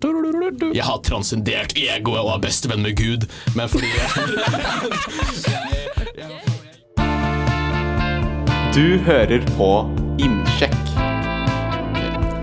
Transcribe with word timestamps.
Jeg 0.00 0.84
har 0.86 1.00
transcendert 1.02 1.72
egoet 1.74 2.20
og 2.20 2.28
er 2.36 2.42
bestevenn 2.44 2.84
med 2.86 2.94
Gud, 3.00 3.24
men 3.58 3.66
fordi 3.66 3.88
Du 8.76 8.98
hører 9.08 9.42
på 9.56 9.70
Innsjekk. 10.22 10.78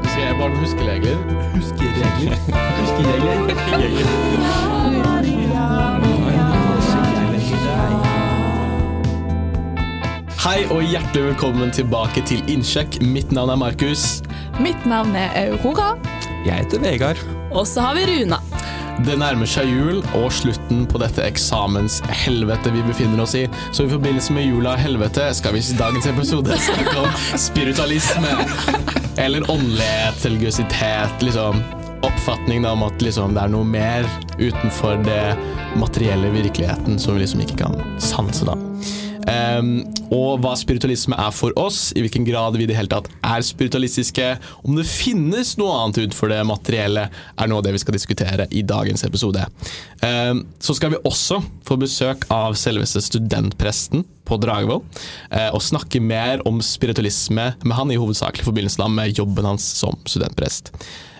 Du 0.04 0.08
sier 0.12 0.26
jeg 0.26 0.36
bare 0.36 0.52
noen 0.52 0.60
huskeregler. 0.66 1.16
Hei 10.44 10.60
og 10.76 10.84
hjertelig 10.84 11.24
velkommen 11.30 11.72
tilbake 11.72 12.20
til 12.28 12.44
Innsjekk. 12.52 13.00
Mitt 13.00 13.32
navn 13.32 13.56
er 13.56 13.64
Markus. 13.64 14.20
Mitt 14.60 14.86
navn 14.86 15.16
er 15.16 15.32
Aurora, 15.46 15.96
Jeg 16.46 16.62
heter 16.62 16.82
Vegard. 16.84 17.22
og 17.52 17.66
så 17.68 17.82
har 17.82 17.96
vi 17.98 18.06
Runa. 18.10 18.38
Det 19.06 19.18
nærmer 19.20 19.50
seg 19.50 19.68
jul 19.68 19.98
og 20.16 20.30
slutten 20.32 20.86
på 20.88 21.00
dette 21.02 21.24
eksamenshelvetet 21.26 22.72
vi 22.72 22.84
befinner 22.88 23.24
oss 23.26 23.34
i. 23.36 23.42
Så 23.76 23.84
i 23.84 23.92
forbindelse 23.92 24.32
med 24.36 24.46
jula 24.48 24.76
og 24.78 24.80
helvete 24.86 25.26
skal 25.36 25.56
vi 25.58 25.60
i 25.60 25.76
dagens 25.80 26.08
episode 26.08 26.56
snakke 26.64 26.94
om 27.02 27.10
spiritualisme. 27.48 28.32
Eller 29.20 29.44
åndelighet, 29.52 30.22
religiøsitet, 30.26 31.26
liksom. 31.28 31.60
Oppfatningen 32.06 32.66
om 32.70 32.86
at 32.88 33.02
liksom, 33.04 33.34
det 33.36 33.44
er 33.44 33.52
noe 33.52 33.66
mer 33.68 34.08
utenfor 34.38 35.02
det 35.04 35.36
materielle 35.82 36.30
virkeligheten 36.36 37.00
som 37.02 37.18
vi 37.18 37.26
liksom 37.26 37.42
ikke 37.44 37.60
kan 37.66 37.80
sanse, 38.00 38.48
da. 38.48 38.56
Ehm, 39.32 39.72
og 40.14 40.42
hva 40.44 40.54
spiritualisme 40.60 41.18
er 41.18 41.32
for 41.34 41.56
oss, 41.60 41.90
i 41.98 42.04
hvilken 42.04 42.26
grad 42.28 42.58
vi 42.58 42.66
i 42.66 42.70
det 42.70 42.78
hele 42.78 42.92
tatt 42.92 43.10
er 43.26 43.46
spiritualistiske, 43.46 44.28
om 44.64 44.78
det 44.78 44.86
finnes 44.90 45.56
noe 45.60 45.74
annet 45.82 46.04
utenfor 46.04 46.30
det 46.34 46.42
materielle, 46.48 47.08
er 47.10 47.50
noe 47.50 47.62
av 47.62 47.66
det 47.66 47.74
vi 47.76 47.82
skal 47.82 47.98
diskutere 47.98 48.48
i 48.52 48.62
dagens 48.66 49.06
episode. 49.08 49.46
Um, 50.06 50.44
så 50.62 50.76
skal 50.78 50.94
vi 50.94 51.02
også 51.08 51.40
få 51.66 51.80
besøk 51.82 52.28
av 52.34 52.58
selveste 52.60 53.02
studentpresten 53.02 54.06
på 54.26 54.38
Dragvoll, 54.42 54.82
eh, 55.30 55.52
og 55.54 55.62
snakke 55.62 56.02
mer 56.02 56.42
om 56.50 56.58
spiritualisme 56.66 57.52
med 57.62 57.78
han 57.78 57.92
i 57.94 58.00
hovedsakelig 58.02 58.46
forbindelse 58.48 58.88
med 58.90 59.20
jobben 59.20 59.46
hans 59.46 59.68
som 59.78 60.00
studentprest. 60.10 60.72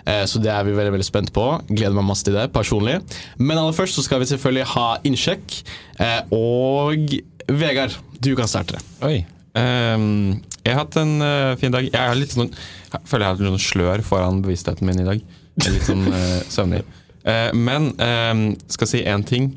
Eh, 0.06 0.24
Så 0.26 0.38
det 0.42 0.50
er 0.50 0.64
vi 0.64 0.74
veldig 0.74 0.92
veldig 0.94 1.06
spent 1.06 1.32
på. 1.34 1.44
Gleder 1.68 1.94
meg 1.94 2.06
masse 2.06 2.26
til 2.26 2.34
det 2.34 2.52
personlig. 2.54 3.00
Men 3.38 3.58
aller 3.58 3.74
først 3.74 3.98
så 3.98 4.02
skal 4.06 4.20
vi 4.22 4.28
selvfølgelig 4.30 4.66
ha 4.74 4.98
innsjekk. 5.04 5.62
Eh, 5.98 6.20
Og 6.30 7.18
Vegard, 7.46 7.94
du 8.18 8.32
kan 8.38 8.48
starte. 8.50 8.80
Oi. 9.06 9.20
Um, 9.56 10.42
jeg 10.66 10.74
har 10.74 10.82
hatt 10.82 10.98
en 11.00 11.14
uh, 11.22 11.54
fin 11.60 11.74
dag. 11.74 11.86
Jeg, 11.86 12.18
litt 12.18 12.34
sånn, 12.34 12.50
jeg 12.92 13.06
føler 13.06 13.26
jeg 13.26 13.30
har 13.30 13.38
litt 13.40 13.52
sånn 13.54 13.66
slør 13.68 14.02
foran 14.06 14.42
bevisstheten 14.44 14.88
min 14.88 15.04
i 15.04 15.06
dag. 15.06 15.22
Jeg 15.56 15.68
er 15.68 15.76
litt 15.78 15.86
sånn 15.88 16.08
uh, 16.10 16.40
søvnig. 16.56 16.82
Uh, 17.26 17.52
men 17.54 17.92
um, 17.96 18.48
skal 18.72 18.90
si 18.90 19.04
én 19.06 19.24
ting, 19.26 19.52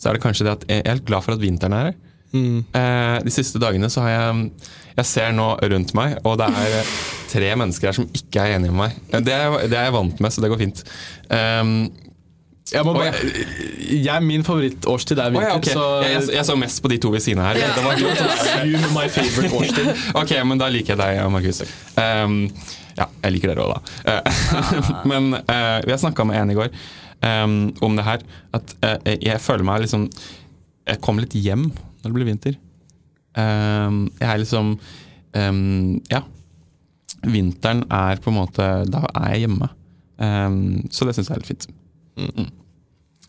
så 0.00 0.10
er 0.10 0.16
det 0.16 0.24
kanskje 0.24 0.48
det 0.48 0.56
at 0.56 0.66
jeg 0.70 0.82
er 0.84 0.96
helt 0.96 1.06
glad 1.08 1.26
for 1.26 1.36
at 1.36 1.44
vinteren 1.44 1.76
er 1.76 1.90
her. 1.90 2.00
Eh, 2.34 3.18
de 3.22 3.30
siste 3.30 3.60
dagene 3.62 3.86
så 3.92 4.02
har 4.02 4.10
jeg 4.10 4.48
Jeg 4.94 5.06
ser 5.06 5.32
nå 5.34 5.46
rundt 5.58 5.90
meg, 5.98 6.16
og 6.22 6.36
det 6.38 6.46
er 6.46 6.90
tre 7.26 7.48
mennesker 7.58 7.88
her 7.90 7.96
som 7.96 8.06
ikke 8.14 8.42
er 8.44 8.52
enige 8.54 8.70
med 8.70 8.78
meg. 8.84 8.98
Det 9.26 9.32
er, 9.34 9.56
det 9.66 9.74
er 9.74 9.88
jeg 9.88 9.94
vant 9.96 10.20
med, 10.22 10.30
så 10.30 10.42
det 10.42 10.50
går 10.52 10.60
fint. 10.60 10.82
Ehm, 11.34 11.88
Jeg 12.72 12.80
må 12.86 12.94
bare, 12.96 13.12
jeg, 13.92 14.20
min 14.24 14.44
favorittårstid 14.44 15.18
er 15.20 15.32
vinter. 15.34 15.42
Oh, 15.42 15.50
ja, 15.50 15.56
okay. 15.58 15.74
så 15.76 15.82
jeg, 16.00 16.14
jeg, 16.14 16.28
jeg 16.38 16.46
så 16.48 16.54
mest 16.56 16.80
på 16.80 16.88
de 16.88 16.96
to 17.02 17.10
ved 17.12 17.20
siden 17.20 17.42
av 17.44 17.50
her. 17.52 17.60
Det 17.60 17.84
var 17.84 18.00
sånn, 18.00 18.86
my 18.96 19.04
favorite 19.12 19.58
årstid. 19.58 19.90
Ok, 20.20 20.32
men 20.48 20.62
da 20.62 20.70
liker 20.72 20.94
jeg 20.94 21.00
deg, 21.02 21.20
Markus. 21.34 21.60
Um, 22.00 22.38
ja, 22.96 23.08
jeg 23.26 23.34
liker 23.36 23.52
dere 23.52 23.66
òg, 23.66 23.74
da. 23.74 24.22
Uh, 24.24 25.04
men 25.12 25.28
uh, 25.42 25.78
vi 25.84 25.92
har 25.92 26.00
snakka 26.00 26.24
med 26.28 26.40
en 26.40 26.54
i 26.54 26.56
går 26.56 26.72
um, 26.72 27.58
om 27.84 28.00
det 28.00 28.08
her. 28.08 28.24
At 28.56 28.74
uh, 28.80 29.12
jeg 29.12 29.44
føler 29.44 29.66
meg 29.68 29.84
liksom 29.84 30.08
Jeg 30.88 31.00
kommer 31.04 31.24
litt 31.24 31.36
hjem 31.36 31.68
når 31.68 32.08
det 32.08 32.16
blir 32.16 32.28
vinter. 32.32 32.58
Um, 33.36 34.06
jeg 34.22 34.30
er 34.30 34.40
liksom 34.40 34.76
um, 35.36 36.00
Ja. 36.12 36.24
Vinteren 37.24 37.86
er 37.92 38.20
på 38.20 38.28
en 38.30 38.36
måte 38.36 38.66
Da 38.88 39.06
er 39.08 39.30
jeg 39.34 39.46
hjemme. 39.46 39.70
Um, 40.16 40.84
så 40.92 41.04
det 41.04 41.16
syns 41.16 41.28
jeg 41.28 41.36
er 41.36 41.44
litt 41.44 41.52
fint. 41.52 41.72
Mm. 42.16 42.50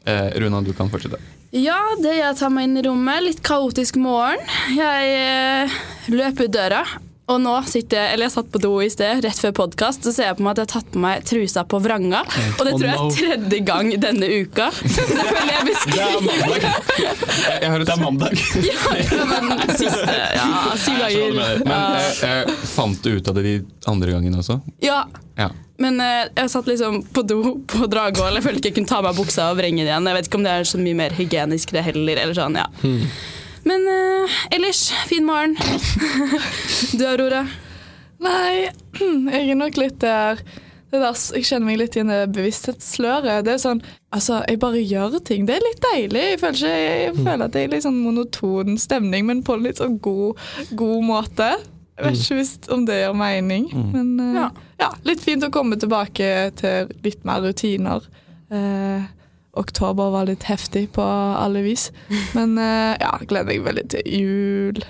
Eh, 0.06 0.28
Runa, 0.42 0.62
du 0.62 0.74
kan 0.78 0.90
fortsette. 0.90 1.20
Ja, 1.56 1.80
det 2.04 2.18
jeg 2.18 2.36
tar 2.38 2.52
meg 2.52 2.68
inn 2.68 2.78
i 2.78 2.84
rommet, 2.86 3.24
litt 3.24 3.42
kaotisk 3.46 3.98
morgen. 4.02 4.42
Jeg 4.76 5.14
eh, 5.16 5.76
løper 6.12 6.50
ut 6.50 6.54
døra, 6.54 6.82
og 7.26 7.40
nå 7.42 7.54
sitter 7.66 7.98
jeg 7.98 8.14
Eller 8.14 8.28
jeg 8.28 8.34
satt 8.36 8.50
på 8.54 8.60
do 8.62 8.72
i 8.86 8.90
sted, 8.94 9.24
rett 9.26 9.40
før 9.42 9.54
podkast, 9.64 10.06
så 10.06 10.14
ser 10.14 10.30
jeg 10.30 10.38
på 10.38 10.46
meg 10.46 10.54
at 10.54 10.62
jeg 10.62 10.68
har 10.68 10.74
tatt 10.76 10.92
på 10.94 11.02
meg 11.02 11.26
trusa 11.26 11.64
på 11.66 11.80
vranga. 11.82 12.22
Og 12.60 12.62
det 12.68 12.76
tror 12.76 12.86
jeg 12.86 13.00
er 13.00 13.16
tredje 13.18 13.62
gang 13.66 13.90
denne 14.04 14.30
uka. 14.44 14.70
Det 14.86 15.26
føler 15.26 15.52
jeg 15.52 15.60
er 15.60 15.68
beskriver 15.72 16.22
mandag. 16.28 16.66
Jeg, 17.02 17.58
jeg 17.64 17.72
hører 17.74 17.86
Det 17.86 17.94
er 17.96 18.02
mandag. 18.04 18.40
ja, 18.70 19.26
men 19.32 19.74
siste 19.74 20.16
Ja, 20.38 20.48
syv 20.86 21.02
dager. 21.02 21.38
Men 21.40 21.76
jeg, 21.76 22.16
eh, 22.30 22.40
eh, 22.46 22.56
fant 22.76 23.02
du 23.02 23.16
ut 23.18 23.30
av 23.32 23.38
det 23.40 23.46
de 23.48 23.56
andre 23.90 24.18
gangene 24.18 24.42
også? 24.44 24.60
Ja, 24.86 25.06
Ja. 25.40 25.50
Men 25.82 25.98
eh, 26.00 26.30
jeg 26.32 26.52
satt 26.54 26.70
liksom 26.70 27.02
på 27.12 27.26
do 27.28 27.40
på 27.68 27.88
Dragvoll. 27.92 28.38
Jeg 28.38 28.46
følte 28.46 28.62
ikke 28.62 28.70
jeg 28.70 28.78
kunne 28.78 28.92
ta 28.94 29.02
av 29.02 29.10
meg 29.10 29.18
buksa 29.18 29.50
og 29.52 29.58
vrenge 29.60 29.82
den 29.82 29.90
igjen. 29.90 30.08
Jeg 30.08 30.18
vet 30.20 30.30
ikke 30.30 30.40
om 30.40 30.46
det 30.46 30.54
er 30.54 30.70
så 30.70 30.80
mye 30.80 31.00
mer 31.02 31.16
hygienisk 31.18 31.74
det 31.76 31.84
heller. 31.90 32.22
Eller 32.22 32.38
sånn, 32.38 32.56
ja. 32.62 32.70
Men 33.66 33.88
uh, 33.90 34.36
ellers, 34.54 34.92
fin 35.10 35.26
morgen. 35.26 35.56
du 36.98 37.06
Aurora? 37.08 37.46
Nei, 38.22 38.70
jeg 39.34 39.50
er 39.50 39.60
nok 39.60 39.82
litt 39.82 40.00
der 40.04 40.40
det 40.94 41.02
der, 41.02 41.18
Jeg 41.36 41.48
kjenner 41.50 41.68
meg 41.68 41.80
litt 41.82 41.96
i 41.98 42.04
det 42.08 42.20
bevissthetssløret. 42.36 43.46
Det 43.46 43.56
er 43.56 43.62
sånn, 43.62 43.82
altså, 44.16 44.42
Jeg 44.48 44.62
bare 44.62 44.84
gjør 44.84 45.18
ting. 45.26 45.48
Det 45.48 45.58
er 45.58 45.66
litt 45.66 45.82
deilig. 45.84 46.26
Jeg 46.32 46.42
føler, 46.44 46.60
ikke, 46.60 46.76
jeg 47.04 47.16
føler 47.18 47.46
at 47.48 47.56
det 47.56 47.64
er 47.64 47.74
litt 47.74 47.86
sånn 47.88 48.02
monoton 48.04 48.78
stemning, 48.82 49.26
men 49.28 49.42
på 49.46 49.58
en 49.58 49.66
litt 49.66 49.82
sånn 49.82 49.98
god, 50.04 50.46
god 50.78 51.08
måte. 51.10 51.50
Jeg 51.96 52.06
vet 52.06 52.22
ikke 52.22 52.38
hvis 52.42 52.54
om 52.76 52.86
det 52.88 53.00
gjør 53.00 53.14
mening, 53.18 53.70
men 53.94 54.08
uh, 54.20 54.32
Ja. 54.36 54.48
ja. 54.82 54.90
litt 55.08 55.24
fint 55.24 55.46
å 55.48 55.52
komme 55.54 55.78
tilbake 55.80 56.32
til 56.60 56.90
litt 57.06 57.22
mer 57.28 57.44
rutiner. 57.46 58.04
Eh, 58.52 59.06
oktober 59.60 60.12
var 60.16 60.28
litt 60.30 60.44
heftig 60.50 60.90
på 60.96 61.04
alle 61.06 61.64
vis, 61.66 61.90
men 62.38 62.58
eh, 62.62 62.96
ja, 63.02 63.14
gleder 63.26 63.52
meg 63.54 63.66
veldig 63.66 63.88
til 63.96 64.06
jul. 64.06 64.84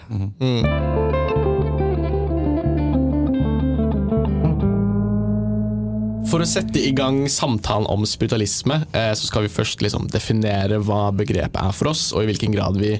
For 6.25 6.41
å 6.41 6.47
sette 6.49 6.81
i 6.81 6.89
gang 6.97 7.21
samtalen 7.31 7.85
om 7.87 8.03
spiritualisme, 8.09 8.79
eh, 8.97 9.11
så 9.15 9.27
skal 9.29 9.45
vi 9.45 9.51
først 9.53 9.83
liksom 9.85 10.07
definere 10.11 10.79
hva 10.83 11.11
begrepet 11.15 11.59
er 11.61 11.75
for 11.77 11.91
oss, 11.93 12.07
og 12.15 12.23
i 12.25 12.29
hvilken 12.31 12.55
grad 12.55 12.79
vi 12.81 12.95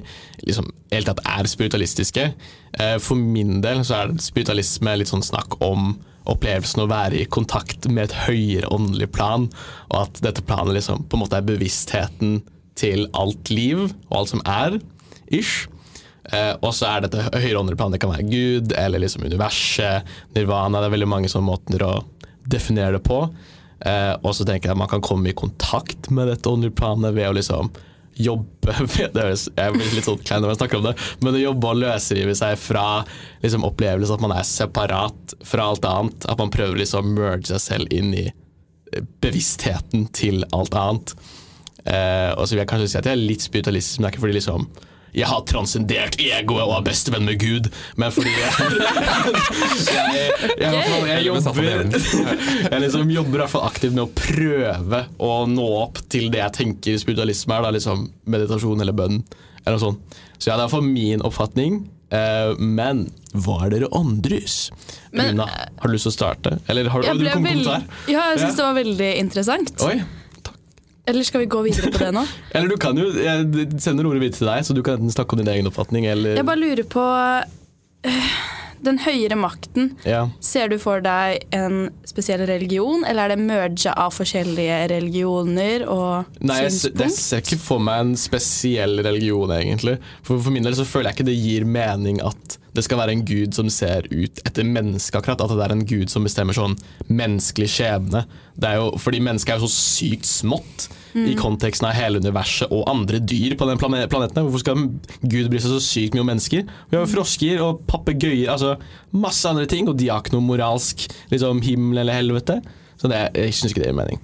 liksom, 0.46 0.70
helt 0.94 1.10
tatt 1.10 1.24
er 1.26 1.50
spiritualistiske. 1.50 2.28
Eh, 2.78 2.96
For 3.02 3.18
min 3.18 3.58
del 3.64 3.82
så 3.84 4.04
er 4.04 4.14
spiritualisme 4.22 4.94
litt 5.00 5.10
sånn 5.10 5.26
snakk 5.26 5.58
om 5.64 5.96
opplevelsen 6.30 6.84
å 6.84 6.90
være 6.90 7.20
i 7.20 7.28
kontakt 7.30 7.88
med 7.90 8.08
et 8.08 8.18
høyere 8.26 8.70
åndelig 8.74 9.10
plan, 9.14 9.48
og 9.90 9.96
at 10.02 10.20
dette 10.24 10.44
planet 10.46 10.76
liksom 10.78 11.06
på 11.06 11.18
en 11.18 11.24
måte 11.24 11.38
er 11.38 11.46
bevisstheten 11.46 12.40
til 12.76 13.06
alt 13.16 13.50
liv 13.52 13.86
og 13.86 14.20
alt 14.20 14.34
som 14.34 14.44
er, 14.44 14.78
ish. 15.32 15.66
Eh, 16.34 16.52
og 16.58 16.72
så 16.74 16.90
er 16.90 17.04
dette 17.04 17.28
høyere 17.28 17.60
åndelige 17.60 17.80
plan, 17.80 17.94
det 17.94 18.02
kan 18.02 18.12
være 18.12 18.28
Gud 18.30 18.74
eller 18.76 19.02
liksom 19.02 19.26
universet, 19.26 20.06
nirvana, 20.36 20.82
det 20.82 20.90
er 20.90 20.96
veldig 20.96 21.12
mange 21.12 21.30
sånne 21.30 21.48
måter 21.48 21.86
å 21.86 21.92
definere 22.46 22.98
det 22.98 23.04
på. 23.06 23.22
Eh, 23.86 24.14
og 24.22 24.32
så 24.34 24.46
tenker 24.46 24.70
jeg 24.70 24.76
at 24.76 24.82
man 24.82 24.90
kan 24.90 25.04
komme 25.04 25.30
i 25.30 25.36
kontakt 25.36 26.10
med 26.10 26.30
dette 26.32 26.50
åndelige 26.50 26.78
planet 26.78 27.14
ved 27.16 27.30
å 27.30 27.36
liksom 27.36 27.70
jobbe 28.16 28.74
med 28.80 29.12
det 29.16 29.26
Jeg 29.28 29.74
blir 29.74 29.94
litt 29.94 30.08
sånn 30.08 30.22
klein 30.24 30.42
når 30.44 30.54
jeg 30.54 30.60
snakker 30.62 30.80
om 30.80 30.88
det, 30.88 30.94
men 31.22 31.36
å 31.36 31.42
jobbe 31.42 31.70
og 31.70 31.80
løsrive 31.82 32.34
seg 32.38 32.56
fra 32.60 32.86
liksom 33.44 33.66
opplevelse 33.68 34.16
at 34.16 34.24
man 34.24 34.34
er 34.36 34.48
separat 34.48 35.36
fra 35.46 35.70
alt 35.72 35.86
annet. 35.88 36.28
At 36.30 36.40
man 36.40 36.52
prøver 36.54 36.80
liksom 36.80 37.12
å 37.12 37.16
merge 37.20 37.52
seg 37.52 37.62
selv 37.62 37.94
inn 37.94 38.12
i 38.16 38.26
eh, 38.26 39.06
bevisstheten 39.24 40.08
til 40.16 40.46
alt 40.56 40.76
annet. 40.78 41.16
Eh, 41.86 42.32
og 42.34 42.46
så 42.46 42.54
vil 42.54 42.64
jeg 42.64 42.70
kanskje 42.72 42.90
si 42.90 43.00
at 43.00 43.08
jeg 43.08 43.18
er 43.18 43.26
litt 43.28 43.44
spiritualistisk, 43.44 44.00
men 44.00 44.06
det 44.06 44.10
er 44.10 44.16
ikke 44.16 44.26
fordi 44.26 44.38
liksom 44.40 44.68
jeg 45.16 45.28
har 45.30 45.44
transcendert 45.48 46.18
egoet 46.20 46.64
og 46.66 46.74
er 46.76 46.86
bestevenn 46.90 47.24
med 47.28 47.40
Gud, 47.40 47.70
men 47.96 48.12
fordi 48.12 48.34
jeg, 48.36 48.52
jeg, 49.96 50.28
jeg, 50.60 50.60
jeg, 50.60 51.00
jeg, 51.08 51.24
jobber 51.24 51.72
Jeg 52.72 52.82
liksom 52.84 53.10
jobber 53.14 53.38
i 53.38 53.42
hvert 53.42 53.54
fall 53.54 53.66
aktivt 53.68 53.96
med 53.96 54.04
å 54.04 54.10
prøve 54.12 55.02
å 55.16 55.32
nå 55.48 55.66
opp 55.80 56.02
til 56.12 56.28
det 56.34 56.42
jeg 56.42 56.56
tenker 56.60 57.00
spiritualisme 57.00 57.56
er, 57.56 57.64
da, 57.64 57.74
liksom 57.78 58.06
meditasjon 58.28 58.84
eller 58.84 58.96
bønn. 58.96 59.20
Eller 59.64 59.78
noe 59.78 59.82
sånt. 59.82 60.18
Så 60.36 60.50
ja, 60.50 60.54
det 60.54 60.60
er 60.60 60.66
iallfall 60.66 60.84
min 60.86 61.24
oppfatning. 61.26 61.84
Uh, 62.12 62.52
men 62.62 63.06
hva 63.34 63.64
er 63.66 63.72
dere 63.72 63.88
andres? 63.96 64.68
Men, 65.10 65.32
Runa, 65.34 65.48
har 65.48 65.90
du 65.90 65.96
lyst 65.96 66.06
til 66.06 66.12
å 66.12 66.16
starte? 66.20 66.52
Eller 66.70 66.92
har, 66.92 67.02
Jeg 67.02 67.18
du 67.18 67.26
kommet 67.32 67.50
veld... 67.50 67.66
kommentar? 67.66 68.06
Ja, 68.06 68.28
jeg 68.34 68.44
syns 68.44 68.52
Ja. 68.52 68.58
det 68.60 68.68
var 68.68 68.78
veldig 68.78 69.10
interessant. 69.24 69.74
Oi. 69.88 69.96
Eller 71.06 71.22
skal 71.26 71.44
vi 71.44 71.46
gå 71.46 71.60
videre 71.66 71.92
på 71.94 72.00
det 72.02 72.10
nå? 72.16 72.24
Eller 72.56 72.68
du 72.72 72.76
kan 72.82 72.98
jo 72.98 73.06
Jeg 73.14 73.68
sender 73.82 74.08
ordet 74.10 74.24
videre 74.24 74.38
til 74.40 74.50
deg, 74.50 74.66
så 74.66 74.74
du 74.76 74.82
kan 74.86 74.98
enten 74.98 75.14
snakke 75.14 75.36
om 75.36 75.42
din 75.44 75.52
egen 75.54 75.70
oppfatning 75.70 76.06
eller 76.10 76.36
Jeg 76.40 76.46
bare 76.48 76.58
lurer 76.62 76.86
på 76.90 77.04
eh, 78.06 78.34
den 78.86 78.98
høyere 79.02 79.38
makten. 79.40 79.92
Ja. 80.06 80.26
Ser 80.44 80.68
du 80.70 80.76
for 80.82 81.00
deg 81.02 81.46
en 81.56 81.88
spesiell 82.06 82.42
religion, 82.46 83.06
eller 83.08 83.24
er 83.30 83.34
det 83.34 83.46
merga 83.46 83.94
av 83.98 84.12
forskjellige 84.14 84.76
religioner 84.92 85.86
og 85.90 86.28
Nei, 86.44 86.58
jeg, 86.66 86.74
se- 86.76 86.92
jeg 86.92 87.14
ser 87.16 87.42
ikke 87.42 87.58
for 87.62 87.82
meg 87.82 88.02
en 88.04 88.12
spesiell 88.20 88.98
religion, 89.06 89.50
egentlig. 89.56 89.96
For, 90.26 90.38
for 90.38 90.54
min 90.54 90.66
del 90.68 90.76
så 90.78 90.84
føler 90.86 91.10
jeg 91.10 91.18
ikke 91.20 91.30
det 91.30 91.38
gir 91.40 91.66
mening 91.78 92.20
at 92.26 92.58
det 92.76 92.84
skal 92.86 93.00
være 93.00 93.16
en 93.16 93.24
gud 93.26 93.56
som 93.56 93.70
ser 93.72 94.06
ut 94.12 94.42
etter 94.44 94.66
mennesket, 94.68 95.18
akkurat. 95.18 95.42
At 95.42 95.54
det 95.56 95.64
er 95.66 95.74
en 95.74 95.86
gud 95.88 96.12
som 96.12 96.26
bestemmer 96.26 96.56
sånn 96.56 96.76
menneskelig 97.08 97.68
skjebne. 97.72 98.26
Det 98.56 98.70
er 98.70 98.80
jo, 98.80 98.92
fordi 99.00 99.22
mennesket 99.24 99.54
er 99.54 99.60
jo 99.60 99.70
så 99.70 99.82
sykt 99.96 100.28
smått 100.28 100.88
i 101.16 101.32
konteksten 101.38 101.86
av 101.88 101.94
hele 101.96 102.20
universet 102.20 102.72
og 102.74 102.84
andre 102.90 103.20
dyr 103.24 103.54
på 103.56 103.68
den 103.68 103.80
plane 103.80 104.02
planeten. 104.12 104.44
Hvorfor 104.44 104.60
skal 104.60 104.82
Gud 105.22 105.48
bry 105.52 105.60
seg 105.62 105.72
så 105.72 105.80
sykt 105.80 106.16
mye 106.16 106.24
om 106.24 106.28
mennesker? 106.28 106.66
Vi 106.90 106.98
har 106.98 107.06
jo 107.06 107.12
frosker 107.14 107.62
og 107.64 107.86
papegøyer, 107.88 108.50
altså 108.52 108.74
masse 109.16 109.48
andre 109.48 109.68
ting, 109.70 109.88
og 109.88 109.96
de 109.96 110.10
har 110.12 110.20
ikke 110.20 110.36
noe 110.36 110.44
moralsk 110.44 111.06
liksom, 111.32 111.64
himmel 111.64 112.02
eller 112.04 112.20
helvete. 112.20 112.60
Så 113.00 113.08
det, 113.12 113.26
jeg 113.36 113.56
syns 113.56 113.72
ikke 113.72 113.84
det 113.84 113.90
gir 113.90 113.98
mening. 113.98 114.20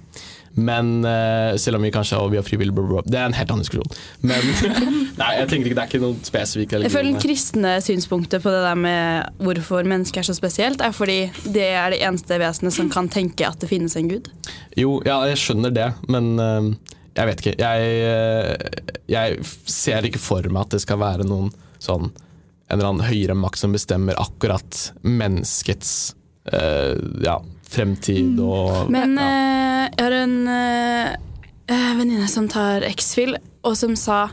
Men 0.53 1.01
uh, 1.01 1.55
selv 1.57 1.79
om 1.79 1.85
vi 1.85 1.91
kanskje 1.93 2.17
har, 2.19 2.29
vi 2.29 2.37
har 2.37 2.45
frivillig, 2.45 2.73
blah, 2.77 2.85
blah, 2.89 3.05
det 3.09 3.17
er 3.17 3.25
en 3.25 3.37
helt 3.37 3.53
annen 3.53 3.65
diskusjon. 3.65 3.95
Men 4.21 4.49
nei, 5.21 5.29
jeg 5.39 5.49
tenker 5.49 5.71
ikke 5.71 5.77
det 5.79 5.83
er 5.83 5.91
ikke 5.91 6.03
noen 6.03 6.19
spesifikk 6.27 6.75
Jeg 6.77 6.93
føler 6.93 7.09
den 7.09 7.23
kristne 7.23 7.75
synspunktet 7.83 8.43
på 8.43 8.53
det 8.53 8.61
der 8.65 8.77
med 8.77 9.43
hvorfor 9.43 9.87
mennesket 9.89 10.21
er 10.21 10.29
så 10.29 10.37
spesielt, 10.37 10.83
er 10.85 10.93
fordi 10.93 11.19
det 11.55 11.69
er 11.73 11.95
det 11.95 12.03
eneste 12.05 12.37
vesenet 12.41 12.77
som 12.77 12.91
kan 12.93 13.09
tenke 13.11 13.47
at 13.49 13.61
det 13.63 13.71
finnes 13.71 13.97
en 13.97 14.11
gud. 14.11 14.29
Jo, 14.77 14.99
ja, 15.07 15.23
jeg 15.31 15.41
skjønner 15.41 15.73
det, 15.73 15.89
men 16.13 16.35
uh, 16.37 16.93
jeg 17.13 17.29
vet 17.29 17.41
ikke. 17.43 17.55
Jeg, 17.61 17.89
eh, 18.09 18.93
jeg 19.11 19.43
ser 19.69 20.05
ikke 20.07 20.21
for 20.21 20.45
meg 20.49 20.65
at 20.65 20.75
det 20.75 20.81
skal 20.81 21.01
være 21.01 21.27
noen 21.27 21.51
sånn 21.83 22.09
en 22.09 22.79
eller 22.79 22.89
annen 22.89 23.05
høyere 23.05 23.35
makt 23.37 23.61
som 23.61 23.75
bestemmer 23.75 24.17
akkurat 24.17 24.87
menneskets 25.05 26.15
uh, 26.49 26.95
ja, 27.21 27.35
fremtid 27.73 28.39
og 28.43 28.89
Men 28.93 29.17
ja. 29.19 29.27
eh, 29.27 29.85
jeg 29.93 30.05
har 30.05 30.15
en 30.21 30.35
uh, 30.47 31.93
venninne 31.99 32.27
som 32.31 32.47
tar 32.51 32.85
X-Fill, 32.93 33.37
og 33.63 33.77
som 33.79 33.95
sa 33.99 34.25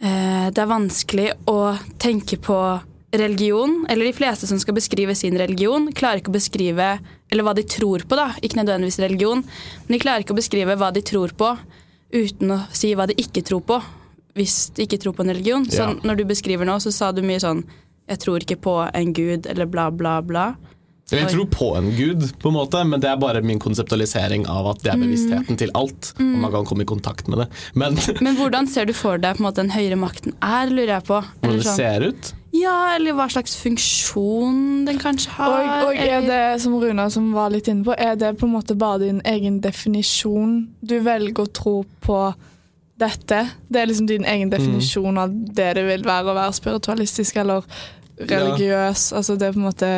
eh, 0.00 0.48
det 0.52 0.62
er 0.62 0.70
vanskelig 0.70 1.28
å 1.50 1.74
tenke 2.02 2.38
på 2.42 2.58
religion, 3.12 3.82
eller 3.92 4.08
de 4.08 4.14
fleste 4.16 4.48
som 4.48 4.60
skal 4.60 4.76
beskrive 4.78 5.14
sin 5.18 5.36
religion, 5.36 5.90
klarer 5.92 6.22
ikke 6.22 6.32
å 6.32 6.38
beskrive 6.38 6.86
eller 7.32 7.44
hva 7.44 7.52
de 7.56 7.64
tror 7.68 8.06
på, 8.08 8.16
da, 8.16 8.30
ikke 8.40 8.60
nødvendigvis 8.62 9.00
religion, 9.04 9.42
men 9.84 9.96
de 9.96 10.00
klarer 10.00 10.24
ikke 10.24 10.32
å 10.32 10.40
beskrive 10.40 10.76
hva 10.80 10.88
de 10.96 11.04
tror 11.04 11.34
på 11.36 11.50
uten 12.12 12.56
å 12.56 12.62
si 12.76 12.94
hva 12.96 13.06
de 13.08 13.16
ikke 13.20 13.44
tror 13.44 13.64
på, 13.68 13.78
hvis 14.36 14.70
de 14.76 14.86
ikke 14.86 15.00
tror 15.00 15.16
på 15.16 15.24
en 15.26 15.32
religion. 15.34 15.64
Så 15.68 15.84
Ja. 15.84 15.92
når 15.92 16.22
du 16.22 16.24
beskriver 16.24 16.64
nå, 16.64 16.78
så 16.80 16.92
sa 16.92 17.12
du 17.12 17.20
mye 17.22 17.40
sånn 17.40 17.64
jeg 18.08 18.18
tror 18.18 18.42
ikke 18.42 18.60
på 18.60 18.74
en 18.92 19.12
gud, 19.12 19.46
eller 19.46 19.66
bla, 19.66 19.90
bla, 19.90 20.20
bla. 20.20 20.54
Jeg 21.12 21.28
tror 21.32 21.46
på 21.52 21.68
en 21.78 21.90
gud, 21.96 22.24
på 22.40 22.48
en 22.48 22.54
måte, 22.56 22.82
men 22.88 23.00
det 23.02 23.10
er 23.10 23.16
bare 23.20 23.42
min 23.44 23.58
konseptualisering 23.62 24.46
av 24.50 24.70
at 24.72 24.82
det 24.84 24.92
er 24.94 25.00
bevisstheten 25.02 25.58
til 25.60 25.72
alt, 25.78 26.12
og 26.18 26.36
man 26.44 26.52
kan 26.54 26.64
komme 26.68 26.86
i 26.86 26.88
kontakt 26.88 27.28
med 27.28 27.42
det. 27.44 27.48
Men 27.74 27.98
Men 28.26 28.36
hvordan 28.38 28.68
ser 28.70 28.86
du 28.88 28.94
for 28.96 29.18
deg 29.20 29.36
på 29.36 29.42
en 29.44 29.48
måte 29.50 29.60
den 29.62 29.74
høyere 29.74 29.98
makten 30.00 30.32
er, 30.40 30.70
lurer 30.72 30.94
jeg 30.98 31.04
på? 31.10 31.18
hvordan 31.42 31.58
det 31.58 31.66
sånn- 31.68 31.76
ser 31.76 32.06
ut 32.08 32.32
Ja, 32.52 32.94
eller 32.96 33.14
hva 33.16 33.26
slags 33.32 33.54
funksjon 33.56 34.84
den 34.84 34.98
kanskje 35.00 35.30
har. 35.38 35.52
Og, 35.56 35.86
og 35.88 35.96
er 35.96 36.20
det, 36.26 36.40
som 36.60 36.74
Runa 36.76 37.06
som 37.10 37.30
var 37.32 37.48
litt 37.54 37.68
inne 37.72 37.84
på, 37.86 37.94
er 37.96 38.16
det 38.20 38.34
på 38.40 38.44
en 38.48 38.52
måte 38.52 38.76
bare 38.76 38.98
din 39.06 39.22
egen 39.24 39.60
definisjon? 39.64 40.58
Du 40.84 40.98
velger 41.00 41.46
å 41.46 41.48
tro 41.48 41.74
på 42.04 42.18
dette? 43.00 43.38
Det 43.72 43.80
er 43.80 43.88
liksom 43.88 44.06
din 44.10 44.24
egen 44.28 44.52
definisjon 44.52 45.16
av 45.18 45.32
det 45.32 45.70
det 45.78 45.84
vil 45.88 46.04
være 46.06 46.28
å 46.28 46.36
være 46.36 46.52
spiritualistisk 46.60 47.40
eller 47.40 47.64
religiøs? 48.20 49.12
Altså 49.16 49.36
det 49.40 49.48
er 49.48 49.56
på 49.56 49.62
en 49.62 49.68
måte 49.70 49.90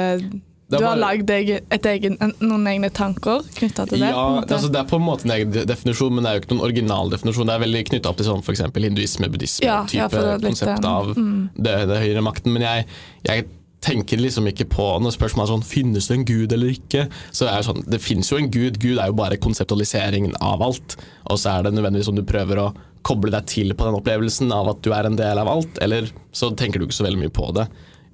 Du 0.79 0.85
har 0.87 0.97
bare- 0.97 1.17
lagd 1.17 2.41
noen 2.41 2.67
egne 2.71 2.91
tanker 2.93 3.43
knytta 3.55 3.87
til 3.89 4.01
det? 4.01 4.11
Ja, 4.11 4.43
altså 4.43 4.71
det 4.71 4.81
er 4.81 4.89
på 4.91 4.97
en 5.01 5.07
måte 5.07 5.25
en 5.29 5.35
egen 5.37 5.53
definisjon, 5.67 6.15
men 6.15 6.25
det 6.25 6.31
er 6.31 6.39
jo 6.39 6.45
ikke 6.45 6.55
noen 6.55 6.65
original 6.69 7.11
definisjon. 7.11 7.47
Det 7.47 7.55
er 7.57 7.65
veldig 7.67 7.85
knytta 7.91 8.09
opp 8.11 8.17
til 8.21 8.27
sånn 8.27 8.43
f.eks. 8.45 8.65
hinduisme, 8.75 9.29
buddhisme, 9.33 9.65
Ja, 9.67 9.83
ja, 9.93 10.09
type 10.09 10.23
litt 10.23 10.49
konsept 10.49 10.85
av 10.89 11.13
mm. 11.17 11.51
det, 11.57 11.77
det 11.91 12.01
høyere 12.05 12.25
makten. 12.25 12.53
Men 12.53 12.63
jeg, 12.63 12.87
jeg 13.29 13.47
tenker 13.85 14.17
liksom 14.21 14.47
ikke 14.49 14.65
på 14.73 14.87
når 15.05 15.13
spørsmålet 15.13 15.45
er 15.51 15.53
sånn 15.53 15.67
Finnes 15.69 16.09
det 16.09 16.17
en 16.17 16.25
gud 16.29 16.53
eller 16.57 16.73
ikke? 16.73 17.07
Så 17.31 17.45
det 17.49 17.65
sånn, 17.67 17.85
det 17.91 18.01
finnes 18.01 18.31
jo 18.33 18.39
en 18.41 18.51
gud. 18.51 18.79
Gud 18.81 18.99
er 18.99 19.11
jo 19.13 19.19
bare 19.19 19.37
konseptualiseringen 19.37 20.37
av 20.41 20.63
alt. 20.65 20.97
Og 21.31 21.39
så 21.41 21.59
er 21.59 21.67
det 21.67 21.75
nødvendigvis 21.77 22.09
om 22.13 22.17
du 22.17 22.25
prøver 22.27 22.63
å 22.63 22.69
koble 23.05 23.31
deg 23.35 23.45
til 23.51 23.75
på 23.77 23.85
den 23.85 23.99
opplevelsen 23.99 24.53
av 24.57 24.71
at 24.73 24.81
du 24.85 24.91
er 24.97 25.05
en 25.05 25.19
del 25.19 25.37
av 25.43 25.51
alt, 25.53 25.77
eller 25.85 26.09
så 26.33 26.49
tenker 26.57 26.81
du 26.81 26.87
ikke 26.87 26.97
så 26.97 27.05
veldig 27.05 27.21
mye 27.21 27.35
på 27.37 27.51
det. 27.53 27.67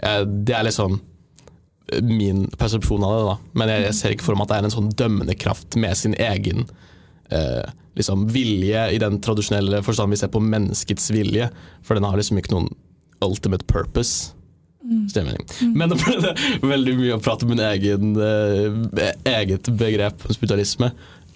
Eh, 0.02 0.24
Det 0.24 0.56
er 0.56 0.64
liksom 0.66 1.00
min 2.06 2.46
persepsjon 2.58 3.04
av 3.06 3.16
det, 3.16 3.22
da. 3.26 3.36
Men 3.60 3.72
jeg, 3.72 3.84
jeg 3.88 3.98
ser 3.98 4.14
ikke 4.14 4.28
for 4.28 4.38
meg 4.38 4.46
at 4.46 4.52
det 4.52 4.58
er 4.58 4.68
en 4.68 4.76
sånn 4.76 4.90
dømmende 4.98 5.36
kraft 5.38 5.78
med 5.80 5.98
sin 5.98 6.16
egen 6.18 6.66
eh, 7.34 7.70
liksom 7.98 8.26
vilje, 8.32 8.86
i 8.94 9.00
den 9.02 9.20
tradisjonelle 9.22 9.82
forstand 9.86 10.14
vi 10.14 10.20
ser 10.20 10.32
på 10.32 10.42
menneskets 10.44 11.10
vilje. 11.14 11.50
For 11.86 11.98
den 11.98 12.06
har 12.06 12.18
liksom 12.18 12.40
ikke 12.40 12.54
noen 12.54 12.70
ultimate 13.24 13.66
purpose. 13.68 14.34
Stemmer. 15.10 15.36
Men 15.76 15.92
det 15.92 15.98
ble 16.00 16.34
veldig 16.70 16.96
mye 16.98 17.16
å 17.18 17.22
prate 17.22 17.46
om 17.46 17.52
min 17.52 17.62
egen 17.62 18.14
eh, 18.16 19.10
eget 19.28 19.68
begrep 19.78 20.24
om 20.24 20.34
spiritualisme. 20.34 20.88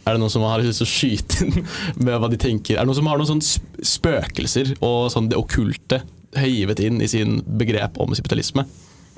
Er 0.05 0.17
det 0.17 0.21
noen 0.21 0.33
som 0.33 0.45
har 0.45 0.61
lyst 0.61 0.83
til 0.83 0.89
å 0.89 0.91
skyte 0.91 1.45
inn 1.45 1.69
med 2.05 2.17
hva 2.21 2.29
de 2.33 2.41
tenker? 2.41 2.77
Er 2.77 2.85
det 2.85 2.91
noen 2.91 2.99
som 2.99 3.09
har 3.09 3.21
noen 3.21 3.31
sånne 3.31 3.85
spøkelser 3.95 4.75
og 4.81 5.13
sånn 5.13 5.31
det 5.31 5.39
okkulte 5.41 6.03
høyvet 6.37 6.83
inn 6.85 6.99
i 7.05 7.09
sin 7.09 7.39
begrep 7.61 8.01
om 8.03 8.13
spiritualisme? 8.17 8.67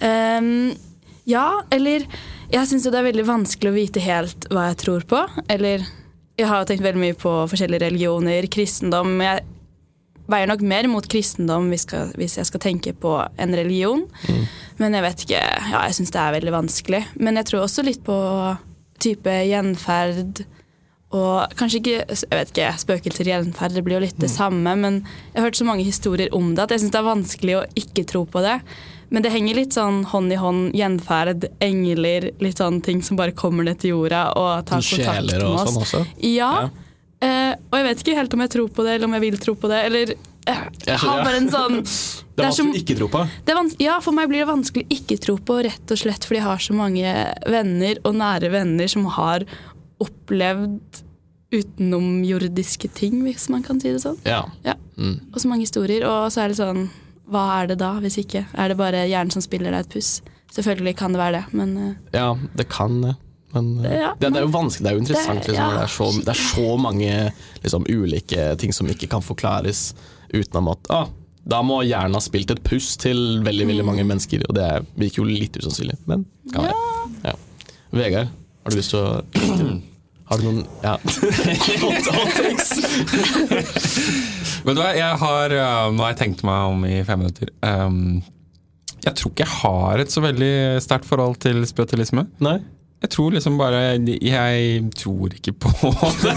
Ehm, 0.05 0.77
ja, 1.27 1.63
eller 1.75 2.07
Jeg 2.47 2.69
syns 2.71 2.85
det 2.87 2.95
er 2.95 3.09
veldig 3.09 3.25
vanskelig 3.27 3.73
å 3.73 3.75
vite 3.75 4.03
helt 4.05 4.47
hva 4.55 4.69
jeg 4.69 4.79
tror 4.85 5.07
på. 5.11 5.25
Eller 5.51 5.83
jeg 6.39 6.47
har 6.47 6.63
jo 6.63 6.69
tenkt 6.69 6.85
veldig 6.85 7.03
mye 7.03 7.17
på 7.19 7.33
forskjellige 7.51 7.83
religioner, 7.83 8.47
kristendom. 8.53 9.17
Jeg 9.25 9.43
veier 10.31 10.51
nok 10.51 10.63
mer 10.63 10.87
mot 10.91 11.07
kristendom 11.11 11.67
hvis, 11.73 11.89
jeg 12.39 12.47
skal 12.47 12.63
tenke 12.63 12.95
på 12.95 13.17
en 13.19 13.59
religion. 13.59 14.05
Men 14.79 14.95
jeg 14.95 15.07
vet 15.09 15.27
ikke 15.27 15.43
Ja, 15.43 15.83
jeg 15.89 15.99
syns 15.99 16.15
det 16.15 16.23
er 16.23 16.37
veldig 16.39 16.55
vanskelig. 16.55 17.03
Men 17.19 17.41
jeg 17.41 17.51
tror 17.51 17.67
også 17.67 17.83
litt 17.87 18.05
på 18.07 18.19
type 19.03 19.35
gjenferd. 19.51 20.45
Og 21.17 21.59
kanskje 21.59 21.81
ikke 21.81 21.99
jeg 22.05 22.35
vet 22.35 22.53
ikke, 22.53 22.73
spøkelser, 22.83 23.31
gjenferd, 23.31 23.75
det 23.75 23.83
blir 23.87 23.99
jo 23.99 24.07
litt 24.07 24.23
det 24.23 24.31
samme. 24.31 24.77
Men 24.79 25.03
jeg 25.33 25.41
har 25.41 25.49
hørt 25.49 25.59
så 25.59 25.67
mange 25.67 25.87
historier 25.87 26.31
om 26.37 26.55
det 26.55 26.67
at 26.67 26.75
jeg 26.75 26.85
syns 26.85 26.95
det 26.95 27.03
er 27.03 27.11
vanskelig 27.11 27.59
å 27.59 27.67
ikke 27.83 28.07
tro 28.11 28.23
på 28.31 28.43
det. 28.47 28.61
Men 29.09 29.23
det 29.23 29.31
henger 29.31 29.55
litt 29.61 29.77
sånn 29.77 30.01
hånd 30.11 30.33
i 30.35 30.39
hånd, 30.41 30.73
gjenferd, 30.75 31.47
engler, 31.63 32.31
litt 32.43 32.59
sånne 32.59 32.83
ting 32.83 33.03
som 33.07 33.19
bare 33.19 33.35
kommer 33.37 33.67
ned 33.69 33.79
til 33.83 33.95
jorda 33.95 34.25
og 34.39 34.67
tar 34.67 34.83
Sånn 34.83 35.05
kontakt 35.05 35.31
med 35.31 35.45
oss. 35.47 35.69
sånn 35.69 35.83
også? 35.85 36.01
Ja. 36.27 36.51
Ja. 36.67 36.71
Eh, 37.27 37.53
og 37.71 37.77
jeg 37.79 37.87
vet 37.87 38.03
ikke 38.03 38.17
helt 38.19 38.35
om 38.37 38.43
jeg 38.45 38.53
tror 38.53 38.73
på 38.77 38.85
det, 38.85 38.97
eller 38.97 39.09
om 39.09 39.15
jeg 39.17 39.25
vil 39.25 39.39
tro 39.41 39.55
på 39.57 39.71
det. 39.71 39.79
Eller 39.89 40.13
eh, 40.13 40.65
jeg 40.85 40.99
har 41.05 41.23
bare 41.23 41.39
en 41.41 41.49
sånn 41.53 41.79
Det 42.37 42.45
er 42.45 42.51
vanskelig 42.51 42.75
å 42.75 42.83
ikke 42.83 42.99
tro 42.99 43.09
på. 43.15 43.23
det 43.49 43.57
Ja, 43.81 43.95
for 44.05 44.13
meg 44.13 44.29
blir 44.29 44.43
det 44.43 44.51
vanskelig 44.51 44.85
å 44.85 44.93
ikke 44.99 45.17
tro 45.25 45.39
på, 45.39 45.63
rett 45.65 45.95
og 45.95 46.03
slett 46.03 46.27
fordi 46.29 46.43
jeg 46.43 46.49
har 46.51 46.61
så 46.67 46.77
mange 46.77 47.15
venner 47.49 48.03
og 48.05 48.19
nære 48.19 48.51
venner 48.53 48.91
som 48.93 49.07
har 49.17 49.47
opplevd 50.03 51.03
utenomjordiske 51.57 52.91
ting, 52.93 53.23
hvis 53.25 53.49
man 53.49 53.63
kan 53.65 53.81
si 53.81 53.93
det 53.95 54.03
sånn. 54.03 54.19
Ja. 54.27 54.43
Ja. 54.67 54.75
Mm. 54.99 55.21
Og 55.33 55.41
så 55.41 55.49
mange 55.49 55.65
historier. 55.65 56.05
Og 56.09 56.29
så 56.35 56.43
er 56.45 56.53
det 56.53 56.59
sånn 56.61 56.89
Hva 57.31 57.43
er 57.61 57.67
det 57.73 57.79
da, 57.83 57.93
hvis 58.03 58.19
ikke? 58.23 58.45
Er 58.55 58.69
det 58.71 58.77
bare 58.79 59.05
hjernen 59.11 59.33
som 59.35 59.43
spiller 59.43 59.73
deg 59.75 59.81
et 59.87 59.95
puss? 59.97 60.21
Selvfølgelig 60.55 60.97
kan 60.97 61.13
det 61.13 61.19
være 61.21 61.41
det, 61.41 61.55
men 61.59 61.77
eh, 61.77 61.95
Ja, 62.15 62.29
det 62.57 62.69
kan 62.71 63.01
det. 63.03 63.15
Men 63.55 63.71
eh, 63.81 63.89
Det- 63.91 63.99
ja, 64.01 64.11
det, 64.21 64.31
det 64.33 64.41
er 64.41 64.47
jo 64.47 64.53
vanskelig, 64.55 64.85
det 64.85 64.91
er 64.91 64.97
jo 64.97 65.03
interessant. 65.05 65.43
Det- 65.43 65.49
liksom, 65.53 65.71
ja. 65.71 65.71
det, 65.75 65.83
er 65.83 65.93
så, 65.97 66.09
det 66.23 66.29
er 66.29 66.43
så 66.43 66.77
mange 66.79 67.13
liksom, 67.65 67.87
ulike 67.89 68.47
ting 68.63 68.73
som 68.77 68.87
ikke 68.93 69.09
kan 69.11 69.23
forklares 69.27 69.95
utenom 70.35 70.69
at 70.75 70.91
ah, 70.91 71.07
da 71.47 71.61
må 71.63 71.81
hjernen 71.87 72.15
ha 72.19 72.21
spilt 72.21 72.51
et 72.51 72.63
puss 72.67 72.97
til 72.99 73.41
veldig 73.47 73.67
veldig 73.69 73.85
mange 73.87 74.05
mennesker. 74.07 74.43
Og 74.49 74.55
det 74.59 74.71
virker 74.99 75.23
jo 75.23 75.29
litt 75.29 75.59
usannsynlig, 75.61 75.95
men 76.11 76.25
kan 76.53 76.67
være. 76.67 77.11
Ja. 77.25 77.35
Vegard, 77.95 78.33
har 78.65 78.71
du 78.75 78.77
lyst 78.81 78.91
til 78.91 78.99
å 79.03 79.23
Har 80.27 80.41
du 80.41 80.47
noen 80.49 80.63
Ja. 80.83 80.97
hot, 81.83 82.09
hot 82.11 82.33
takes? 82.35 82.71
Vet 84.67 84.75
du 84.75 84.81
hva, 84.81 84.89
jeg 84.97 85.19
har 85.23 85.53
uh, 85.55 85.91
Nå 85.95 86.03
har 86.03 86.15
jeg 86.15 86.19
tenkt 86.25 86.43
meg 86.47 86.73
om 86.73 86.87
i 86.89 86.97
fem 87.07 87.21
minutter. 87.23 87.53
Um, 87.63 88.23
jeg 89.07 89.15
tror 89.21 89.31
ikke 89.31 89.45
jeg 89.45 89.55
har 89.61 90.03
et 90.03 90.11
så 90.11 90.23
veldig 90.25 90.53
sterkt 90.83 91.07
forhold 91.07 91.37
til 91.45 91.63
spiritualisme. 91.71 92.27
Nei? 92.43 92.57
Jeg 93.05 93.11
tror 93.13 93.35
liksom 93.37 93.59
bare 93.61 93.83
Jeg 94.03 94.89
tror 94.99 95.35
ikke 95.37 95.53
på 95.63 95.71
det. 96.25 96.35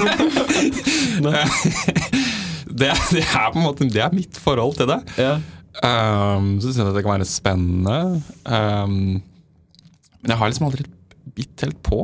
det, 2.69 2.91
det 3.15 3.23
er 3.25 3.47
på 3.53 3.57
en 3.57 3.63
måte 3.65 3.87
Det 3.89 4.03
er 4.05 4.13
mitt 4.13 4.37
forhold 4.37 4.75
til 4.77 4.91
det. 4.91 4.99
Ja. 5.17 5.37
Um, 5.79 6.57
så 6.61 6.69
syns 6.69 6.81
jeg 6.83 6.93
det 6.97 7.03
kan 7.05 7.15
være 7.17 7.29
spennende. 7.29 8.21
Um, 8.45 9.21
men 10.19 10.33
jeg 10.33 10.37
har 10.41 10.51
liksom 10.51 10.67
aldri 10.69 10.85
bitt 11.37 11.63
helt 11.63 11.79
på. 11.85 12.03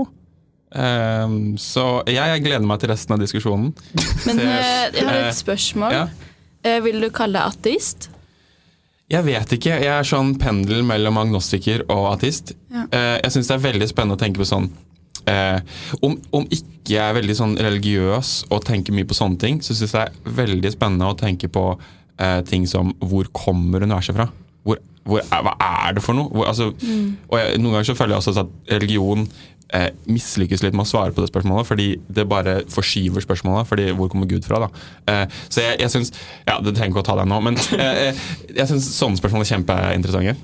Um, 0.75 1.35
så 1.61 1.85
jeg, 2.07 2.17
jeg 2.19 2.43
gleder 2.43 2.65
meg 2.67 2.81
til 2.83 2.91
resten 2.91 3.15
av 3.15 3.21
diskusjonen. 3.23 3.69
Men 4.25 4.41
Se- 4.41 4.49
eh, 4.49 4.89
jeg 4.97 5.05
har 5.07 5.19
eh, 5.21 5.27
et 5.29 5.37
spørsmål. 5.39 5.95
Ja. 5.95 6.05
Eh, 6.65 6.79
Vil 6.83 6.99
du 7.05 7.09
kalle 7.15 7.39
deg 7.39 7.53
ateist? 7.55 8.09
Jeg 9.13 9.23
vet 9.27 9.51
ikke. 9.59 9.75
Jeg 9.83 9.91
er 9.93 10.07
sånn 10.09 10.33
pendel 10.41 10.81
mellom 10.83 11.19
agnostiker 11.21 11.83
og 11.93 12.07
ateist. 12.15 12.55
Ja. 12.73 12.87
Uh, 12.89 13.15
jeg 13.23 13.35
syns 13.35 13.51
det 13.51 13.55
er 13.59 13.65
veldig 13.69 13.87
spennende 13.91 14.17
å 14.17 14.21
tenke 14.23 14.41
på 14.41 14.47
sånn 14.49 14.67
eh, 15.29 15.59
om, 16.05 16.17
om 16.35 16.47
ikke 16.49 16.95
jeg 16.95 17.01
er 17.01 17.15
veldig 17.17 17.35
sånn 17.37 17.53
religiøs 17.57 18.31
og 18.53 18.65
tenker 18.67 18.93
mye 18.93 19.07
på 19.09 19.15
sånne 19.17 19.39
ting, 19.41 19.61
så 19.65 19.73
syns 19.77 19.93
jeg 19.95 20.11
det 20.11 20.29
er 20.29 20.35
veldig 20.43 20.71
spennende 20.75 21.07
å 21.09 21.15
tenke 21.17 21.47
på 21.49 21.63
eh, 22.19 22.41
ting 22.49 22.67
som 22.69 22.91
hvor 23.01 23.29
kommer 23.33 23.81
universet 23.87 24.17
fra? 24.17 24.27
Hvor, 24.65 24.81
hvor, 25.05 25.21
er- 25.23 25.41
hva 25.45 25.53
er 25.61 25.95
det 25.97 26.03
for 26.05 26.17
noe? 26.17 26.29
Hvor, 26.33 26.49
altså, 26.49 26.67
og 26.73 27.35
jeg, 27.41 27.57
noen 27.61 27.73
ganger 27.77 27.87
så 27.89 27.95
føler 27.97 28.15
jeg 28.17 28.21
også 28.25 28.35
at 28.43 28.53
religion 28.75 29.25
eh, 29.75 29.89
mislykkes 30.07 30.63
litt 30.63 30.75
med 30.77 30.85
å 30.85 30.89
svare 30.89 31.11
på 31.15 31.23
det 31.23 31.29
spørsmålet, 31.31 31.67
fordi 31.69 31.87
det 32.15 32.25
bare 32.31 32.57
forskyver 32.71 33.25
spørsmålet. 33.25 33.67
fordi 33.69 33.89
hvor 33.97 34.09
kommer 34.13 34.29
Gud 34.31 34.45
fra, 34.47 34.63
da? 34.65 34.69
Eh, 35.11 35.25
så 35.49 35.61
jeg, 35.65 35.79
jeg 35.83 35.93
syns 35.95 36.13
Ja, 36.47 36.57
det 36.63 36.75
trenger 36.77 36.93
ikke 36.95 37.03
å 37.03 37.09
ta 37.11 37.17
deg 37.19 37.27
nå, 37.31 37.41
men 37.43 37.59
eh, 37.79 38.07
eh, 38.09 38.23
jeg 38.55 38.71
syns 38.71 38.87
sånne 38.97 39.19
spørsmål 39.21 39.45
er 39.45 39.51
kjempeinteressante. 39.51 40.35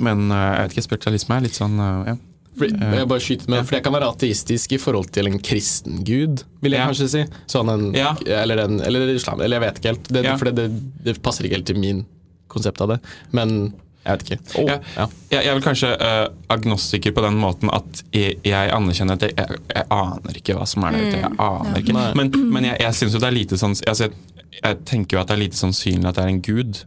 Men 0.00 0.30
eh, 0.30 0.46
jeg 0.46 0.62
vet 0.64 0.76
ikke, 0.76 0.86
spiritualisme 0.90 1.36
er 1.40 1.46
litt 1.48 1.58
sånn 1.58 1.76
eh, 1.82 2.08
ja. 2.12 2.16
Jeg 2.56 3.04
bare 3.10 3.20
skyter 3.20 3.50
med, 3.52 3.66
fordi 3.68 3.76
jeg 3.76 3.84
kan 3.84 3.92
være 3.92 4.06
ateistisk 4.14 4.72
i 4.72 4.78
forhold 4.80 5.10
til 5.12 5.28
en 5.28 5.34
kristen 5.44 5.98
gud, 6.08 6.40
vil 6.64 6.72
jeg 6.72 6.80
Ja. 6.80 6.86
kanskje 6.88 7.08
si. 7.12 7.24
Sånn 7.52 7.68
en, 7.68 7.82
Ja. 7.92 8.14
eller, 8.24 8.62
en, 8.64 8.78
eller 8.80 9.10
islam, 9.12 9.42
eller 9.44 9.58
jeg 9.60 9.64
vet 9.66 9.80
ikke 9.82 9.90
helt. 9.92 10.08
Det, 10.08 10.22
Ja. 10.24 10.36
For 10.40 10.48
det, 10.56 10.64
det 11.04 11.18
passer 11.20 11.44
ikke 11.44 11.58
helt 11.58 11.66
til 11.68 11.76
min 11.82 12.06
konsept 12.48 12.80
av 12.80 12.94
det. 12.94 12.98
Men 13.36 13.74
jeg 14.06 14.20
vet 14.20 14.24
ikke. 14.30 14.38
Oh, 14.60 14.70
jeg, 14.70 14.80
ja. 14.94 15.06
Jeg, 15.30 15.36
jeg 15.40 15.50
er 15.50 15.58
vel 15.58 15.64
kanskje 15.66 15.92
uh, 15.98 16.24
agnostiker 16.54 17.14
på 17.16 17.24
den 17.26 17.38
måten 17.42 17.72
at 17.74 18.02
jeg, 18.14 18.38
jeg 18.46 18.72
anerkjenner 18.76 19.18
at 19.18 19.26
jeg, 19.26 19.36
jeg, 19.36 19.62
jeg 19.74 19.88
aner 19.98 20.40
ikke 20.40 20.58
hva 20.58 20.66
som 20.70 20.86
er 20.86 20.96
der 20.96 21.06
ute. 21.06 21.22
Jeg 21.24 21.32
aner 21.50 21.80
ikke. 21.82 21.96
Nei. 21.98 22.08
Men, 22.22 22.34
men 22.54 22.70
jeg, 22.70 22.80
jeg 22.86 23.00
syns 23.00 23.16
jo 23.16 23.22
det 23.22 23.30
er 23.30 23.40
lite 23.40 23.60
sånn 23.60 23.74
altså, 23.82 24.06
jeg, 24.08 24.60
jeg 24.60 24.84
tenker 24.88 25.18
jo 25.18 25.24
at 25.24 25.32
det 25.32 25.36
er 25.36 25.42
lite 25.46 25.58
sannsynlig 25.58 26.12
at 26.12 26.20
det 26.20 26.26
er 26.26 26.36
en 26.36 26.44
gud. 26.46 26.84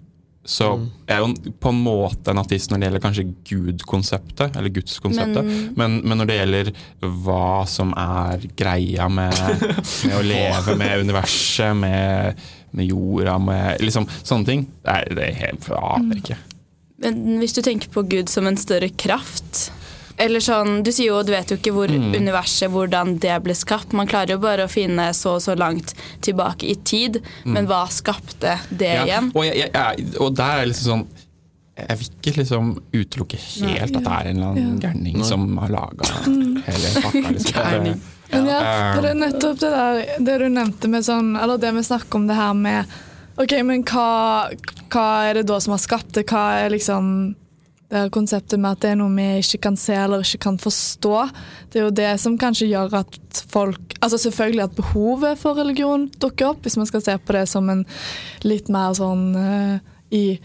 Så 0.49 0.65
jeg 1.05 1.13
er 1.13 1.19
jo 1.21 1.53
på 1.61 1.69
en 1.69 1.81
måte 1.83 2.31
en 2.31 2.39
ateist 2.41 2.71
når 2.71 2.79
det 2.79 2.87
gjelder 2.87 3.03
kanskje 3.03 3.25
Gud-konseptet, 3.49 4.55
eller 4.57 4.71
gudskonseptet. 4.73 5.51
Men, 5.77 5.99
men 6.01 6.21
når 6.21 6.29
det 6.29 6.37
gjelder 6.39 6.71
hva 7.25 7.67
som 7.69 7.91
er 7.99 8.47
greia 8.57 9.09
med, 9.11 9.35
med 10.07 10.15
å 10.17 10.23
leve 10.25 10.77
med 10.79 11.03
universet, 11.05 11.75
med, 11.77 12.39
med 12.71 12.89
jorda, 12.89 13.35
med 13.43 13.83
liksom 13.83 14.07
sånne 14.23 14.49
ting, 14.49 14.65
det 14.85 14.95
er, 14.95 15.11
det 15.19 15.27
er 15.27 15.41
helt 15.43 15.69
Jeg 15.69 15.83
aner 15.91 16.23
ikke. 16.23 16.39
Men 17.01 17.39
hvis 17.39 17.53
du 17.55 17.61
tenker 17.61 17.89
på 17.93 18.03
Gud 18.09 18.29
som 18.29 18.47
en 18.47 18.57
større 18.59 18.89
kraft 18.89 19.71
eller 20.19 20.39
sånn, 20.43 20.81
Du 20.83 20.91
sier 20.91 21.07
jo 21.13 21.21
du 21.23 21.31
vet 21.31 21.47
jo 21.47 21.55
ikke 21.55 21.71
hvor 21.71 21.87
Mm. 21.87 22.11
universet, 22.17 22.67
hvordan 22.69 23.17
det 23.23 23.37
ble 23.43 23.53
skapt. 23.55 23.93
Man 23.93 24.05
klarer 24.07 24.31
jo 24.35 24.37
bare 24.43 24.65
å 24.65 24.69
finne 24.69 25.13
så 25.15 25.35
og 25.37 25.41
så 25.41 25.55
langt 25.57 25.93
tilbake 26.21 26.67
i 26.67 26.75
tid, 26.75 27.21
men 27.45 27.65
hva 27.67 27.85
skapte 27.87 28.59
det 28.69 28.89
Mm. 28.91 28.95
Ja, 28.97 29.05
igjen? 29.05 29.31
Og, 29.33 29.45
jeg, 29.45 29.71
jeg, 29.73 30.07
og 30.19 30.35
der 30.35 30.59
er 30.59 30.65
liksom 30.65 30.91
sånn 30.91 31.07
Jeg 31.79 31.97
vil 31.97 32.07
ikke 32.19 32.37
liksom 32.43 32.71
utelukke 32.91 33.37
helt 33.39 33.95
at 33.95 34.03
det 34.03 34.11
er 34.11 34.27
en 34.27 34.35
eller 34.35 34.47
annen 34.51 34.79
gærning 34.81 35.23
som 35.23 35.57
har 35.57 35.69
laga 35.69 36.03
hele 36.67 36.89
pakka. 37.01 37.31
Liksom. 37.31 37.99
Men 38.33 38.45
ja, 38.45 38.59
Ja. 38.59 38.93
for 38.95 39.01
det 39.01 39.11
er 39.11 39.21
nettopp 39.23 39.59
det 39.59 39.69
der 39.71 40.05
Det 40.19 40.35
du 40.39 40.49
nevnte 40.49 40.89
med 40.89 41.03
sånn 41.07 41.41
Eller 41.41 41.57
det 41.57 41.71
vi 41.73 41.81
snakker 41.81 42.15
om 42.19 42.27
det 42.27 42.35
her 42.35 42.53
med 42.53 42.85
Ok, 43.39 43.53
men 43.63 43.85
hva, 43.87 44.49
hva 44.91 45.09
er 45.29 45.39
det 45.39 45.45
da 45.47 45.59
som 45.63 45.71
har 45.71 45.79
skapt 45.79 46.11
det? 46.17 46.25
Hva 46.27 46.59
er 46.59 46.73
liksom 46.73 47.05
det 47.89 47.97
her 48.03 48.11
konseptet 48.13 48.59
med 48.61 48.75
at 48.75 48.81
det 48.83 48.91
er 48.91 48.97
noe 48.99 49.13
vi 49.15 49.27
ikke 49.39 49.61
kan 49.63 49.77
se 49.79 49.95
eller 49.95 50.25
ikke 50.25 50.43
kan 50.43 50.59
forstå? 50.61 51.13
Det 51.71 51.79
er 51.79 51.85
jo 51.87 51.93
det 51.95 52.09
som 52.21 52.35
kanskje 52.41 52.69
gjør 52.73 52.99
at 53.01 53.43
folk 53.49 53.95
Altså 53.99 54.15
selvfølgelig 54.21 54.61
at 54.63 54.75
behovet 54.77 55.39
for 55.41 55.57
religion 55.59 56.05
dukker 56.23 56.53
opp, 56.53 56.61
hvis 56.63 56.77
man 56.79 56.87
skal 56.87 57.01
se 57.03 57.17
på 57.19 57.33
det 57.35 57.41
som 57.51 57.67
en 57.67 57.81
litt 58.47 58.69
mer 58.71 58.93
sånn 58.95 59.25
uh, 59.35 59.97
i 60.15 60.39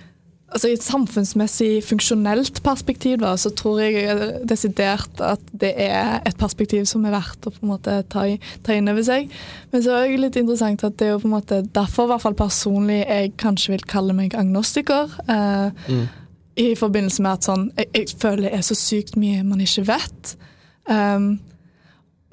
altså 0.55 0.71
I 0.71 0.77
et 0.77 0.87
samfunnsmessig 0.87 1.71
funksjonelt 1.85 2.61
perspektiv 2.65 3.19
da, 3.23 3.33
så 3.41 3.51
tror 3.59 3.81
jeg 3.83 4.43
desidert 4.47 5.23
at 5.25 5.43
det 5.51 5.73
er 5.83 6.21
et 6.23 6.39
perspektiv 6.39 6.87
som 6.89 7.05
er 7.05 7.17
verdt 7.17 7.49
å 7.49 7.53
på 7.55 7.65
en 7.65 7.73
måte 7.73 7.97
ta, 8.13 8.27
ta 8.67 8.77
inn 8.77 8.91
over 8.91 9.05
seg. 9.07 9.33
Men 9.73 9.85
så 9.85 9.97
er 9.99 10.13
det 10.13 10.21
litt 10.23 10.39
interessant 10.39 10.87
at 10.87 10.99
det 11.01 11.09
er 11.09 11.15
jo 11.17 11.23
på 11.25 11.31
en 11.31 11.37
måte 11.37 11.63
derfor 11.75 12.07
i 12.07 12.13
hvert 12.13 12.27
fall 12.27 12.39
personlig 12.39 13.01
jeg 13.03 13.33
kanskje 13.43 13.75
vil 13.75 13.89
kalle 13.91 14.15
meg 14.17 14.37
agnostiker. 14.39 15.17
Eh, 15.27 15.91
I 16.63 16.69
forbindelse 16.79 17.25
med 17.27 17.41
at 17.41 17.49
sånn, 17.51 17.67
jeg, 17.81 17.91
jeg 17.99 18.15
føler 18.23 18.47
det 18.47 18.55
er 18.55 18.69
så 18.69 18.79
sykt 18.79 19.19
mye 19.19 19.43
man 19.47 19.65
ikke 19.65 19.89
vet. 19.91 20.37
Um, 20.87 21.33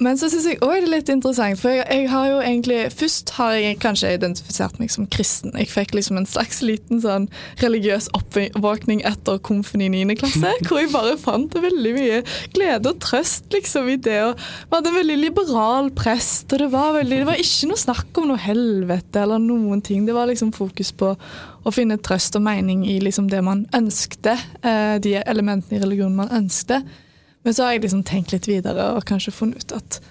men 0.01 0.17
så 0.17 0.31
syns 0.31 0.47
jeg 0.49 0.57
òg 0.65 0.71
det 0.81 0.87
er 0.87 0.93
litt 0.95 1.09
interessant, 1.13 1.59
for 1.61 1.73
jeg, 1.73 1.85
jeg 1.85 2.07
har 2.09 2.27
jo 2.31 2.39
egentlig 2.41 2.79
Først 2.97 3.33
har 3.37 3.53
jeg 3.57 3.77
kanskje 3.81 4.13
identifisert 4.15 4.79
meg 4.81 4.89
som 4.93 5.05
kristen. 5.11 5.53
Jeg 5.57 5.69
fikk 5.69 5.93
liksom 5.95 6.17
en 6.17 6.27
slags 6.29 6.61
liten 6.65 7.01
sånn 7.03 7.27
religiøs 7.61 8.09
oppvåkning 8.17 9.03
etter 9.07 9.37
komfen 9.45 9.83
i 9.85 9.89
9. 9.93 10.15
klasse, 10.21 10.53
hvor 10.67 10.81
jeg 10.81 10.91
bare 10.93 11.17
fant 11.21 11.53
veldig 11.53 11.93
mye 11.97 12.21
glede 12.55 12.93
og 12.93 13.01
trøst 13.03 13.53
liksom 13.53 13.91
i 13.93 13.99
det. 14.01 14.17
Og 14.25 14.41
vi 14.41 14.75
hadde 14.77 14.91
en 14.91 14.97
veldig 14.97 15.19
liberal 15.21 15.91
prest, 15.97 16.49
og 16.49 16.63
det 16.63 16.71
var, 16.73 16.95
veldig, 16.97 17.21
det 17.21 17.29
var 17.29 17.43
ikke 17.45 17.71
noe 17.71 17.83
snakk 17.83 18.21
om 18.21 18.31
noe 18.31 18.41
helvete 18.41 19.21
eller 19.21 19.41
noen 19.43 19.85
ting. 19.85 20.07
Det 20.09 20.17
var 20.17 20.29
liksom 20.31 20.53
fokus 20.55 20.93
på 20.97 21.13
å 21.61 21.73
finne 21.75 21.99
trøst 22.01 22.35
og 22.39 22.45
mening 22.45 22.83
i 22.89 22.97
liksom 23.03 23.29
det 23.31 23.43
man 23.45 23.67
ønskte, 23.77 24.33
eh, 24.65 24.97
de 25.03 25.19
elementene 25.21 25.77
i 25.77 25.83
religionen 25.83 26.17
man 26.23 26.35
ønskte. 26.41 26.81
Men 27.43 27.53
så 27.53 27.65
har 27.65 27.75
jeg 27.75 27.85
liksom 27.85 28.03
tenkt 28.07 28.33
litt 28.35 28.49
videre 28.49 28.91
og 28.95 29.05
kanskje 29.09 29.33
funnet 29.33 29.65
ut 29.65 29.77
at 29.79 30.01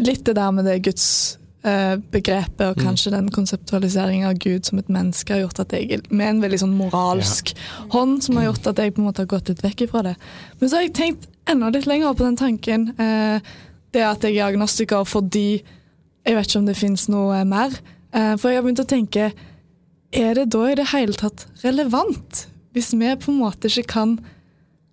litt 0.00 0.24
det 0.26 0.36
der 0.38 0.52
med 0.54 0.66
det 0.68 0.78
gudsbegrepet 0.86 2.62
og 2.66 2.80
kanskje 2.80 3.12
den 3.14 3.30
konseptualiseringen 3.32 4.28
av 4.28 4.38
Gud 4.40 4.68
som 4.68 4.80
et 4.80 4.92
menneske 4.92 5.34
har 5.34 5.42
gjort 5.44 5.62
at 5.64 5.74
jeg 5.76 6.02
med 6.08 6.28
en 6.28 6.42
veldig 6.44 6.60
sånn 6.62 6.76
moralsk 6.78 7.52
hånd 7.94 8.22
som 8.24 8.38
har 8.40 8.50
gjort 8.50 8.70
at 8.72 8.80
jeg 8.80 8.94
på 8.96 9.02
en 9.02 9.10
måte 9.10 9.24
har 9.24 9.32
gått 9.32 9.52
litt 9.52 9.64
vekk 9.64 9.86
ifra 9.88 10.04
det. 10.10 10.14
Men 10.60 10.70
så 10.70 10.78
har 10.78 10.86
jeg 10.86 10.96
tenkt 10.96 11.28
enda 11.50 11.72
litt 11.74 11.88
lenger 11.90 12.16
på 12.16 12.26
den 12.26 12.40
tanken. 12.40 12.88
Eh, 13.00 13.52
det 13.90 14.06
at 14.06 14.24
jeg 14.24 14.38
er 14.38 14.50
agnostiker 14.52 15.06
fordi 15.08 15.62
jeg 16.26 16.36
vet 16.36 16.48
ikke 16.48 16.60
om 16.60 16.68
det 16.68 16.78
fins 16.78 17.08
noe 17.10 17.40
mer. 17.48 17.72
Eh, 18.12 18.34
for 18.36 18.50
jeg 18.50 18.60
har 18.60 18.66
begynt 18.66 18.84
å 18.84 18.90
tenke 18.90 19.30
er 20.10 20.34
det 20.34 20.48
da 20.50 20.64
i 20.66 20.76
det 20.78 20.90
hele 20.90 21.14
tatt 21.14 21.46
relevant? 21.62 22.46
Hvis 22.74 22.92
vi 22.94 23.10
på 23.18 23.32
en 23.32 23.40
måte 23.42 23.70
ikke 23.70 23.92
kan 23.94 24.18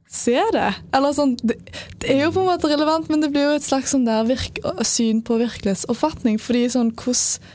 se 0.09 0.39
det. 0.55 0.69
Eller 0.95 1.11
sånn, 1.15 1.35
det, 1.43 1.57
det 1.99 2.09
er 2.15 2.23
jo 2.25 2.31
på 2.31 2.43
en 2.45 2.51
måte 2.53 2.69
relevant, 2.71 3.09
men 3.11 3.21
det 3.23 3.31
blir 3.33 3.43
jo 3.49 3.55
et 3.59 3.65
slags 3.67 3.91
sånn 3.95 4.05
der 4.07 4.23
virk, 4.29 4.59
syn 4.87 5.21
på 5.27 5.37
virkelighetsoppfatning. 5.43 6.39
fordi 6.39 6.67
sånn, 6.71 6.93
hvordan, 6.95 7.53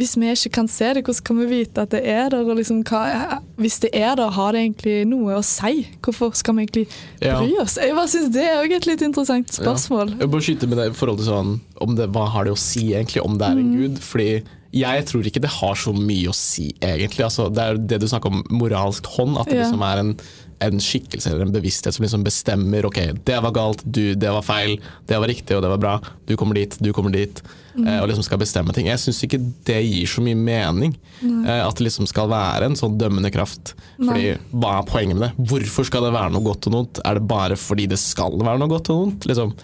Hvis 0.00 0.14
vi 0.16 0.30
ikke 0.32 0.50
kan 0.54 0.68
se 0.70 0.94
det, 0.96 1.02
hvordan 1.04 1.24
kan 1.26 1.38
vi 1.42 1.46
vite 1.50 1.82
at 1.82 1.90
det 1.92 2.00
er 2.08 2.30
der? 2.32 2.40
og 2.48 2.56
liksom, 2.56 2.82
hva, 2.88 3.40
Hvis 3.60 3.80
det 3.82 3.90
er 3.92 4.14
der, 4.16 4.30
har 4.32 4.52
det 4.52 4.62
egentlig 4.62 5.06
noe 5.10 5.34
å 5.36 5.42
si? 5.44 5.82
Hvorfor 6.00 6.32
skal 6.34 6.54
vi 6.56 6.64
egentlig 6.64 6.86
bry 7.20 7.50
oss? 7.60 7.76
Jeg 7.76 7.92
bare 7.94 8.08
synes 8.08 8.32
Det 8.32 8.46
er 8.46 8.62
jo 8.64 8.76
et 8.78 8.86
litt 8.88 9.02
interessant 9.02 9.52
spørsmål. 9.52 10.14
Jeg 10.18 10.30
bare 10.30 10.40
skyte 10.46 10.66
med 10.70 10.78
det 10.78 10.86
i 10.90 10.96
forhold 10.96 11.18
til 11.20 11.28
sånn 11.28 11.60
om 11.84 11.94
det, 11.98 12.08
Hva 12.14 12.24
har 12.32 12.44
det 12.48 12.54
å 12.54 12.58
si 12.58 12.94
egentlig 12.94 13.22
om 13.22 13.36
det 13.36 13.46
er 13.50 13.60
en 13.60 13.74
gud? 13.76 13.98
Fordi 14.00 14.42
jeg 14.72 15.04
tror 15.10 15.26
ikke 15.26 15.40
det 15.42 15.50
har 15.60 15.74
så 15.74 15.92
mye 15.92 16.30
å 16.30 16.34
si, 16.34 16.68
egentlig. 16.80 17.24
Altså, 17.26 17.48
det 17.52 17.58
er 17.62 17.74
det 17.90 18.00
du 18.00 18.06
snakker 18.06 18.30
om 18.30 18.44
moralsk 18.54 19.04
hånd, 19.18 19.36
at 19.36 19.46
det 19.50 19.56
Ja. 19.58 19.64
liksom 19.66 19.82
er 19.82 19.98
en, 19.98 20.12
en 20.60 20.82
skikkelse 20.82 21.30
eller 21.30 21.46
en 21.46 21.54
bevissthet 21.54 21.96
som 21.96 22.04
liksom 22.04 22.24
bestemmer 22.26 22.86
ok, 22.88 23.00
det 23.24 23.38
var 23.44 23.54
galt, 23.56 23.84
du, 23.84 24.14
det 24.14 24.32
var 24.34 24.44
feil, 24.44 24.76
det 25.08 25.18
var 25.20 25.30
riktig 25.30 25.56
og 25.56 25.64
det 25.64 25.72
var 25.72 25.80
bra, 25.82 25.96
du 26.28 26.36
kommer 26.40 26.60
dit, 26.60 26.76
du 26.80 26.92
kommer 26.96 27.14
dit. 27.14 27.42
Mm. 27.70 27.86
og 28.02 28.08
liksom 28.10 28.24
skal 28.26 28.40
bestemme 28.40 28.72
ting. 28.74 28.88
Jeg 28.90 28.98
syns 28.98 29.20
ikke 29.22 29.38
det 29.68 29.76
gir 29.86 30.08
så 30.10 30.22
mye 30.24 30.34
mening. 30.34 30.96
Nei. 31.22 31.60
at 31.62 31.78
det 31.78 31.84
liksom 31.86 32.08
skal 32.10 32.26
være 32.32 32.66
en 32.66 32.74
sånn 32.76 32.96
dømmende 32.98 33.30
kraft. 33.30 33.76
Fordi 33.94 34.32
Hva 34.50 34.72
er 34.80 34.88
poenget 34.88 35.16
med 35.16 35.28
det? 35.28 35.46
Hvorfor 35.52 35.86
skal 35.86 36.08
det 36.08 36.10
være 36.16 36.34
noe 36.34 36.44
godt 36.48 36.66
og 36.66 36.74
noe? 36.74 36.88
Er 37.06 37.20
det 37.20 37.28
bare 37.30 37.58
fordi 37.60 37.86
det 37.92 38.00
skal 38.02 38.34
være 38.40 38.58
noe 38.58 38.72
godt 38.72 38.90
og 38.90 39.04
noe? 39.04 39.30
Liksom? 39.30 39.54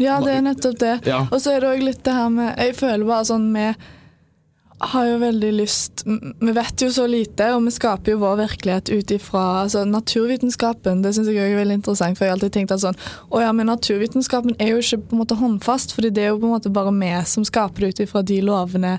Ja, 0.00 0.18
det 0.24 0.34
er 0.34 0.44
nettopp 0.44 0.78
det. 0.80 0.94
Ja. 1.06 1.22
Og 1.28 1.38
så 1.44 1.54
er 1.54 1.62
det 1.62 1.70
òg 1.70 1.84
litt 1.84 2.02
det 2.02 2.14
her 2.16 2.30
med 2.32 2.54
Jeg 2.56 2.76
føler 2.78 3.04
bare 3.06 3.28
sånn 3.28 3.50
Vi 3.54 3.66
har 4.82 5.06
jo 5.06 5.18
veldig 5.22 5.50
lyst 5.54 6.02
Vi 6.04 6.52
vet 6.52 6.82
jo 6.82 6.88
så 6.92 7.06
lite, 7.06 7.52
og 7.54 7.62
vi 7.66 7.72
skaper 7.74 8.14
jo 8.14 8.22
vår 8.22 8.40
virkelighet 8.40 8.90
ut 8.90 9.14
ifra 9.14 9.42
altså, 9.62 9.84
naturvitenskapen. 9.88 11.04
Det 11.04 11.14
syns 11.14 11.30
jeg 11.30 11.38
også 11.38 11.54
er 11.54 11.62
veldig 11.62 11.78
interessant, 11.78 12.18
for 12.18 12.26
jeg 12.26 12.32
har 12.32 12.38
alltid 12.38 12.54
tenkt 12.56 12.74
at 12.74 12.82
sånn 12.82 13.00
Å 13.30 13.44
ja, 13.44 13.54
men 13.56 13.70
naturvitenskapen 13.70 14.56
er 14.58 14.74
jo 14.74 14.82
ikke 14.82 15.02
på 15.06 15.16
en 15.16 15.22
måte 15.22 15.38
håndfast, 15.38 15.94
fordi 15.96 16.12
det 16.14 16.26
er 16.26 16.32
jo 16.32 16.42
på 16.42 16.50
en 16.50 16.56
måte 16.56 16.74
bare 16.74 16.94
vi 16.98 17.14
som 17.30 17.46
skaper 17.46 17.84
det 17.84 17.92
ut 17.92 18.04
ifra 18.06 18.22
de 18.26 18.38
lovene 18.44 18.96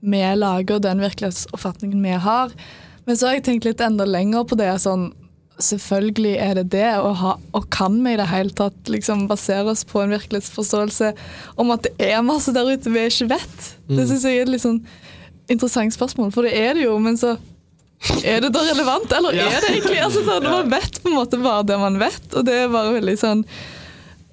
vi 0.00 0.20
lager, 0.38 0.76
og 0.76 0.84
den 0.84 1.00
virkelighetsoppfatningen 1.02 2.04
vi 2.04 2.18
har. 2.22 2.52
Men 3.04 3.16
så 3.16 3.28
har 3.28 3.38
jeg 3.38 3.48
tenkt 3.48 3.66
litt 3.66 3.80
enda 3.82 4.06
lenger 4.06 4.46
på 4.46 4.58
det. 4.60 4.70
sånn 4.80 5.10
Selvfølgelig 5.58 6.36
er 6.38 6.52
det 6.54 6.68
det, 6.70 6.90
og, 7.02 7.16
ha, 7.18 7.32
og 7.50 7.64
kan 7.74 7.96
vi 8.04 8.12
i 8.14 8.18
det 8.20 8.28
hele 8.30 8.54
tatt 8.54 8.92
liksom 8.92 9.26
basere 9.26 9.72
oss 9.72 9.82
på 9.82 10.04
en 10.04 10.14
virkelighetsforståelse 10.14 11.10
om 11.58 11.72
at 11.74 11.88
det 11.88 12.12
er 12.12 12.22
masse 12.22 12.54
der 12.54 12.70
ute 12.70 12.92
vi 12.94 13.02
ikke 13.10 13.32
vet? 13.34 13.64
Det 13.90 14.06
syns 14.06 14.26
jeg 14.28 14.44
er 14.44 14.52
litt 14.52 14.62
sånn 14.62 14.78
interessant 15.48 15.94
spørsmål, 15.94 16.32
for 16.34 16.42
det 16.48 16.54
er 16.58 16.74
det 16.78 16.84
jo, 16.86 16.98
men 17.02 17.16
så 17.20 17.36
er 18.22 18.40
det 18.44 18.52
da 18.54 18.60
relevant, 18.62 19.10
eller 19.12 19.34
Ja. 19.34 19.48
er 19.48 19.60
det 19.64 19.70
egentlig 19.82 19.98
altså, 20.04 20.22
sånn, 20.26 20.44
Man 20.46 20.70
vet 20.70 21.00
på 21.02 21.08
en 21.10 21.16
måte 21.18 21.40
bare 21.42 21.64
det 21.66 21.78
man 21.80 21.98
vet, 21.98 22.28
og 22.34 22.44
det 22.46 22.54
er 22.54 22.68
bare 22.68 22.92
veldig 23.00 23.16
sånn 23.18 23.44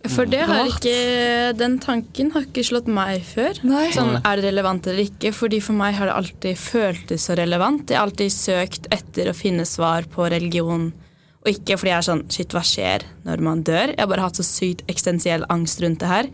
For 0.07 0.25
det 0.29 0.43
har 0.45 0.67
ikke 0.69 1.55
Den 1.57 1.79
tanken 1.81 2.29
har 2.35 2.43
ikke 2.45 2.61
slått 2.67 2.85
meg 2.85 3.23
før. 3.25 3.57
Nei. 3.65 3.87
Sånn, 3.95 4.19
Er 4.23 4.35
det 4.37 4.51
relevant 4.51 4.85
eller 4.85 5.01
ikke? 5.07 5.31
Fordi 5.33 5.59
For 5.65 5.73
meg 5.73 5.95
har 5.97 6.05
det 6.11 6.13
alltid 6.19 6.59
føltes 6.61 7.25
så 7.25 7.35
relevant. 7.39 7.89
Jeg 7.89 7.97
har 7.97 8.05
alltid 8.05 8.29
søkt 8.35 8.85
etter 8.93 9.31
å 9.31 9.33
finne 9.33 9.65
svar 9.65 10.05
på 10.13 10.29
religion. 10.29 10.91
Og 11.43 11.49
ikke 11.55 11.79
fordi 11.79 11.89
jeg 11.89 11.97
er 11.97 12.05
sånn 12.11 12.23
Shit, 12.29 12.53
hva 12.53 12.61
skjer 12.61 13.01
når 13.25 13.41
man 13.41 13.63
dør? 13.63 13.95
Jeg 13.95 13.99
har 13.99 14.07
bare 14.13 14.21
hatt 14.27 14.37
så 14.37 14.45
sykt 14.45 14.85
eksistensiell 14.87 15.43
angst 15.49 15.81
rundt 15.81 15.99
det 16.05 16.07
her 16.07 16.29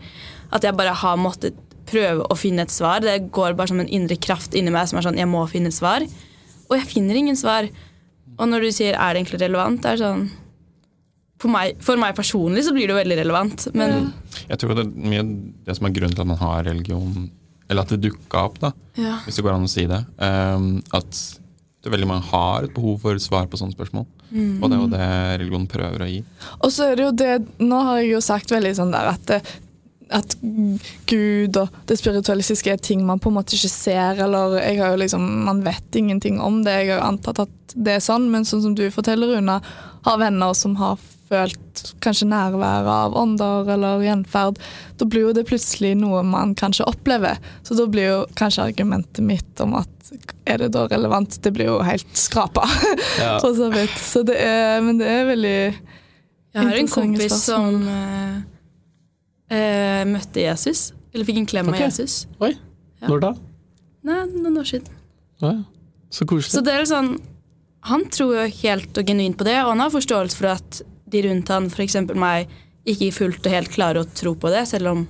at 0.52 0.62
jeg 0.68 0.76
bare 0.76 0.92
har 0.92 1.16
måttet 1.16 1.54
prøve 1.92 2.26
å 2.26 2.38
finne 2.38 2.66
et 2.66 2.74
svar. 2.74 3.04
Det 3.04 3.30
går 3.34 3.56
bare 3.58 3.72
som 3.72 3.80
en 3.82 3.90
indre 3.92 4.18
kraft 4.20 4.56
inni 4.58 4.72
meg 4.74 4.88
som 4.90 4.98
er 4.98 5.06
sånn 5.06 5.20
Jeg 5.20 5.30
må 5.30 5.44
finne 5.50 5.72
et 5.72 5.76
svar. 5.76 6.04
Og 6.68 6.76
jeg 6.78 6.88
finner 6.88 7.18
ingen 7.20 7.38
svar. 7.38 7.68
Og 8.38 8.48
når 8.48 8.66
du 8.66 8.70
sier 8.74 8.96
er 8.96 9.12
det 9.12 9.22
egentlig 9.22 9.42
relevant, 9.44 9.82
det 9.84 9.94
er 9.94 10.02
sånn 10.02 10.30
for 11.42 11.50
meg, 11.50 11.78
for 11.82 11.98
meg 11.98 12.14
personlig 12.14 12.64
så 12.66 12.74
blir 12.74 12.86
det 12.86 12.94
jo 12.94 13.00
veldig 13.00 13.18
relevant, 13.18 13.68
men 13.74 14.12
Jeg 14.46 14.60
tror 14.62 14.76
det 14.78 14.84
er 14.86 15.10
mye 15.10 15.22
det 15.66 15.74
som 15.74 15.88
er 15.88 15.94
grunnen 15.96 16.14
til 16.14 16.22
at 16.22 16.30
man 16.30 16.38
har 16.38 16.66
religion, 16.68 17.30
eller 17.66 17.82
at 17.82 17.94
det 17.94 18.02
dukka 18.04 18.44
opp, 18.46 18.60
da, 18.62 18.70
ja. 18.94 19.16
hvis 19.24 19.40
det 19.40 19.44
går 19.46 19.56
an 19.56 19.66
å 19.66 19.70
si 19.70 19.88
det. 19.90 19.98
um, 20.22 20.76
at 20.94 21.22
det 21.82 21.90
veldig 21.90 22.06
mange 22.06 22.28
har 22.30 22.68
et 22.68 22.74
behov 22.76 23.00
for 23.02 23.18
svar 23.18 23.48
på 23.50 23.58
sånne 23.58 23.74
spørsmål. 23.74 24.06
Og 24.32 24.68
det 24.70 24.76
er 24.76 24.80
jo 24.80 24.90
det 24.92 25.06
religion 25.42 25.64
prøver 25.68 26.04
å 26.04 26.08
gi. 26.08 26.20
Og 26.62 26.70
så 26.72 26.86
er 26.88 26.94
det 26.96 27.04
jo 27.04 27.10
det 27.20 27.32
Nå 27.60 27.80
har 27.84 27.98
jeg 28.00 28.12
jo 28.14 28.20
sagt 28.24 28.54
veldig 28.54 28.70
sånn 28.78 28.94
der 28.94 29.10
at, 29.10 29.24
det, 29.28 29.40
at 30.12 30.36
Gud 31.10 31.56
og 31.60 31.80
det 31.88 31.98
spiritualistiske 32.00 32.72
er 32.72 32.82
ting 32.82 33.04
man 33.06 33.20
på 33.22 33.30
en 33.30 33.38
måte 33.38 33.56
ikke 33.56 33.72
ser, 33.72 34.20
eller 34.24 34.58
jeg 34.60 34.80
har 34.80 34.94
jo 34.94 35.00
liksom 35.02 35.24
Man 35.46 35.62
vet 35.64 35.96
ingenting 35.98 36.40
om 36.40 36.62
det. 36.66 36.74
Jeg 36.82 36.92
har 36.92 37.00
jo 37.00 37.08
antatt 37.12 37.42
at 37.46 37.74
det 37.74 37.96
er 37.96 38.04
sånn, 38.04 38.28
men 38.32 38.44
sånn 38.48 38.62
som 38.64 38.76
du 38.76 38.84
forteller, 38.92 39.36
Runa, 39.36 39.60
har 40.04 40.20
venner 40.20 40.54
som 40.58 40.76
har 40.80 41.00
følt 41.32 41.82
kanskje 42.04 42.28
nærværet 42.28 42.90
av 42.92 43.16
ånder 43.16 43.70
eller 43.72 44.04
gjenferd, 44.04 44.60
da 45.00 45.08
blir 45.08 45.28
jo 45.28 45.34
det 45.36 45.46
plutselig 45.48 45.94
noe 45.96 46.20
man 46.26 46.54
kanskje 46.58 46.86
opplever. 46.90 47.40
Så 47.64 47.76
da 47.78 47.86
blir 47.88 48.10
jo 48.10 48.20
kanskje 48.38 48.68
argumentet 48.68 49.24
mitt 49.24 49.64
om 49.64 49.78
at 49.80 50.12
er 50.44 50.60
det 50.60 50.72
da 50.74 50.84
relevant, 50.90 51.38
det 51.40 51.54
blir 51.56 51.70
jo 51.70 51.78
helt 51.86 52.10
skrapa. 52.18 52.66
Ja. 53.20 53.38
så. 53.42 53.54
Så 53.96 54.24
det 54.28 54.36
er, 54.36 54.80
men 54.84 55.00
det 55.00 55.08
er 55.08 55.28
veldig 55.30 55.58
Jeg 55.62 56.58
har 56.60 56.80
en 56.82 56.92
kompis 56.92 57.32
spørsmål. 57.32 57.78
som 57.80 58.50
eh, 59.52 60.02
møtte 60.08 60.42
Jesus. 60.44 60.90
Eller 61.12 61.28
fikk 61.28 61.42
en 61.42 61.50
klem 61.50 61.70
okay. 61.70 61.82
av 61.82 61.90
Jesus. 61.90 62.26
Oi, 62.40 62.54
Ja. 63.02 63.08
når 63.10 63.20
da? 63.20 63.32
Nei, 64.06 64.18
noen 64.32 64.58
år 64.62 64.68
siden. 64.68 64.88
Ja. 65.42 65.54
Så 66.12 66.26
koselig. 66.28 66.54
Så 66.54 66.62
det 66.64 66.74
er 66.76 66.84
sånn 66.88 67.14
Han 67.82 68.04
tror 68.14 68.36
jo 68.36 68.42
helt 68.62 68.98
og 69.00 69.08
genuint 69.08 69.34
på 69.34 69.42
det, 69.42 69.56
og 69.64 69.72
han 69.72 69.80
har 69.82 69.90
forståelse 69.90 70.38
for 70.38 70.52
at 70.52 70.82
de 71.10 71.22
rundt 71.26 71.48
han, 71.50 71.66
f.eks. 71.66 71.96
meg, 72.14 72.52
ikke 72.86 73.08
fullt 73.16 73.42
og 73.42 73.50
helt 73.56 73.72
klarer 73.74 74.04
å 74.04 74.10
tro 74.14 74.36
på 74.38 74.52
det, 74.54 74.68
selv 74.70 74.92
om 74.92 75.00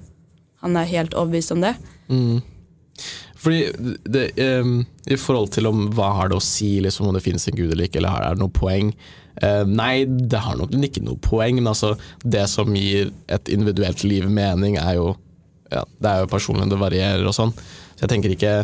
han 0.64 0.78
er 0.80 0.88
helt 0.88 1.12
overbevist 1.12 1.52
om 1.52 1.61
det. 1.61 1.75
Mm. 2.08 2.40
Fordi 3.42 3.61
det, 4.08 4.25
um, 4.62 4.87
I 5.04 5.18
forhold 5.20 5.52
til 5.52 5.68
om 5.68 5.84
hva 5.92 6.12
har 6.16 6.32
det 6.32 6.38
å 6.38 6.44
si 6.44 6.78
liksom, 6.80 7.11
om 7.11 7.16
det 7.18 7.25
finnes 7.25 7.44
en 7.50 7.58
gud 7.58 7.72
eller 7.72 7.90
ikke, 7.90 8.00
eller 8.00 8.25
er 8.25 8.37
det 8.37 8.40
noe 8.40 8.54
poeng? 8.54 8.92
Eh, 9.40 9.62
nei, 9.64 10.04
det 10.04 10.42
har 10.44 10.58
nok 10.58 10.74
ikke 10.76 11.04
noe 11.06 11.20
poeng, 11.22 11.56
men 11.60 11.70
altså, 11.72 11.94
det 12.20 12.44
som 12.52 12.72
gir 12.76 13.12
et 13.32 13.48
individuelt 13.52 14.04
liv 14.04 14.28
mening, 14.28 14.78
er 14.80 14.98
jo 15.00 15.12
ja, 15.72 15.86
Det 15.96 16.08
er 16.10 16.20
jo 16.20 16.28
personlig, 16.28 16.68
det 16.68 16.76
varierer 16.80 17.24
og 17.24 17.32
sånn. 17.32 17.52
Så 17.96 18.04
jeg 18.04 18.10
tenker 18.12 18.34
ikke 18.34 18.54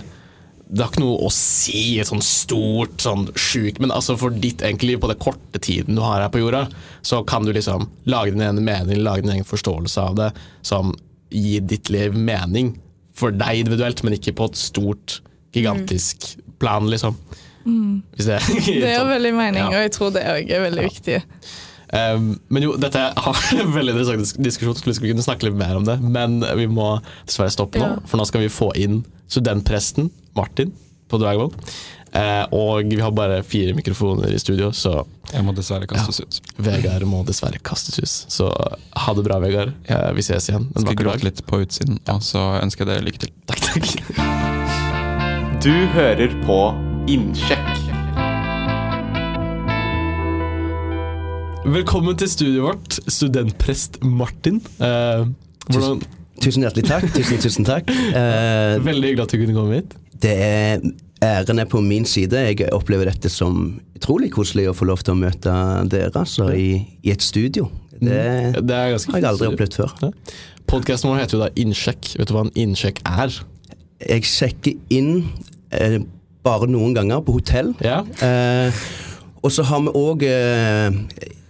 Det 0.69 0.83
har 0.83 0.91
ikke 0.91 1.01
noe 1.01 1.23
å 1.25 1.31
si, 1.33 1.97
et 1.97 2.11
sånn 2.11 2.21
stort, 2.21 2.99
sånn 3.01 3.31
sjukt 3.33 3.81
Men 3.81 3.95
altså 3.95 4.19
for 4.21 4.29
ditt 4.29 4.61
liv, 4.83 4.99
på 5.01 5.09
den 5.09 5.23
korte 5.23 5.63
tiden 5.65 5.97
du 5.97 6.03
har 6.05 6.21
her 6.21 6.33
på 6.33 6.43
jorda, 6.43 6.67
så 7.01 7.23
kan 7.25 7.49
du 7.49 7.55
liksom 7.57 7.89
lage 8.05 8.35
din 8.35 8.45
egen 8.45 8.61
mening, 8.61 9.01
lage 9.01 9.25
din 9.25 9.39
egen 9.39 9.49
forståelse 9.49 10.05
av 10.05 10.19
det, 10.21 10.29
som 10.61 10.93
gir 11.33 11.65
ditt 11.65 11.89
liv 11.93 12.13
mening 12.13 12.75
for 13.17 13.33
deg 13.35 13.65
individuelt, 13.65 14.05
men 14.05 14.19
ikke 14.19 14.37
på 14.37 14.51
et 14.51 14.61
stort, 14.61 15.19
gigantisk 15.57 16.35
plan, 16.61 16.87
liksom. 16.93 17.17
Hvis 17.65 18.27
det, 18.29 18.39
Det 18.83 18.93
sånn. 18.97 19.09
veldig 19.15 19.33
mening, 19.37 19.63
Ja. 19.65 19.69
og 19.69 19.83
jeg 19.87 19.93
tror 19.97 20.13
det 20.15 20.23
òg 20.25 20.51
er 20.51 20.63
veldig 20.71 20.85
viktig. 20.89 21.19
Um, 21.89 22.39
men 22.53 22.63
jo, 22.67 22.75
dette 22.77 23.01
har 23.25 23.45
en 23.57 23.73
veldig 23.73 23.95
interessant 23.97 24.43
diskusjon, 24.45 24.77
skulle 24.77 25.13
kunne 25.15 25.25
snakke 25.25 25.49
litt 25.49 25.57
mer 25.57 25.77
om 25.81 25.85
det, 25.89 25.99
men 26.05 26.41
vi 26.57 26.67
må 26.69 26.99
dessverre 27.27 27.51
stoppe 27.55 27.81
nå, 27.81 27.87
Ja. 27.95 28.03
for 28.07 28.21
nå 28.21 28.27
skal 28.29 28.45
vi 28.45 28.49
få 28.53 28.73
inn 28.77 29.05
studentpresten 29.29 30.11
Martin 30.37 30.73
på 31.09 31.19
Dragvoll. 31.21 31.53
Uh, 32.09 32.47
og 32.57 32.89
vi 32.89 33.01
har 33.05 33.11
bare 33.13 33.43
fire 33.45 33.75
mikrofoner 33.77 34.33
i 34.33 34.39
studio, 34.41 34.71
så 34.73 35.05
Jeg 35.29 35.45
må 35.45 35.53
dessverre 35.53 35.85
kastes 35.87 36.21
ut. 36.25 36.39
Vegard 36.57 37.03
må 37.05 37.19
dessverre 37.29 37.59
kastes 37.61 37.99
ut. 38.01 38.09
Så 38.33 38.47
ha 38.49 39.13
det 39.15 39.25
bra, 39.27 39.37
Vegard. 39.45 39.75
Uh, 39.91 40.09
vi 40.17 40.23
ses 40.25 40.49
igjen 40.49 40.71
en 40.71 40.73
Skal 40.73 40.89
vakker 40.89 41.05
gråte 41.05 41.21
dag. 41.21 41.25
litt 41.29 41.43
på 41.47 41.61
utsiden, 41.67 41.99
og 42.09 42.23
så 42.25 42.47
ønsker 42.63 42.87
jeg 42.87 42.95
dere 42.95 43.05
lykke 43.05 43.21
til. 43.27 43.33
Takk, 43.45 43.61
takk. 43.61 43.87
Du 45.61 45.73
hører 45.93 46.33
på 46.49 46.61
Innsjekk. 47.09 47.69
Velkommen 51.69 52.17
til 52.21 52.29
studioet 52.29 52.65
vårt, 52.67 52.97
studentprest 53.09 53.97
Martin. 54.05 54.59
Eh, 54.77 55.23
tusen, 55.71 56.03
Tusen 56.43 56.67
hjertelig 56.67 56.85
takk. 56.91 57.07
Tusen, 57.15 57.41
tusen 57.41 57.65
takk. 57.65 57.89
Eh, 57.89 58.77
veldig 58.85 59.09
hyggelig 59.09 59.25
at 59.25 59.33
du 59.33 59.41
kunne 59.41 59.57
komme 59.57 59.79
hit. 59.81 59.97
det 60.21 60.35
er 60.37 60.85
æren 61.25 61.63
er 61.65 61.71
på 61.71 61.81
min 61.81 62.05
side. 62.05 62.45
Jeg 62.51 62.69
opplever 62.77 63.09
dette 63.09 63.33
som 63.33 63.81
utrolig 63.97 64.29
koselig 64.37 64.69
å 64.69 64.77
få 64.77 64.91
lov 64.91 65.01
til 65.01 65.17
å 65.17 65.19
møte 65.23 65.57
dere 65.89 66.13
altså, 66.13 66.51
i, 66.53 66.85
i 67.03 67.15
et 67.15 67.25
studio. 67.25 67.71
Det 67.99 68.21
Det 68.61 68.77
er 68.77 68.93
ganske 68.93 69.17
har 69.17 69.25
jeg 69.25 69.31
aldri 69.33 69.49
opplevd 69.55 69.81
før. 69.81 70.13
Podkasten 70.69 71.09
vår 71.09 71.25
heter 71.25 71.39
jo 71.39 71.43
da 71.47 71.51
Innsjekk. 71.57 72.13
Vet 72.21 72.29
du 72.29 72.37
hva 72.37 72.45
en 72.45 72.55
innsjekk 72.55 73.01
er? 73.09 73.41
Jeg 74.05 74.29
sjekker 74.29 74.77
inn 74.95 75.25
eh, 75.73 76.03
bare 76.49 76.71
noen 76.71 76.97
ganger 76.97 77.25
på 77.25 77.39
hotell. 77.39 77.75
Ja. 77.85 78.03
Eh, 78.25 78.87
og 79.45 79.53
så 79.55 79.65
har 79.69 79.85
vi 79.85 79.95
òg 79.95 80.25
eh, 80.27 80.97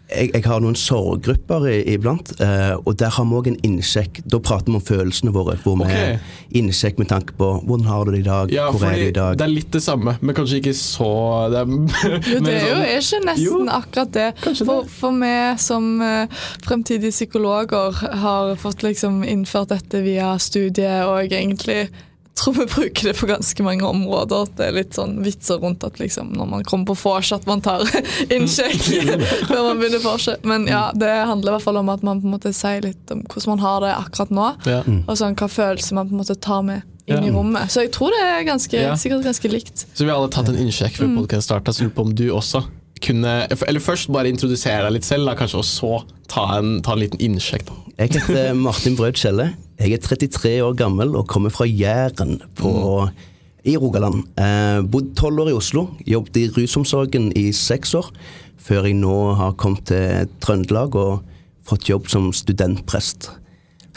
jeg, 0.09 0.31
jeg 0.33 0.45
har 0.47 0.63
noen 0.65 0.77
sorggrupper 0.79 1.67
iblant, 1.93 2.31
eh, 2.41 2.75
og 2.79 2.97
der 3.01 3.13
har 3.13 3.27
vi 3.29 3.37
òg 3.39 3.51
en 3.51 3.59
innsjekk. 3.67 4.23
Da 4.25 4.41
prater 4.41 4.73
vi 4.73 4.79
om 4.79 4.85
følelsene 4.85 5.33
våre. 5.35 5.59
Hvor 5.65 5.77
okay. 5.85 6.17
vi 6.49 6.63
innsjekk 6.63 7.01
med 7.03 7.11
tanke 7.13 7.37
på 7.39 7.51
hvordan 7.67 7.89
har 7.89 8.09
du 8.09 8.15
det 8.15 8.23
i 8.23 8.27
dag, 8.29 8.53
Ja, 8.55 8.71
hvor 8.73 8.87
er 8.89 8.97
du 8.97 9.09
i 9.09 9.17
dag. 9.17 9.37
det 9.39 9.45
er 9.45 9.53
litt 9.53 9.71
det 9.75 9.83
samme, 9.85 10.17
men 10.21 10.37
kanskje 10.37 10.63
ikke 10.63 10.75
så 10.79 11.13
Det 11.53 11.61
er, 11.61 11.69
Jo, 12.33 12.41
det 12.45 12.55
er 12.55 12.65
jo 12.65 12.79
sånn- 12.79 12.89
ikke 12.97 13.29
nesten 13.29 13.45
Jo, 13.45 13.61
akkurat 13.79 14.13
det. 14.17 14.29
For, 14.65 14.89
for 14.89 15.21
vi 15.21 15.35
som 15.61 15.91
eh, 16.03 16.45
fremtidige 16.65 17.13
psykologer 17.13 18.01
har 18.25 18.57
fått 18.61 18.85
liksom 18.87 19.23
innført 19.25 19.75
dette 19.75 20.03
via 20.05 20.37
studiet, 20.41 21.05
og 21.05 21.29
egentlig 21.29 21.89
tror 22.39 22.55
vi 22.59 22.67
bruker 22.71 23.09
det 23.11 23.15
på 23.19 23.27
ganske 23.29 23.65
mange 23.67 23.85
områder. 23.89 24.49
Det 24.59 24.67
er 24.69 24.77
litt 24.77 24.97
sånn 24.99 25.17
vitser 25.25 25.59
rundt 25.63 25.85
at 25.87 25.99
liksom 26.01 26.31
når 26.39 26.51
man 26.53 26.65
kommer 26.69 26.91
på 26.93 26.97
vors 27.03 27.33
at 27.37 27.47
man 27.51 27.63
tar 27.65 27.85
innsjekk 28.35 28.85
før 29.51 29.63
man 29.71 29.81
begynner 29.83 30.03
vorset. 30.05 30.45
Men 30.49 30.67
ja, 30.71 30.89
det 30.95 31.11
handler 31.31 31.53
i 31.53 31.57
hvert 31.59 31.67
fall 31.67 31.81
om 31.83 31.91
at 31.95 32.05
man 32.07 32.23
på 32.23 32.29
en 32.31 32.37
måte 32.39 32.55
sier 32.57 32.83
litt 32.87 33.15
om 33.15 33.25
hvordan 33.27 33.55
man 33.57 33.65
har 33.67 33.81
det 33.87 33.93
akkurat 33.97 34.31
nå. 34.41 34.47
ja. 34.71 34.83
Og 35.09 35.15
sånn 35.19 35.37
hva 35.39 35.51
følelser 35.51 35.99
man 35.99 36.09
på 36.11 36.17
en 36.17 36.23
måte 36.23 36.39
tar 36.39 36.63
med 36.67 36.83
inn 37.09 37.25
i 37.25 37.31
rommet. 37.33 37.71
Så 37.73 37.87
jeg 37.87 37.93
tror 37.97 38.13
det 38.13 38.21
er 38.21 38.43
ganske, 38.45 38.77
Ja. 38.77 38.93
sikkert 39.01 39.25
ganske 39.25 39.49
likt. 39.49 39.87
Så 39.97 40.05
vi 40.05 40.11
har 40.11 40.19
alle 40.19 40.29
tatt 40.29 40.51
en 40.53 40.59
innsjekk 40.61 40.93
før 40.99 41.07
podkasten 41.09 41.23
podkast 41.23 41.49
starta, 41.49 41.73
så 41.73 41.87
lurer 41.87 41.95
på 41.97 42.05
om 42.05 42.11
du 42.15 42.27
også 42.37 42.61
kunne 43.05 43.47
Eller 43.51 43.83
først 43.83 44.11
bare 44.13 44.31
introdusere 44.31 44.85
deg 44.87 44.99
litt 44.99 45.07
selv, 45.09 45.29
da, 45.29 45.37
kanskje, 45.39 45.63
og 45.63 45.67
så 45.67 45.93
ta 46.31 46.45
en, 46.59 46.79
ta 46.85 46.95
en 46.95 47.03
liten 47.03 47.21
innsjekk. 47.23 47.67
da. 47.69 47.79
Jeg 47.99 48.15
heter 48.15 48.53
Martin 48.55 48.97
Brød 48.99 49.19
Kjelle. 49.19 49.49
Jeg 49.79 49.97
er 49.97 50.03
33 50.03 50.53
år 50.63 50.77
gammel 50.79 51.17
og 51.19 51.27
kommer 51.31 51.51
fra 51.51 51.67
Jæren 51.67 52.37
på, 52.59 52.71
i 53.67 53.77
Rogaland. 53.77 54.23
Eh, 54.39 54.83
bodd 54.87 55.15
tolv 55.19 55.43
år 55.45 55.51
i 55.51 55.57
Oslo. 55.57 55.89
Jobbet 56.07 56.37
i 56.39 56.49
rusomsorgen 56.55 57.33
i 57.39 57.49
seks 57.53 57.95
år. 57.99 58.13
Før 58.59 58.87
jeg 58.87 58.99
nå 59.01 59.17
har 59.39 59.57
kommet 59.59 59.89
til 59.91 60.31
Trøndelag 60.45 60.95
og 60.99 61.25
fått 61.67 61.89
jobb 61.91 62.09
som 62.11 62.31
studentprest. 62.33 63.31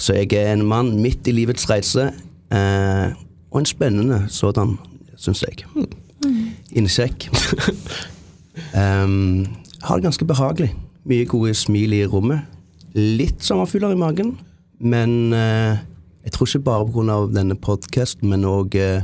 Så 0.02 0.16
jeg 0.18 0.34
er 0.34 0.54
en 0.54 0.66
mann 0.66 0.96
midt 1.02 1.28
i 1.30 1.36
livets 1.36 1.68
reise, 1.70 2.10
eh, 2.52 3.14
og 3.52 3.60
en 3.60 3.70
spennende 3.70 4.24
sådan, 4.34 4.78
syns 5.18 5.44
jeg. 5.46 5.66
Innsjekk. 6.74 7.30
Um, 8.76 9.46
har 9.82 9.98
det 9.98 10.08
ganske 10.08 10.28
behagelig. 10.28 10.72
Mye 11.08 11.26
gode 11.26 11.54
smil 11.58 11.94
i 11.98 12.04
rommet. 12.06 12.48
Litt 12.94 13.44
sommerfugler 13.46 13.96
i 13.96 14.00
magen. 14.00 14.36
Men 14.82 15.34
uh, 15.34 15.80
jeg 16.24 16.36
tror 16.36 16.48
ikke 16.48 16.60
bare 16.60 16.88
pga. 16.88 17.18
denne 17.34 17.56
podkasten, 17.56 18.30
men 18.30 18.46
òg 18.46 18.76
eh, 18.78 19.02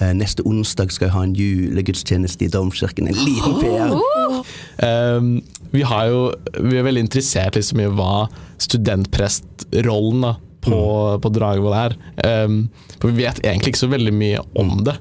eh, 0.00 0.12
neste 0.16 0.44
onsdag 0.48 0.92
skal 0.92 1.06
jeg 1.06 1.14
ha 1.14 1.24
en 1.26 1.34
julegudstjeneste 1.36 2.46
i 2.46 2.48
Domkirken. 2.48 3.08
En 3.08 3.18
liten 3.18 3.58
PR. 3.60 3.92
Um, 4.82 5.42
vi, 5.72 5.82
har 5.82 6.06
jo, 6.08 6.32
vi 6.60 6.76
er 6.76 6.86
veldig 6.86 7.04
interessert 7.04 7.54
liksom, 7.54 7.80
i 7.80 7.90
hva 7.92 8.28
studentprestrollen 8.58 10.24
på, 10.62 10.78
på 11.22 11.30
Dragvoll 11.34 11.74
her. 11.74 11.94
Um, 12.22 12.68
for 13.00 13.10
vi 13.10 13.24
vet 13.24 13.40
egentlig 13.42 13.72
ikke 13.72 13.82
så 13.82 13.90
veldig 13.90 14.12
mye 14.14 14.42
om 14.58 14.84
det. 14.86 14.94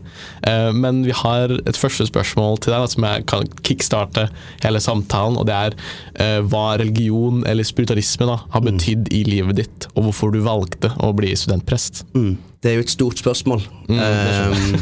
Uh, 0.45 0.71
men 0.73 1.03
vi 1.05 1.15
har 1.15 1.53
et 1.59 1.77
første 1.77 2.07
spørsmål 2.09 2.57
til 2.61 2.73
deg 2.73 2.85
da, 2.85 2.91
som 2.93 3.07
jeg 3.07 3.27
kan 3.29 3.51
kickstarte 3.67 4.27
hele 4.63 4.81
samtalen. 4.83 5.37
Og 5.41 5.47
det 5.49 5.57
er 5.57 5.77
uh, 5.77 6.39
hva 6.49 6.65
religion 6.81 7.43
eller 7.49 7.67
spiritualisme 7.67 8.29
da, 8.29 8.39
har 8.53 8.65
betydd 8.65 9.11
i 9.13 9.23
livet 9.29 9.61
ditt, 9.61 9.89
og 9.93 10.09
hvorfor 10.09 10.33
du 10.33 10.41
valgte 10.45 10.93
å 11.01 11.13
bli 11.17 11.33
studentprest. 11.37 12.05
Mm. 12.17 12.33
Det 12.61 12.71
er 12.71 12.79
jo 12.79 12.85
et 12.85 12.93
stort 12.93 13.21
spørsmål. 13.21 13.63
Mm. 13.89 14.01
Um, 14.01 14.75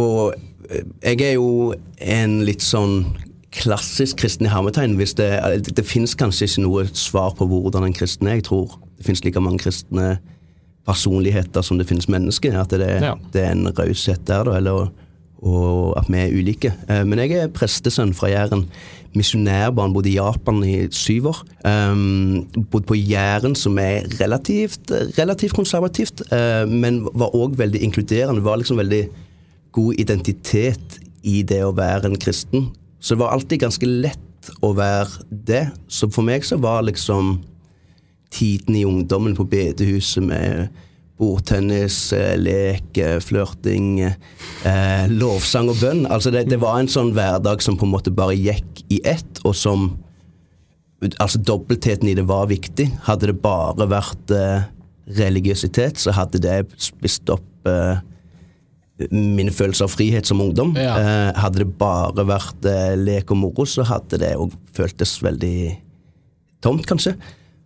og 0.00 0.34
jeg 1.04 1.20
er 1.20 1.36
jo 1.36 1.74
en 2.00 2.40
litt 2.46 2.64
sånn 2.64 3.02
klassisk 3.54 4.18
kristen 4.22 4.48
i 4.48 4.52
hermetegn. 4.52 4.96
Hvis 4.98 5.14
det, 5.18 5.30
det, 5.76 5.86
fins 5.86 6.16
kanskje 6.18 6.48
ikke 6.48 6.64
noe 6.64 6.86
svar 6.92 7.34
på 7.38 7.46
hvordan 7.48 7.86
en 7.86 7.96
kristen 7.96 8.28
er. 8.28 8.40
Jeg 8.40 8.48
tror 8.50 8.78
det 8.98 9.06
finnes 9.06 9.24
like 9.24 9.42
mange 9.42 9.62
kristne 9.62 10.16
personligheter 10.84 11.64
som 11.64 11.78
det 11.80 11.88
finnes 11.88 12.10
mennesker. 12.10 12.56
At 12.60 12.74
det, 12.74 12.90
Ja. 13.02 13.14
det 13.32 13.44
er 13.44 13.52
en 13.54 13.70
raushet 13.78 14.26
der, 14.26 14.44
da. 14.44 14.58
Eller, 14.58 14.90
og 15.44 15.94
at 15.98 16.08
vi 16.08 16.18
er 16.18 16.34
ulike. 16.34 16.74
Eh, 16.88 17.04
Men 17.04 17.18
jeg 17.18 17.32
er 17.38 17.48
prestesønn 17.48 18.14
fra 18.14 18.28
Jæren. 18.28 18.66
Misjonærbarn, 19.14 19.92
bodde 19.94 20.10
i 20.10 20.16
Japan 20.16 20.64
i 20.64 20.88
syv 20.90 21.28
år. 21.30 21.44
Um, 21.64 22.46
bodde 22.70 22.86
på 22.86 22.96
Jæren, 22.98 23.54
som 23.54 23.78
er 23.78 24.02
relativt, 24.20 24.90
relativt 25.18 25.54
konservativt, 25.54 26.22
uh, 26.32 26.66
men 26.68 27.04
var 27.14 27.30
òg 27.30 27.54
veldig 27.58 27.80
inkluderende. 27.80 28.42
Var 28.42 28.56
liksom 28.56 28.76
veldig 28.82 29.04
god 29.72 29.94
identitet 29.98 30.98
i 31.22 31.42
det 31.42 31.62
å 31.62 31.70
være 31.76 32.10
en 32.10 32.18
kristen. 32.18 32.72
Så 33.04 33.14
det 33.14 33.20
var 33.20 33.34
alltid 33.36 33.60
ganske 33.60 33.88
lett 33.88 34.48
å 34.64 34.70
være 34.76 35.26
det. 35.28 35.66
Så 35.92 36.08
for 36.12 36.24
meg 36.24 36.46
så 36.48 36.56
var 36.56 36.86
liksom 36.86 37.36
tiden 38.32 38.78
i 38.78 38.86
ungdommen 38.88 39.36
på 39.36 39.44
bedehuset 39.44 40.24
med 40.24 40.70
bordtennis, 41.20 41.98
eh, 42.16 42.32
lek, 42.40 42.96
eh, 42.98 43.18
flørting, 43.20 44.00
eh, 44.00 45.04
lovsang 45.12 45.68
og 45.68 45.76
bønn. 45.82 46.06
Altså 46.06 46.32
det, 46.32 46.48
det 46.48 46.58
var 46.64 46.80
en 46.80 46.88
sånn 46.88 47.12
hverdag 47.14 47.62
som 47.62 47.76
på 47.76 47.84
en 47.86 47.92
måte 47.92 48.10
bare 48.10 48.34
gikk 48.34 48.82
i 48.88 49.02
ett, 49.04 49.44
og 49.44 49.54
som 49.54 49.92
Altså 51.20 51.36
dobbeltheten 51.36 52.08
i 52.08 52.14
det 52.16 52.22
var 52.24 52.46
viktig. 52.48 52.86
Hadde 53.04 53.28
det 53.28 53.42
bare 53.42 53.84
vært 53.90 54.30
eh, 54.32 54.62
religiøsitet, 55.18 55.98
så 56.00 56.14
hadde 56.16 56.40
det 56.40 56.62
spist 56.80 57.28
opp 57.28 57.68
eh, 57.68 57.98
min 59.10 59.50
følelse 59.50 59.86
av 59.86 59.94
frihet 59.94 60.26
som 60.26 60.42
ungdom. 60.42 60.74
Ja. 60.78 60.94
Eh, 60.98 61.30
hadde 61.42 61.64
det 61.64 61.72
bare 61.80 62.26
vært 62.28 62.68
eh, 62.70 62.92
lek 62.98 63.32
og 63.34 63.40
moro, 63.42 63.66
så 63.66 63.86
hadde 63.88 64.20
det 64.22 64.34
òg 64.38 64.54
føltes 64.76 65.16
veldig 65.24 65.56
tomt, 66.64 66.86
kanskje. 66.88 67.16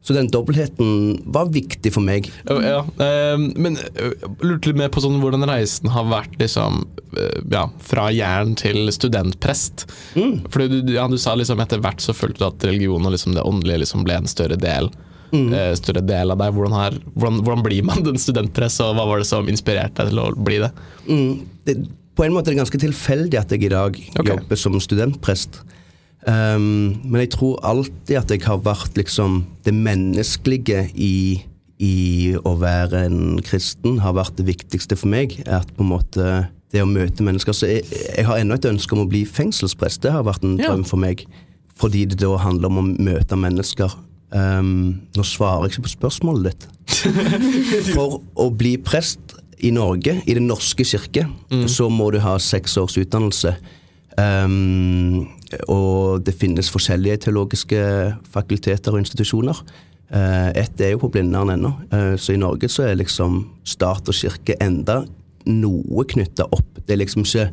Så 0.09 0.14
den 0.14 0.31
dobbeltheten 0.33 1.19
var 1.35 1.51
viktig 1.53 1.91
for 1.93 2.01
meg. 2.07 2.31
Ja, 2.49 2.81
ehm, 3.03 3.51
men 3.61 3.77
øh, 3.77 4.14
lurte 4.41 4.71
litt 4.71 4.79
mer 4.79 4.93
på 4.95 5.03
sånn 5.05 5.19
hvordan 5.21 5.45
reisen 5.51 5.91
har 5.93 6.07
vært 6.09 6.38
liksom, 6.41 6.85
øh, 7.19 7.43
ja, 7.53 7.67
fra 7.85 8.07
jern 8.14 8.55
til 8.57 8.88
studentprest. 8.95 9.85
Fordi 10.14 10.81
du, 10.87 10.95
ja, 10.95 11.05
du 11.11 11.19
sa 11.21 11.35
liksom 11.37 11.61
etter 11.61 11.83
hvert 11.85 12.01
så 12.01 12.17
følte 12.17 12.41
du 12.41 12.47
at 12.49 12.69
religion 12.71 13.05
og 13.05 13.12
liksom 13.12 13.37
det 13.37 13.45
åndelige 13.45 13.83
liksom 13.85 14.07
ble 14.07 14.17
en 14.23 14.31
større 14.31 14.57
del. 14.57 14.88
Eh, 15.33 15.73
større 15.79 16.03
del 16.07 16.35
av 16.35 16.41
deg. 16.41 16.53
Hvordan, 16.57 16.77
her, 16.79 16.99
hvordan, 17.14 17.41
hvordan 17.45 17.64
blir 17.67 17.87
man 17.87 18.05
den 18.07 18.21
studentprest, 18.21 18.83
og 18.85 18.97
hva 18.99 19.07
var 19.11 19.23
det 19.23 19.29
som 19.31 19.49
inspirerte 19.51 20.05
deg 20.05 20.12
til 20.12 20.23
å 20.23 20.29
bli 20.37 20.61
det? 20.64 20.71
Mm, 21.09 21.33
det, 21.69 21.77
på 22.19 22.27
en 22.27 22.35
måte 22.35 22.51
er 22.51 22.57
det 22.57 22.62
ganske 22.64 22.81
tilfeldig 22.83 23.38
at 23.38 23.53
jeg 23.55 23.69
i 23.69 23.75
dag 23.75 23.95
okay. 23.95 24.33
jobber 24.33 24.59
som 24.59 24.79
studentprest. 24.83 25.61
Um, 26.27 26.99
men 27.07 27.23
jeg 27.23 27.37
tror 27.37 27.61
alltid 27.64 28.17
at 28.19 28.33
jeg 28.35 28.43
har 28.45 28.59
vært 28.64 28.99
liksom 28.99 29.45
det 29.64 29.73
menneskelige 29.77 30.88
i, 30.99 31.38
i 31.79 32.35
å 32.43 32.57
være 32.59 33.05
en 33.07 33.38
kristen 33.47 34.01
har 34.03 34.17
vært 34.19 34.41
det 34.41 34.49
viktigste 34.51 34.99
for 34.99 35.12
meg. 35.12 35.38
At 35.47 35.71
på 35.77 35.87
en 35.87 35.93
måte 35.93 36.33
det 36.75 36.83
å 36.85 36.88
møte 36.88 37.25
mennesker 37.25 37.55
Så 37.57 37.69
jeg, 37.71 37.85
jeg 37.88 38.27
har 38.29 38.41
ennå 38.41 38.59
et 38.59 38.67
ønske 38.69 38.97
om 38.97 39.07
å 39.07 39.09
bli 39.09 39.23
fengselsprest. 39.25 40.03
Det 40.05 40.12
har 40.12 40.27
vært 40.27 40.45
en 40.45 40.59
Ja. 40.59 40.73
drøm 40.73 40.85
for 40.85 41.01
meg. 41.01 41.25
Fordi 41.79 42.05
det 42.11 42.19
da 42.19 42.37
handler 42.37 42.67
om 42.69 42.79
å 42.83 42.99
møte 42.99 43.38
mennesker. 43.38 43.95
Um, 44.29 45.01
nå 45.17 45.25
svarer 45.25 45.67
jeg 45.67 45.79
ikke 45.79 45.87
på 45.87 45.95
spørsmålet 45.95 46.51
ditt. 46.51 46.69
For 47.95 48.21
å 48.37 48.49
bli 48.53 48.77
prest 48.81 49.37
i 49.64 49.71
Norge, 49.75 50.19
i 50.27 50.37
Den 50.37 50.47
norske 50.51 50.85
kirke, 50.87 51.27
så 51.67 51.88
må 51.91 52.11
du 52.14 52.21
ha 52.23 52.37
seks 52.43 52.77
års 52.79 52.99
utdannelse. 53.01 53.55
Um, 54.19 55.29
og 55.71 56.25
det 56.27 56.35
finnes 56.38 56.71
forskjellige 56.71 57.25
teologiske 57.29 57.81
fakulteter 58.33 58.95
og 58.95 59.03
institusjoner. 59.03 59.61
Uh, 60.09 60.51
Ett 60.57 60.81
er 60.81 60.95
jo 60.95 61.03
på 61.03 61.11
Blindern 61.12 61.53
ennå, 61.53 61.73
uh, 61.93 62.14
så 62.21 62.35
i 62.35 62.41
Norge 62.41 62.71
så 62.73 62.87
er 62.88 63.01
liksom 63.01 63.43
stat 63.69 64.09
og 64.09 64.17
kirke 64.17 64.57
enda 64.64 65.03
noe 65.49 66.05
knytta 66.09 66.49
opp. 66.53 66.81
Det 66.85 66.95
er 66.95 67.03
liksom 67.03 67.25
ikke 67.25 67.51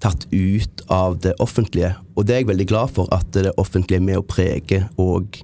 tatt 0.00 0.26
ut 0.32 0.82
av 0.92 1.18
det 1.24 1.34
offentlige. 1.44 1.92
Og 2.16 2.26
det 2.26 2.34
er 2.34 2.42
jeg 2.42 2.50
veldig 2.50 2.66
glad 2.70 2.92
for, 2.96 3.08
at 3.12 3.28
det 3.36 3.52
offentlige 3.60 4.00
er 4.00 4.06
med 4.06 4.20
å 4.20 4.26
prege 4.26 4.84
og 5.00 5.40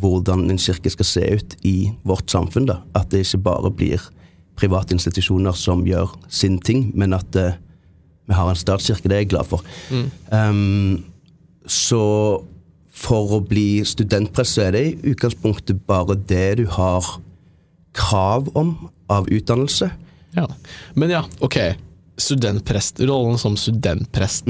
hvordan 0.00 0.46
en 0.50 0.60
kirke 0.60 0.90
skal 0.92 1.08
se 1.08 1.24
ut 1.36 1.56
i 1.68 1.92
vårt 2.08 2.30
samfunn. 2.30 2.66
da. 2.66 2.80
At 2.94 3.10
det 3.12 3.26
ikke 3.26 3.42
bare 3.44 3.70
blir 3.70 4.00
private 4.56 4.94
institusjoner 4.96 5.56
som 5.56 5.84
gjør 5.86 6.12
sin 6.28 6.58
ting, 6.58 6.90
men 6.94 7.12
at 7.16 7.36
uh, 7.36 7.52
vi 8.28 8.36
har 8.36 8.48
en 8.48 8.58
statskirke. 8.58 9.08
Det 9.08 9.16
er 9.16 9.24
jeg 9.24 9.32
glad 9.34 9.48
for. 9.50 9.64
Um, 10.30 11.04
så 11.66 12.02
for 12.92 13.38
å 13.38 13.40
bli 13.44 13.82
studentprest, 13.88 14.56
så 14.56 14.68
er 14.68 14.76
det 14.76 14.82
i 14.86 15.12
utgangspunktet 15.12 15.82
bare 15.88 16.16
det 16.16 16.62
du 16.62 16.66
har 16.70 17.06
krav 17.96 18.50
om 18.58 18.76
av 19.12 19.28
utdannelse. 19.28 19.90
Ja. 20.36 20.46
Men 20.94 21.12
ja, 21.12 21.24
ok. 21.44 21.58
Studentprest. 22.16 23.00
Rollen 23.00 23.40
som 23.40 23.56
studentprest. 23.56 24.48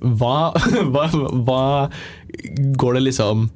Hva, 0.00 0.52
hva, 0.92 1.08
hva 1.44 1.64
går 2.80 2.96
det 2.96 3.04
liksom 3.10 3.48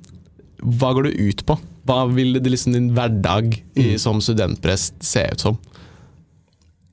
Hva 0.64 0.94
går 0.96 1.08
du 1.08 1.28
ut 1.28 1.44
på? 1.46 1.58
Hva 1.84 2.04
vil 2.08 2.38
det 2.38 2.48
liksom 2.48 2.72
din 2.72 2.90
hverdag 2.96 3.58
i, 3.76 3.94
som 4.00 4.22
studentprest 4.24 4.96
se 5.04 5.26
ut 5.32 5.44
som? 5.44 5.58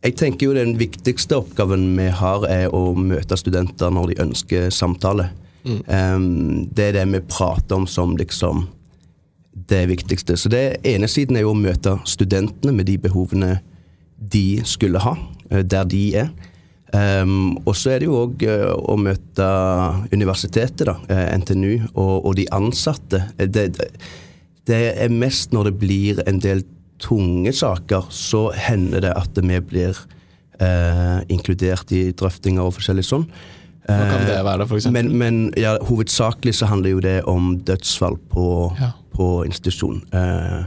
Jeg 0.01 0.17
tenker 0.17 0.49
jo 0.49 0.57
den 0.57 0.73
viktigste 0.79 1.37
oppgaven 1.37 1.85
vi 1.95 2.09
har, 2.09 2.45
er 2.49 2.73
å 2.73 2.91
møte 2.97 3.37
studenter 3.37 3.93
når 3.93 4.11
de 4.11 4.21
ønsker 4.25 4.69
samtale. 4.73 5.29
Um, 5.63 6.65
det 6.73 6.87
er 6.89 6.95
det 6.97 7.07
vi 7.13 7.21
prater 7.29 7.77
om 7.77 7.85
som 7.87 8.15
liksom 8.17 8.65
det 9.53 9.85
viktigste. 9.91 10.37
Så 10.37 10.49
det 10.49 10.81
ene 10.87 11.07
siden 11.11 11.37
er 11.37 11.45
jo 11.45 11.53
å 11.53 11.59
møte 11.59 11.99
studentene 12.09 12.73
med 12.73 12.89
de 12.89 12.97
behovene 13.01 13.59
de 14.17 14.61
skulle 14.65 15.01
ha, 15.01 15.15
eh, 15.49 15.63
der 15.63 15.85
de 15.85 16.03
er. 16.23 16.31
Um, 16.91 17.55
og 17.63 17.75
så 17.79 17.93
er 17.93 18.01
det 18.01 18.09
jo 18.09 18.17
òg 18.25 18.41
å 18.75 18.97
møte 18.99 19.45
universitetet, 20.11 20.83
da, 20.89 20.97
eh, 21.07 21.37
NTNU, 21.39 21.87
og, 21.93 22.25
og 22.25 22.35
de 22.35 22.47
ansatte. 22.51 23.21
Eh, 23.37 23.47
Det, 23.47 23.69
det, 23.77 23.87
det 24.67 24.81
er 24.99 25.09
mest 25.09 25.53
når 25.55 25.69
det 25.69 25.75
blir 25.79 26.19
en 26.27 26.39
del 26.43 26.65
tunge 26.99 27.53
saker, 27.55 28.09
så 28.11 28.51
hender 28.53 29.01
det 29.07 29.13
at 29.17 29.39
vi 29.39 29.57
blir 29.59 29.95
uh, 30.61 31.23
inkludert 31.31 31.89
i 31.95 32.11
drøftinger 32.11 32.61
og 32.67 32.75
forskjellig 32.75 33.07
sånn. 33.07 33.25
Hva 33.87 34.03
kan 34.11 34.27
det 34.27 34.35
være, 34.45 34.67
for 34.69 34.77
eksempel? 34.77 35.07
Men, 35.09 35.17
men 35.17 35.53
ja, 35.57 35.73
hovedsakelig 35.87 36.53
så 36.59 36.67
handler 36.69 36.93
jo 36.93 36.99
det 37.01 37.15
om 37.27 37.55
dødsfall 37.65 38.19
på, 38.29 38.45
Ja. 38.79 38.91
på 39.15 39.43
institusjon. 39.47 40.03
Eh, 40.13 40.61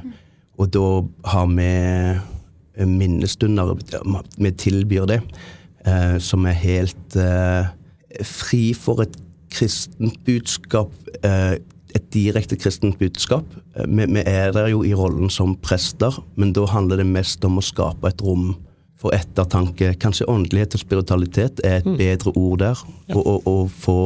og 0.58 0.72
da 0.74 0.88
har 1.30 1.46
vi 1.54 1.68
eh, 2.74 2.86
minnestunder, 2.90 3.70
vi 4.36 4.50
tilbyr 4.50 5.06
det, 5.06 5.20
eh, 5.86 6.16
som 6.18 6.46
er 6.46 6.58
helt 6.58 7.16
eh, 7.16 7.70
fri 8.24 8.72
for 8.74 9.04
et 9.04 9.16
kristent 9.54 10.18
budskap, 10.26 10.92
eh, 11.22 11.56
et 11.94 12.06
direkte 12.14 12.56
kristent 12.58 12.98
budskap. 12.98 13.44
Eh, 13.76 13.86
Vi, 13.86 14.06
vi 14.06 14.22
er 14.26 14.52
der 14.52 14.68
jo 14.72 14.82
i 14.84 14.94
rollen 14.94 15.30
som 15.30 15.56
prester, 15.56 16.22
men 16.36 16.52
da 16.52 16.66
handler 16.66 17.02
det 17.02 17.06
mest 17.06 17.44
om 17.44 17.58
å 17.58 17.64
skape 17.64 18.08
et 18.08 18.22
rom 18.22 18.54
for 18.98 19.14
ettertanke. 19.14 19.94
Kanskje 20.00 20.26
åndelighet 20.30 20.74
og 20.74 20.80
spiritualitet 20.80 21.60
er 21.64 21.82
et 21.82 21.96
bedre 21.98 22.32
ord 22.36 22.58
der. 22.62 22.84
Og, 23.14 23.22
og, 23.26 23.46
og 23.46 23.70
få 23.70 23.98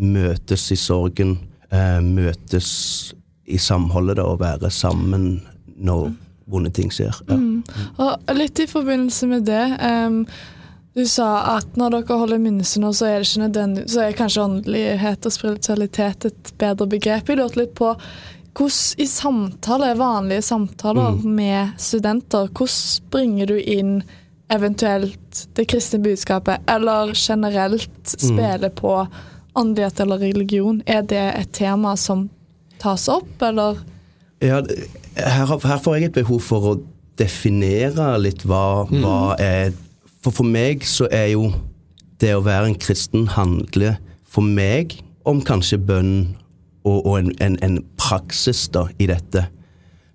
møtes 0.00 0.70
i 0.72 0.78
sorgen, 0.80 1.38
eh, 1.70 2.00
møtes 2.00 3.14
i 3.50 3.58
samholdet 3.58 4.16
da, 4.16 4.24
og 4.30 4.40
være 4.40 4.70
sammen 4.70 5.42
når 5.76 6.12
vonde 6.50 6.70
ting 6.74 6.90
skjer. 6.94 7.14
Ja. 7.28 7.36
Og 7.98 8.32
litt 8.34 8.58
i 8.62 8.66
forbindelse 8.70 9.26
med 9.30 9.44
det 9.46 9.64
em, 9.82 10.22
Du 10.94 11.04
sa 11.06 11.56
at 11.56 11.76
når 11.78 11.94
dere 11.94 12.18
holder 12.18 12.40
minnestunder, 12.42 12.94
så 12.96 13.06
er 13.06 13.20
det 13.20 13.28
ikke 13.28 13.44
nødvendig 13.44 13.84
Så 13.92 14.02
er 14.02 14.16
kanskje 14.18 14.42
åndelighet 14.42 15.26
og 15.26 15.32
spiritualitet 15.32 16.26
et 16.26 16.52
bedre 16.58 16.88
begrep. 16.90 17.30
Jeg 17.30 17.38
lurte 17.38 17.62
litt 17.62 17.76
på 17.78 17.92
hvordan 18.58 18.98
i 18.98 19.06
samtaler, 19.06 19.94
vanlige 19.94 20.42
samtaler 20.42 21.20
med 21.22 21.76
studenter, 21.78 22.48
hvordan 22.50 23.10
bringer 23.14 23.46
du 23.46 23.60
inn 23.60 24.00
eventuelt 24.50 25.44
det 25.54 25.68
kristne 25.70 26.00
budskapet, 26.02 26.58
eller 26.66 27.14
generelt 27.14 28.10
spille 28.10 28.72
på 28.74 29.06
åndelighet 29.54 30.00
eller 30.02 30.18
religion? 30.18 30.82
Er 30.86 31.06
det 31.06 31.22
et 31.38 31.52
tema 31.54 31.94
som 31.96 32.26
tas 32.82 33.06
opp, 33.08 33.30
eller? 33.42 33.78
Ja, 34.42 34.58
her, 35.14 35.46
her 35.46 35.78
får 35.78 35.96
jeg 35.96 36.10
et 36.10 36.18
behov 36.18 36.42
for 36.42 36.72
å 36.72 36.74
definere 37.20 38.16
litt 38.18 38.42
hva, 38.48 38.88
hva 38.90 39.38
er 39.38 39.70
For 40.20 40.34
for 40.36 40.44
meg 40.44 40.84
så 40.84 41.08
er 41.10 41.32
jo 41.32 41.48
det 42.20 42.34
å 42.36 42.44
være 42.44 42.70
en 42.70 42.80
kristen 42.80 43.28
handler 43.32 43.96
for 44.28 44.44
meg 44.44 44.98
om 45.28 45.40
kanskje 45.44 45.80
bønn 45.80 46.12
og, 46.84 46.98
og 47.06 47.14
en, 47.18 47.30
en, 47.44 47.56
en 47.64 47.78
praksis 48.00 48.66
da 48.72 48.86
i 49.00 49.08
dette. 49.08 49.46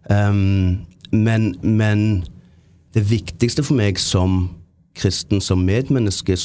Um, 0.10 0.86
men, 1.14 1.56
men 1.62 2.26
det 2.94 3.06
viktigste 3.10 3.66
for 3.66 3.78
meg 3.78 4.00
som 4.02 4.46
kristen, 4.96 5.42
som 5.42 5.66
medmenneske, 5.66 6.38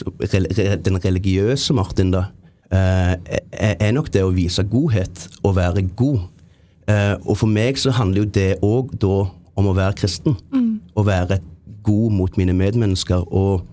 den 0.85 0.99
religiøse 1.05 1.75
Martin, 1.77 2.11
da, 2.15 2.25
eh, 2.73 3.15
er, 3.53 3.77
er 3.79 3.93
nok 3.95 4.11
det 4.13 4.25
å 4.27 4.33
vise 4.35 4.65
godhet 4.67 5.29
og 5.45 5.55
være 5.61 5.85
god. 5.97 6.25
Eh, 6.91 7.15
og 7.23 7.39
for 7.39 7.51
meg 7.51 7.79
så 7.79 7.95
handler 7.95 8.25
jo 8.25 8.33
det 8.35 8.51
òg 8.67 8.91
da 8.99 9.21
om 9.61 9.71
å 9.71 9.77
være 9.77 9.99
kristen. 10.01 10.35
Å 10.99 11.05
være 11.07 11.39
god 11.83 12.17
mot 12.17 12.39
mine 12.41 12.55
medmennesker. 12.57 13.27
Og 13.33 13.67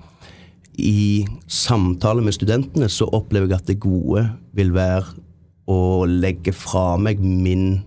i 0.77 1.25
samtale 1.47 2.21
med 2.21 2.35
studentene 2.37 2.89
så 2.89 3.07
opplever 3.09 3.49
jeg 3.49 3.61
at 3.61 3.71
det 3.71 3.79
gode 3.81 4.27
vil 4.57 4.73
være 4.75 5.17
å 5.67 6.05
legge 6.07 6.53
fra 6.55 6.93
meg 7.01 7.19
min 7.19 7.81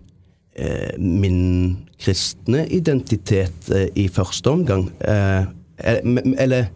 eh, 0.59 0.99
min 0.99 1.79
kristne 2.01 2.65
identitet 2.73 3.71
eh, 3.75 3.89
i 3.97 4.09
første 4.13 4.51
omgang. 4.51 4.89
Eh, 5.01 5.41
eh, 5.79 6.01
eller 6.39 6.71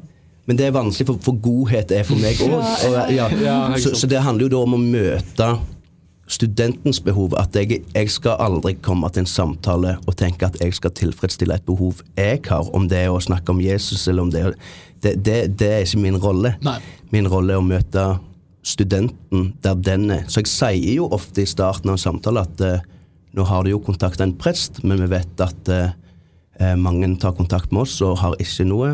Men 0.46 0.58
det 0.58 0.66
er 0.66 0.74
vanskelig, 0.76 1.06
for, 1.08 1.20
for 1.24 1.38
godhet 1.40 1.92
er 1.96 2.02
for 2.04 2.20
meg 2.20 2.36
òg. 2.44 2.58
Ja, 2.92 3.04
Ja, 3.08 3.28
ja, 3.40 3.54
så, 3.80 3.94
så 3.96 4.06
det 4.06 4.20
handler 4.20 4.44
jo 4.44 4.50
da 4.52 4.58
om 4.66 4.74
å 4.76 4.80
møte 4.80 5.46
studentens 6.26 7.00
behov. 7.04 7.34
At 7.38 7.56
jeg, 7.56 7.82
jeg 7.94 8.10
skal 8.10 8.40
aldri 8.42 8.74
komme 8.82 9.08
til 9.12 9.24
en 9.24 9.30
samtale 9.30 9.96
og 10.06 10.16
tenke 10.20 10.48
at 10.48 10.58
jeg 10.62 10.74
skal 10.76 10.94
tilfredsstille 10.96 11.56
et 11.56 11.66
behov 11.66 12.02
jeg 12.16 12.40
har, 12.48 12.70
om 12.76 12.88
det 12.88 13.04
er 13.04 13.12
å 13.12 13.22
snakke 13.22 13.52
om 13.52 13.62
Jesus 13.62 14.06
eller 14.08 14.26
om 14.26 14.32
det 14.34 14.54
Det, 15.04 15.18
det, 15.20 15.58
det 15.60 15.68
er 15.68 15.82
ikke 15.84 16.00
min 16.00 16.16
rolle. 16.16 16.54
Nei. 16.64 16.78
Min 17.12 17.26
rolle 17.28 17.52
er 17.52 17.60
å 17.60 17.64
møte 17.66 18.04
studenten 18.64 19.50
der 19.60 19.74
den 19.76 20.10
er. 20.10 20.22
Så 20.32 20.40
jeg 20.40 20.48
sier 20.48 20.94
jo 20.96 21.10
ofte 21.12 21.42
i 21.42 21.48
starten 21.48 21.90
av 21.90 21.98
en 21.98 22.00
samtale 22.00 22.40
at 22.40 22.62
uh, 22.64 22.86
nå 23.36 23.44
har 23.44 23.64
du 23.64 23.74
jo 23.74 23.82
kontakta 23.84 24.24
en 24.24 24.32
prest, 24.32 24.80
men 24.80 25.02
vi 25.02 25.10
vet 25.10 25.42
at 25.42 25.68
eh, 25.74 26.76
mange 26.78 27.08
tar 27.18 27.34
kontakt 27.34 27.72
med 27.74 27.82
oss 27.82 27.96
og 28.06 28.20
har 28.20 28.36
ikke 28.38 28.64
noe 28.68 28.92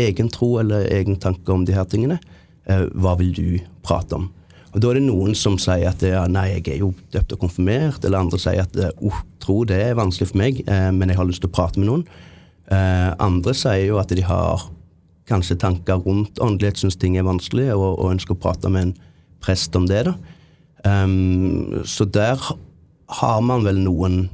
egen 0.00 0.30
tro 0.32 0.54
eller 0.62 0.86
egen 0.88 1.18
tanke 1.20 1.52
om 1.52 1.66
de 1.68 1.76
her 1.76 1.84
tingene. 1.84 2.16
Uh, 2.64 2.88
hva 2.96 3.12
vil 3.20 3.34
du 3.36 3.48
prate 3.84 4.16
om? 4.16 4.30
Og 4.74 4.82
Da 4.82 4.90
er 4.90 4.98
det 4.98 5.06
noen 5.06 5.36
som 5.38 5.54
sier 5.62 5.86
at 5.86 6.02
ja, 6.02 6.24
nei, 6.26 6.48
jeg 6.56 6.66
er 6.74 6.80
jo 6.82 6.90
døpt 7.14 7.36
og 7.36 7.44
konfirmert, 7.44 8.04
eller 8.04 8.24
andre 8.24 8.40
sier 8.42 8.64
at 8.64 8.78
oh, 8.98 9.20
tro 9.42 9.62
det 9.68 9.78
er 9.78 9.98
vanskelig 9.98 10.32
for 10.32 10.40
meg, 10.40 10.64
eh, 10.66 10.90
men 10.90 11.12
jeg 11.12 11.20
har 11.20 11.28
lyst 11.28 11.44
til 11.44 11.52
å 11.52 11.54
prate 11.54 11.78
med 11.78 11.88
noen. 11.92 12.06
Eh, 12.74 13.10
andre 13.22 13.54
sier 13.54 13.84
jo 13.86 14.00
at 14.02 14.10
de 14.10 14.24
har 14.26 14.66
kanskje 15.30 15.60
tanker 15.62 16.02
rundt 16.04 16.40
åndelighet, 16.42 16.82
syns 16.82 16.98
ting 17.00 17.14
er 17.16 17.26
vanskelig, 17.26 17.70
og, 17.76 18.00
og 18.02 18.16
ønsker 18.16 18.34
å 18.34 18.42
prate 18.42 18.72
med 18.72 18.88
en 18.88 18.96
prest 19.44 19.76
om 19.78 19.86
det. 19.88 20.04
da. 20.08 20.16
Um, 20.84 21.84
så 21.88 22.04
der 22.04 22.40
har 23.20 23.40
man 23.40 23.64
vel 23.64 23.78
noen 23.80 24.26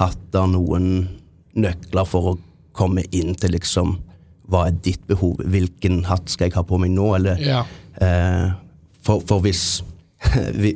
hatter, 0.00 0.48
noen 0.50 0.88
nøkler 1.54 2.08
for 2.08 2.32
å 2.32 2.38
komme 2.74 3.04
inn 3.12 3.36
til 3.38 3.54
liksom 3.54 3.98
Hva 4.50 4.66
er 4.68 4.74
ditt 4.84 5.04
behov? 5.06 5.38
Hvilken 5.48 6.02
hatt 6.08 6.32
skal 6.32 6.48
jeg 6.48 6.56
ha 6.56 6.64
på 6.66 6.76
meg 6.80 6.90
nå? 6.92 7.12
Eller 7.16 7.38
Ja. 7.40 7.60
Eh, 8.02 8.50
for, 9.04 9.22
for 9.26 9.42
hvis, 9.46 9.82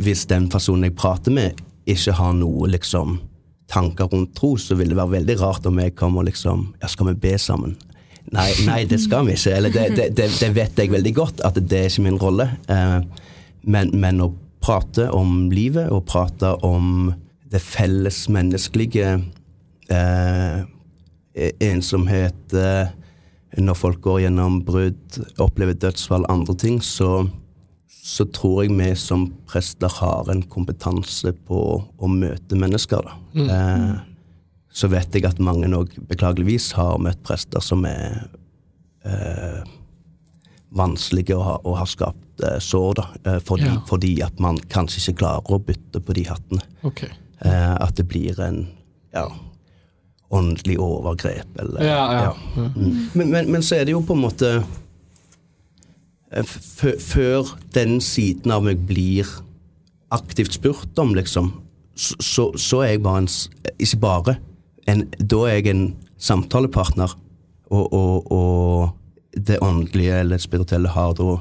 hvis 0.03 0.27
den 0.31 0.51
personen 0.53 0.91
jeg 0.91 0.97
prater 0.99 1.35
med, 1.35 1.63
ikke 1.87 2.17
har 2.19 2.35
noe 2.35 2.71
liksom 2.71 3.21
tanker 3.71 4.11
rundt 4.11 4.35
tro, 4.39 4.55
så 4.59 4.77
vil 4.79 4.93
det 4.93 4.99
være 4.99 5.19
veldig 5.19 5.37
rart 5.41 5.67
om 5.67 5.79
jeg 5.83 5.95
kommer 5.99 6.23
og 6.23 6.31
liksom 6.31 6.69
Ja, 6.83 6.91
skal 6.91 7.11
vi 7.11 7.21
be 7.27 7.35
sammen? 7.39 7.77
Nei, 8.35 8.51
nei, 8.67 8.81
det 8.91 8.99
skal 9.03 9.27
vi 9.29 9.37
ikke. 9.37 9.55
Eller 9.55 9.71
det, 9.75 9.85
det, 9.95 10.09
det, 10.19 10.27
det 10.41 10.51
vet 10.55 10.81
jeg 10.81 10.91
veldig 10.91 11.13
godt, 11.15 11.43
at 11.47 11.59
det 11.61 11.79
er 11.79 11.91
ikke 11.91 12.07
min 12.09 12.19
rolle. 12.19 12.49
Eh, 12.71 13.01
men, 13.71 13.93
men 13.95 14.23
å 14.25 14.33
prate 14.63 15.07
om 15.15 15.47
livet, 15.53 15.93
og 15.95 16.09
prate 16.11 16.51
om 16.67 17.13
det 17.53 17.63
felles 17.63 18.25
menneskelige 18.33 19.13
eh, 19.95 20.65
ensomhet 21.63 22.57
eh, 22.57 22.89
Når 23.63 23.77
folk 23.79 24.01
går 24.05 24.25
gjennom 24.27 24.59
brudd, 24.67 25.21
opplever 25.41 25.79
dødsfall, 25.79 26.27
andre 26.29 26.57
ting, 26.59 26.81
så, 26.83 27.29
så 28.07 28.27
tror 28.31 28.61
jeg 28.65 28.75
vi 28.79 28.91
som 28.99 29.25
prester 29.51 29.91
har 29.99 30.29
en 30.31 30.45
kompetanse 30.53 31.33
på 31.49 31.59
å 31.99 32.11
møte 32.13 32.55
mennesker. 32.59 33.03
Da. 33.03 33.47
Eh, 33.47 33.95
så 34.71 34.91
vet 34.93 35.17
jeg 35.17 35.25
at 35.27 35.41
mange 35.43 35.67
òg 35.75 35.97
beklageligvis 36.07 36.69
har 36.79 37.01
møtt 37.03 37.23
prester 37.27 37.65
som 37.65 37.83
er 37.89 38.29
eh, 39.07 39.65
vanskelige 40.77 41.35
å 41.35 41.43
ha, 41.47 41.57
og 41.65 41.79
har 41.81 41.91
skapt 41.91 42.45
eh, 42.47 42.59
sår, 42.63 42.95
da, 43.01 43.07
eh, 43.25 43.41
fordi, 43.43 43.67
Ja. 43.73 43.81
fordi 43.89 44.13
at 44.23 44.39
man 44.43 44.59
kanskje 44.71 45.03
ikke 45.03 45.19
klarer 45.25 45.57
å 45.57 45.63
bytte 45.67 46.03
på 46.05 46.15
de 46.15 46.27
hattene. 46.29 46.63
Okay. 46.87 47.11
Eh, 47.43 47.75
at 47.81 47.97
det 47.99 48.07
blir 48.11 48.39
en 48.45 48.67
ja, 49.17 49.27
åndelig 50.31 50.79
overgrep, 50.83 51.59
eller 51.63 51.83
Ja, 51.87 52.03
ja. 52.23 52.33
Mm. 52.57 53.11
Men, 53.15 53.31
men, 53.31 53.51
men 53.57 53.63
så 53.63 53.81
er 53.81 53.85
det 53.89 53.93
jo 53.97 54.03
på 54.07 54.15
en 54.15 54.25
måte 54.29 54.51
Før 56.45 57.55
den 57.75 58.01
siden 58.05 58.53
av 58.53 58.65
meg 58.67 58.83
blir 58.89 59.29
aktivt 60.13 60.53
spurt 60.57 60.99
om, 61.01 61.15
liksom, 61.17 61.53
så, 61.97 62.51
så, 62.61 62.83
er 62.85 62.97
jeg 62.97 63.03
bare 63.07 63.25
en 63.25 63.31
Ikke 63.81 64.01
bare. 64.03 64.37
En, 64.87 65.07
da 65.19 65.39
er 65.49 65.57
jeg 65.59 65.73
en 65.73 65.87
samtalepartner, 66.23 67.17
og, 67.73 67.93
og, 67.93 68.33
og 68.33 69.41
det 69.47 69.59
åndelige 69.65 70.21
eller 70.21 70.39
spirituelle 70.39 70.89
har 70.89 71.15
da 71.19 71.39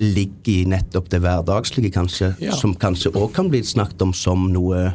ligger 0.00 0.52
i 0.52 0.68
nettopp 0.68 1.08
det 1.10 1.20
hverdagslige, 1.22 1.90
kanskje, 1.94 2.34
Ja. 2.40 2.52
som 2.56 2.74
kanskje 2.74 3.12
òg 3.14 3.32
kan 3.34 3.48
bli 3.50 3.62
snakket 3.62 4.02
om 4.02 4.12
som 4.12 4.46
noe 4.52 4.92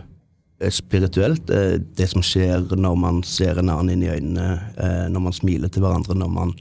eh, 0.59 0.69
spirituelt. 0.71 1.49
eh, 1.49 1.79
Det 1.79 2.09
som 2.09 2.21
skjer 2.21 2.75
når 2.75 2.95
man 2.97 3.23
ser 3.23 3.59
en 3.59 3.69
annen 3.69 3.89
inn 3.95 4.03
i 4.03 4.11
øynene, 4.11 4.59
eh, 4.77 5.07
når 5.09 5.19
man 5.21 5.33
smiler 5.33 5.69
til 5.69 5.81
hverandre, 5.83 6.15
når 6.15 6.29
man 6.29 6.53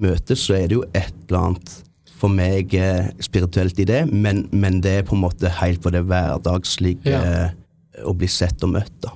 møtes, 0.00 0.38
så 0.46 0.54
er 0.54 0.68
det 0.68 0.78
jo 0.78 0.84
et 0.94 1.14
eller 1.28 1.38
annet 1.38 1.82
for 2.20 2.30
meg 2.32 2.72
eh, 2.78 3.08
spirituelt 3.22 3.78
i 3.82 3.86
det, 3.88 4.04
men, 4.12 4.46
men 4.54 4.80
det 4.84 4.98
er 5.00 5.06
på 5.08 5.16
en 5.16 5.24
måte 5.26 5.50
helt 5.60 5.82
på 5.84 5.90
det 5.94 6.04
hverdagslige 6.08 7.10
Ja. 7.10 7.20
eh, 7.20 7.60
å 8.04 8.14
bli 8.18 8.26
sett 8.30 8.62
og 8.66 8.72
møtt. 8.74 8.94
da. 9.04 9.12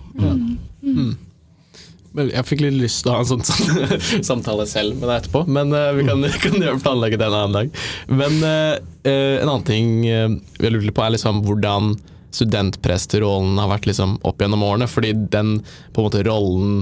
Vel, 2.19 2.31
jeg 2.33 2.47
fikk 2.49 2.63
litt 2.65 2.77
lyst 2.81 3.03
til 3.05 3.13
å 3.13 3.17
ha 3.19 3.23
en 3.25 3.29
sånn 3.29 3.43
sam- 3.45 4.23
samtale 4.31 4.65
selv 4.71 4.97
med 4.97 5.07
deg 5.11 5.17
etterpå, 5.21 5.43
men 5.53 5.75
uh, 5.77 5.91
vi 5.97 6.07
kan, 6.09 6.23
kan 6.45 6.81
planlegge 6.83 7.19
det 7.21 7.27
en 7.29 7.37
annen 7.37 7.57
dag. 7.59 7.83
Men 8.11 8.39
eh, 8.49 8.79
eh, 9.05 9.35
en 9.43 9.51
annen 9.51 9.67
ting 9.69 9.91
uh, 10.09 10.33
vi 10.59 10.71
lurer 10.73 10.87
litt 10.89 10.97
på, 10.97 11.05
er 11.05 11.15
liksom 11.19 11.43
hvordan 11.47 11.93
studentpresterollen 12.35 13.59
har 13.61 13.71
vært 13.71 13.87
liksom 13.91 14.17
opp 14.29 14.41
gjennom 14.43 14.65
årene. 14.67 14.89
Fordi 14.91 15.13
den 15.33 15.59
på 15.95 16.01
en 16.03 16.09
måte 16.09 16.25
rollen 16.27 16.81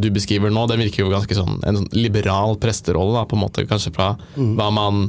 du 0.00 0.06
beskriver 0.10 0.50
nå, 0.50 0.62
den 0.70 0.80
virker 0.80 1.02
jo 1.04 1.10
ganske 1.12 1.36
sånn 1.36 1.58
en 1.68 1.76
sånn 1.78 1.88
liberal 1.94 2.54
presterolle, 2.58 3.12
da, 3.18 3.26
på 3.28 3.36
en 3.36 3.42
måte, 3.42 3.66
kanskje 3.68 3.92
fra 3.94 4.06
hva 4.34 4.68
man 4.72 5.02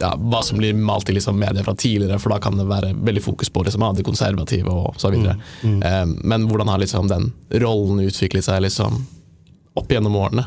ja, 0.00 0.12
hva 0.16 0.42
som 0.44 0.58
blir 0.60 0.76
malt 0.76 1.10
i 1.10 1.16
liksom 1.16 1.38
media 1.40 1.64
fra 1.64 1.74
tidligere, 1.78 2.18
for 2.22 2.34
da 2.34 2.40
kan 2.42 2.58
det 2.58 2.68
være 2.68 2.92
veldig 3.06 3.22
fokus 3.24 3.50
på 3.52 3.64
liksom, 3.66 3.84
det 3.96 4.06
konservative 4.06 4.72
og 4.72 5.00
så 5.00 5.10
videre. 5.14 5.36
Eh, 5.64 6.04
men 6.22 6.46
hvordan 6.50 6.72
har 6.72 6.82
liksom 6.82 7.10
den 7.10 7.30
rollen 7.62 8.04
utviklet 8.06 8.46
seg 8.46 8.62
liksom 8.66 9.02
opp 9.76 9.92
gjennom 9.92 10.16
årene? 10.18 10.46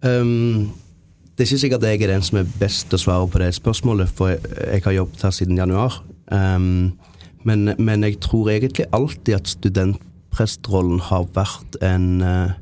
Um, 0.00 0.70
det 1.34 1.44
er 1.44 1.48
ikke 1.48 1.62
sikkert 1.64 1.86
jeg 1.88 2.02
er 2.02 2.14
den 2.14 2.24
som 2.24 2.40
er 2.40 2.52
best 2.60 2.88
til 2.88 2.98
å 2.98 3.04
svare 3.04 3.28
på 3.32 3.40
det 3.42 3.52
spørsmålet, 3.56 4.10
for 4.12 4.32
jeg, 4.32 4.42
jeg 4.60 4.84
har 4.84 4.98
jobbet 5.00 5.26
her 5.26 5.34
siden 5.34 5.60
januar. 5.60 6.00
Um, 6.30 6.92
men, 7.48 7.72
men 7.78 8.04
jeg 8.04 8.20
tror 8.20 8.50
egentlig 8.52 8.88
alltid 8.92 9.38
at 9.38 9.48
studentprestrollen 9.48 11.00
har 11.08 11.24
vært 11.34 11.78
en 11.84 12.08
uh, 12.20 12.52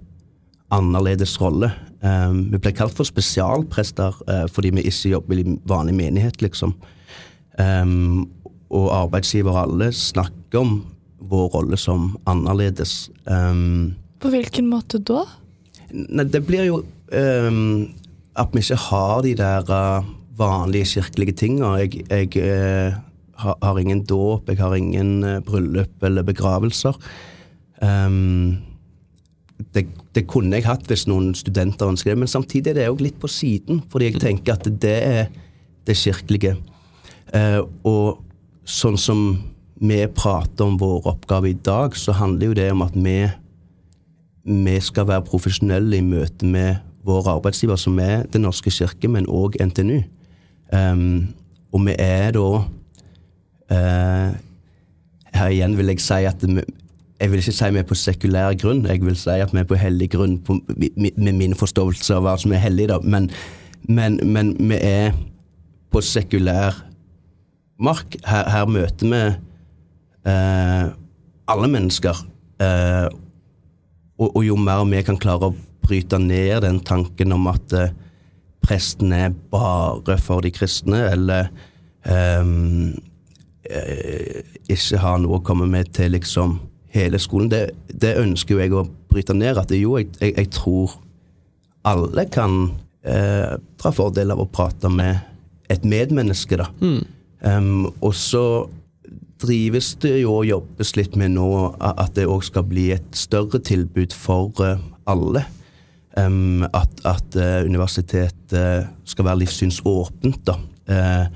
annerledes 0.75 1.35
rolle. 1.43 1.73
Um, 1.99 2.45
vi 2.53 2.61
ble 2.63 2.73
kalt 2.79 2.95
for 2.95 3.09
spesialprester 3.09 4.21
uh, 4.29 4.45
fordi 4.53 4.71
vi 4.77 4.87
ikke 4.87 5.15
jobber 5.17 5.41
i 5.41 5.57
vanlig 5.67 5.97
menighet, 5.99 6.43
liksom. 6.45 6.77
Um, 7.59 8.29
og 8.69 8.93
arbeidsgiver 8.95 9.57
alle 9.65 9.91
snakker 9.97 10.61
om 10.61 10.77
vår 11.29 11.49
rolle 11.57 11.79
som 11.81 12.13
annerledes. 12.31 13.09
Um, 13.27 13.97
På 14.23 14.31
hvilken 14.31 14.69
måte 14.71 15.01
da? 15.03 15.25
Nei, 15.91 16.29
det 16.29 16.45
blir 16.47 16.69
jo 16.69 16.83
at 18.39 18.55
vi 18.55 18.61
ikke 18.61 18.77
har 18.85 19.23
de 19.25 19.35
der 19.39 19.71
uh, 19.73 20.07
vanlige 20.39 20.93
kirkelige 20.95 21.33
tinga. 21.33 21.75
Jeg, 21.83 22.05
jeg 22.11 22.29
uh, 22.37 22.99
har, 23.39 23.59
har 23.63 23.79
ingen 23.79 24.05
dåp, 24.07 24.49
jeg 24.49 24.59
har 24.59 24.75
ingen 24.75 25.25
eh, 25.25 25.41
bryllup 25.47 26.03
eller 26.03 26.27
begravelser. 26.27 26.97
Ehm, 27.83 28.59
det, 29.75 29.85
det 30.17 30.25
kunne 30.31 30.57
jeg 30.57 30.67
hatt 30.69 30.87
hvis 30.89 31.07
noen 31.11 31.35
studenter 31.37 31.91
ønsker 31.91 32.13
det, 32.13 32.23
men 32.23 32.31
samtidig 32.31 32.73
er 32.73 32.79
det 32.79 32.89
òg 32.93 33.03
litt 33.05 33.19
på 33.21 33.31
siden, 33.31 33.83
fordi 33.93 34.11
jeg 34.11 34.23
tenker 34.23 34.57
at 34.57 34.69
det 34.83 34.97
er 35.05 35.29
det 35.89 35.97
kirkelige. 35.97 36.57
Eh, 37.37 37.61
og 37.89 38.23
sånn 38.69 38.99
som 39.01 39.23
vi 39.79 40.01
prater 40.11 40.67
om 40.67 40.79
vår 40.81 41.07
oppgave 41.13 41.53
i 41.53 41.59
dag, 41.65 41.97
så 41.97 42.17
handler 42.17 42.51
jo 42.51 42.59
det 42.59 42.71
om 42.73 42.83
at 42.87 42.97
vi 42.97 43.21
vi 44.49 44.79
skal 44.81 45.05
være 45.09 45.27
profesjonelle 45.29 45.99
i 45.99 46.05
møte 46.05 46.47
med 46.49 46.79
vår 47.05 47.29
arbeidsgiver, 47.35 47.77
som 47.77 47.99
er 48.01 48.25
Den 48.33 48.47
norske 48.47 48.71
kirke, 48.71 49.09
men 49.09 49.29
òg 49.29 49.59
NTNU. 49.61 50.03
Um, 50.73 51.35
og 51.73 51.85
vi 51.87 51.95
er 51.99 52.33
da 52.33 52.49
uh, 53.73 54.35
Her 55.33 55.49
igjen 55.49 55.77
vil 55.77 55.93
jeg 55.93 56.01
si 56.01 56.25
at 56.29 56.43
vi, 56.43 56.63
jeg 57.19 57.31
vil 57.31 57.41
ikke 57.43 57.55
si 57.57 57.71
vi 57.75 57.81
er 57.81 57.87
på 57.89 57.99
sekulær 57.99 58.55
grunn, 58.61 58.85
jeg 58.87 59.03
vil 59.03 59.17
si 59.19 59.39
at 59.43 59.53
vi 59.55 59.63
er 59.63 59.69
på 59.69 59.79
hellig 59.79 60.11
grunn 60.13 60.37
på, 60.45 60.61
med, 60.97 61.33
min 61.35 61.57
forståelse 61.59 62.15
av 62.15 62.27
hva 62.27 62.37
som 62.39 62.55
er 62.55 62.63
hellig, 62.63 62.89
da. 62.93 63.01
Men, 63.03 63.27
men, 63.89 64.21
men 64.23 64.55
vi 64.59 64.79
er 64.79 65.17
på 65.91 66.03
sekulær 66.05 66.79
mark. 67.83 68.19
Her, 68.27 68.47
her 68.53 68.71
møter 68.71 69.11
vi 69.11 69.23
eh, 70.31 70.91
alle 71.49 71.71
mennesker. 71.73 72.23
Eh, 72.63 73.09
og, 74.19 74.29
og 74.31 74.45
jo 74.47 74.59
mer 74.61 74.85
vi 74.87 75.03
kan 75.07 75.19
klare 75.19 75.51
å 75.51 75.57
bryte 75.89 76.21
ned 76.23 76.63
den 76.67 76.81
tanken 76.87 77.35
om 77.35 77.51
at 77.51 77.75
eh, 77.75 77.95
presten 78.63 79.15
er 79.17 79.35
bare 79.51 80.19
for 80.21 80.45
de 80.45 80.53
kristne, 80.53 81.07
eller 81.13 81.49
ehm, 82.07 82.97
eh, 83.65 84.43
ikke 84.69 85.01
har 85.01 85.23
noe 85.23 85.39
å 85.39 85.47
komme 85.47 85.69
med 85.71 85.95
til 85.97 86.13
liksom 86.17 86.59
hele 86.95 87.21
skolen, 87.21 87.51
det, 87.53 87.63
det 87.89 88.17
ønsker 88.21 88.57
jo 88.57 88.63
jeg 88.63 88.75
å 88.75 88.87
bryte 89.11 89.37
ned. 89.37 89.61
At 89.61 89.73
jo, 89.77 89.97
jeg, 90.01 90.11
jeg, 90.21 90.35
jeg 90.37 90.51
tror 90.57 90.97
alle 91.89 92.25
kan 92.33 92.59
eh, 93.07 93.55
dra 93.81 93.93
fordel 93.95 94.35
av 94.35 94.43
å 94.43 94.51
prate 94.51 94.91
med 94.93 95.21
et 95.73 95.85
medmenneske, 95.85 96.59
da. 96.61 96.69
Em, 97.49 97.87
og 98.01 98.15
så 98.17 98.45
drives 99.39 99.93
det 100.03 100.17
jo 100.23 100.41
og 100.41 100.49
jobbes 100.49 100.95
litt 100.99 101.15
med 101.19 101.37
nå 101.37 101.49
at 101.79 102.17
det 102.17 102.27
òg 102.27 102.43
skal 102.47 102.67
bli 102.67 102.89
et 102.97 103.07
større 103.15 103.61
tilbud 103.63 104.15
for 104.17 104.51
uh, 104.65 104.81
alle. 105.07 105.45
Um, 106.19 106.65
at 106.75 107.05
at 107.07 107.37
uh, 107.39 107.63
universitetet 107.69 108.89
skal 109.07 109.29
være 109.29 109.45
livssynsåpent, 109.45 110.41
da. 110.49 110.57
Eh, 110.89 111.27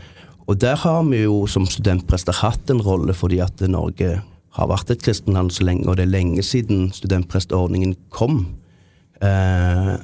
og 0.49 0.57
der 0.59 0.79
har 0.81 1.03
vi 1.07 1.21
jo 1.23 1.45
som 1.47 1.69
studentprester 1.69 2.35
hatt 2.41 2.71
en 2.73 2.81
rolle, 2.83 3.15
fordi 3.15 3.39
at 3.45 3.61
Norge 3.71 4.17
har 4.53 4.69
vært 4.69 4.91
et 4.93 5.03
kristenland 5.03 5.53
så 5.55 5.65
lenge, 5.65 5.87
og 5.89 5.97
det 5.97 6.05
er 6.07 6.13
lenge 6.13 6.43
siden 6.45 6.91
studentprestordningen 6.93 7.95
kom. 8.13 8.43
Eh, 9.23 9.95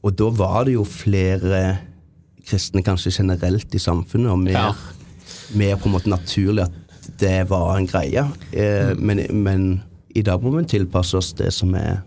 og 0.00 0.14
da 0.16 0.30
var 0.32 0.64
det 0.64 0.74
jo 0.78 0.84
flere 0.88 1.60
kristne 2.48 2.82
kanskje 2.82 3.12
generelt 3.18 3.74
i 3.76 3.78
samfunnet, 3.82 4.30
og 4.32 4.38
mer, 4.38 4.52
Ja. 4.52 4.72
mer 5.54 5.76
på 5.76 5.86
en 5.90 5.92
måte 5.98 6.08
naturlig 6.08 6.64
at 6.64 6.72
det 7.20 7.48
var 7.50 7.76
en 7.76 7.86
greie. 7.86 8.24
Eh, 8.52 8.94
men, 8.96 9.26
men 9.44 9.82
i 10.14 10.22
dag 10.22 10.42
må 10.42 10.50
vi 10.56 10.64
tilpasse 10.64 11.14
oss 11.18 11.32
det 11.36 11.52
som 11.52 11.74
er 11.74 12.00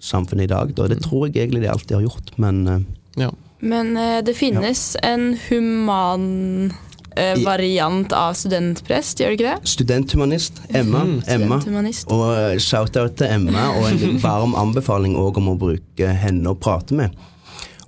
samfunnet 0.00 0.44
i 0.48 0.52
dag. 0.54 0.72
Da. 0.74 0.88
Det 0.88 1.02
tror 1.02 1.26
jeg 1.28 1.36
egentlig 1.44 1.62
de 1.62 1.70
alltid 1.70 1.96
har 1.98 2.06
gjort, 2.08 2.38
men 2.38 2.66
eh, 2.68 2.80
Ja. 3.16 3.30
Men 3.60 3.96
eh, 3.96 4.20
det 4.22 4.34
finnes 4.36 4.96
en 5.02 5.36
human 5.48 6.72
eh, 7.16 7.34
variant 7.44 8.12
av 8.16 8.34
studentprest, 8.38 9.20
gjør 9.20 9.34
det 9.34 9.38
ikke 9.38 9.52
det? 9.52 9.72
studenthumanist, 9.74 10.60
Emma. 10.70 11.04
Emma. 11.26 11.58
Studenthumanist. 11.60 12.10
Og 12.14 12.24
eh, 12.32 12.56
shout-out 12.62 13.16
til 13.20 13.30
Emma, 13.30 13.68
og 13.78 13.88
en 13.92 14.18
varm 14.24 14.56
anbefaling 14.58 15.16
òg 15.20 15.40
om 15.42 15.52
å 15.54 15.58
bruke 15.60 16.10
henne 16.24 16.52
å 16.52 16.58
prate 16.58 16.96
med. 16.98 17.14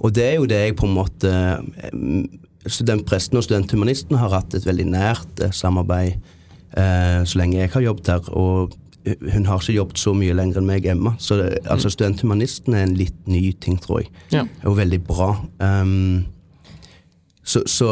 Og 0.04 0.12
det 0.14 0.26
er 0.30 0.34
jo 0.36 0.48
det 0.48 0.60
jeg 0.60 0.76
på 0.78 0.88
en 0.88 0.96
måte 0.96 1.30
eh, 1.32 2.00
Studentpresten 2.66 3.38
og 3.38 3.44
studenthumanisten 3.46 4.16
har 4.18 4.32
hatt 4.34 4.56
et 4.58 4.64
veldig 4.66 4.88
nært 4.90 5.44
eh, 5.44 5.52
samarbeid 5.54 6.16
eh, 6.74 7.20
så 7.22 7.38
lenge 7.38 7.60
jeg 7.60 7.70
har 7.76 7.84
jobbet 7.84 8.10
her. 8.10 8.30
Og 8.34 8.74
hun 9.06 9.46
har 9.46 9.60
ikke 9.62 9.76
jobbet 9.76 10.00
så 10.02 10.14
mye 10.18 10.34
lenger 10.34 10.58
enn 10.60 10.66
meg, 10.66 10.86
Emma. 10.90 11.14
Så 11.22 11.38
det, 11.38 11.60
altså 11.70 11.92
studenthumanisten 11.94 12.74
er 12.74 12.88
en 12.88 12.96
litt 12.98 13.18
ny 13.30 13.52
ting, 13.62 13.78
tror 13.78 14.02
jeg. 14.02 14.10
Ja. 14.34 14.42
Og 14.66 14.80
veldig 14.80 14.98
bra. 15.06 15.28
Um, 15.62 16.26
så, 17.46 17.62
så 17.70 17.90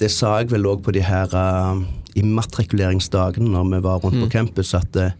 det 0.00 0.10
sa 0.12 0.36
jeg 0.40 0.50
vel 0.52 0.68
òg 0.70 0.82
på 0.84 0.94
de 0.94 1.04
her 1.04 1.32
uh, 1.34 1.82
immatrikuleringsdagene 2.18 3.52
når 3.52 3.70
vi 3.70 3.82
var 3.84 4.02
rundt 4.02 4.20
på 4.24 4.32
campus, 4.32 4.74
at 4.78 4.98
uh, 4.98 5.14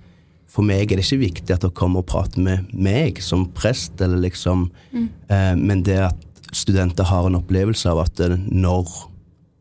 for 0.52 0.66
meg 0.68 0.90
er 0.90 1.00
det 1.00 1.06
ikke 1.06 1.22
viktig 1.22 1.54
at 1.54 1.64
dere 1.64 1.76
kommer 1.76 2.02
og 2.02 2.10
prater 2.10 2.42
med 2.44 2.68
meg 2.74 3.22
som 3.24 3.46
prest, 3.56 3.96
eller 4.04 4.20
liksom 4.20 4.68
uh, 4.92 5.54
Men 5.56 5.84
det 5.86 6.00
at 6.10 6.28
studenter 6.52 7.08
har 7.08 7.26
en 7.26 7.38
opplevelse 7.40 7.88
av 7.88 8.04
at 8.04 8.20
uh, 8.20 8.36
når 8.36 8.90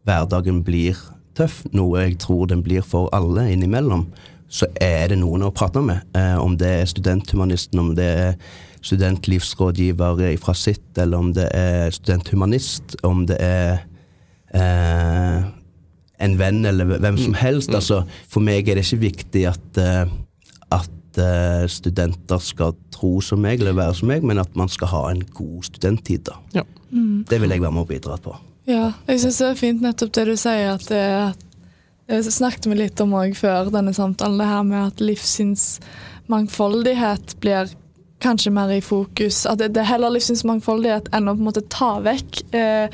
hverdagen 0.08 0.64
blir 0.66 1.00
tøff, 1.38 1.62
noe 1.72 2.04
jeg 2.04 2.18
tror 2.22 2.50
den 2.52 2.64
blir 2.66 2.84
for 2.86 3.10
alle 3.16 3.48
innimellom, 3.54 4.08
så 4.52 4.68
er 4.84 5.12
det 5.12 5.22
noen 5.22 5.46
å 5.48 5.54
prate 5.56 5.80
med. 5.84 6.04
Eh, 6.18 6.36
om 6.36 6.58
det 6.60 6.72
er 6.82 6.90
studenthumanisten, 6.90 7.80
om 7.80 7.94
det 7.96 8.08
er 8.26 8.34
studentlivsrådgiver 8.84 10.26
fra 10.42 10.56
sitt, 10.58 10.90
eller 11.00 11.22
om 11.24 11.30
det 11.38 11.48
er 11.56 11.94
studenthumanist, 11.96 12.98
om 13.08 13.24
det 13.30 13.38
er 13.40 13.86
eh, 14.54 15.42
en 16.22 16.38
venn 16.40 16.66
eller 16.66 16.86
hvem 17.02 17.18
som 17.18 17.34
helst. 17.38 17.74
Altså, 17.76 18.04
for 18.30 18.40
meg 18.46 18.70
er 18.70 18.76
det 18.78 18.86
ikke 18.86 19.06
viktig 19.08 19.48
at, 19.50 19.78
eh, 19.82 20.06
at 20.72 21.18
eh, 21.22 21.68
studenter 21.72 22.40
skal 22.44 22.74
tro 22.94 23.22
som 23.26 23.40
meg 23.44 23.62
eller 23.62 23.74
være 23.78 23.94
som 24.02 24.08
meg, 24.12 24.22
men 24.28 24.38
at 24.42 24.52
man 24.60 24.70
skal 24.72 24.88
ha 24.94 25.02
en 25.12 25.24
god 25.34 25.64
studenttid. 25.72 26.22
da. 26.30 26.34
Ja. 26.54 26.64
Det 26.92 27.38
vil 27.42 27.52
jeg 27.54 27.62
være 27.64 27.72
med 27.72 27.86
å 27.86 27.90
bidra 27.90 28.16
på. 28.22 28.32
Ja, 28.70 28.86
jeg 29.08 29.20
syns 29.24 29.40
det 29.42 29.48
er 29.48 29.56
fint 29.58 29.82
nettopp 29.82 30.12
det 30.16 30.26
du 30.30 30.36
sier, 30.38 30.74
at 30.76 30.86
det 30.90 31.00
er 31.00 31.34
Det 32.12 32.28
snakket 32.28 32.68
vi 32.68 32.76
litt 32.76 33.00
om 33.00 33.14
òg 33.16 33.38
før 33.40 33.72
denne 33.72 33.94
samtalen, 33.96 34.36
det 34.42 34.50
her 34.50 34.64
med 34.68 34.84
at 34.90 35.00
livssynsmangfoldighet 35.00 37.40
blir 37.40 37.72
kanskje 38.20 38.52
mer 38.52 38.68
i 38.76 38.82
fokus. 38.84 39.48
At 39.48 39.60
det, 39.62 39.72
det 39.78 39.82
er 39.86 39.92
heller 39.94 40.12
livssynsmangfoldighet 40.18 41.08
enn 41.16 41.30
å 41.30 41.34
på 41.38 41.40
en 41.40 41.48
måte 41.48 41.64
ta 41.72 42.04
vekk 42.04 42.32
eh, 42.58 42.88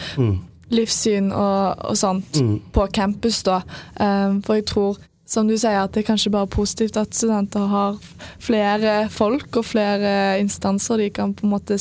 livssyn 0.70 1.32
og, 1.32 1.78
og 1.92 1.96
sånt 1.98 2.40
på 2.74 2.88
campus, 2.94 3.44
da. 3.44 3.62
Um, 4.00 4.42
for 4.42 4.56
jeg 4.56 4.66
tror 4.66 4.98
som 5.28 5.48
du 5.48 5.58
sier, 5.58 5.82
at 5.84 5.92
det 5.92 6.06
er 6.06 6.08
kanskje 6.14 6.32
bare 6.32 6.48
positivt 6.48 6.96
at 6.96 7.12
studenter 7.14 7.66
har 7.68 7.98
flere 8.40 9.10
folk 9.12 9.58
og 9.60 9.66
flere 9.68 10.40
instanser 10.40 10.98
de 11.02 11.10
kan 11.12 11.34
på 11.36 11.44
en 11.44 11.52
måte 11.52 11.76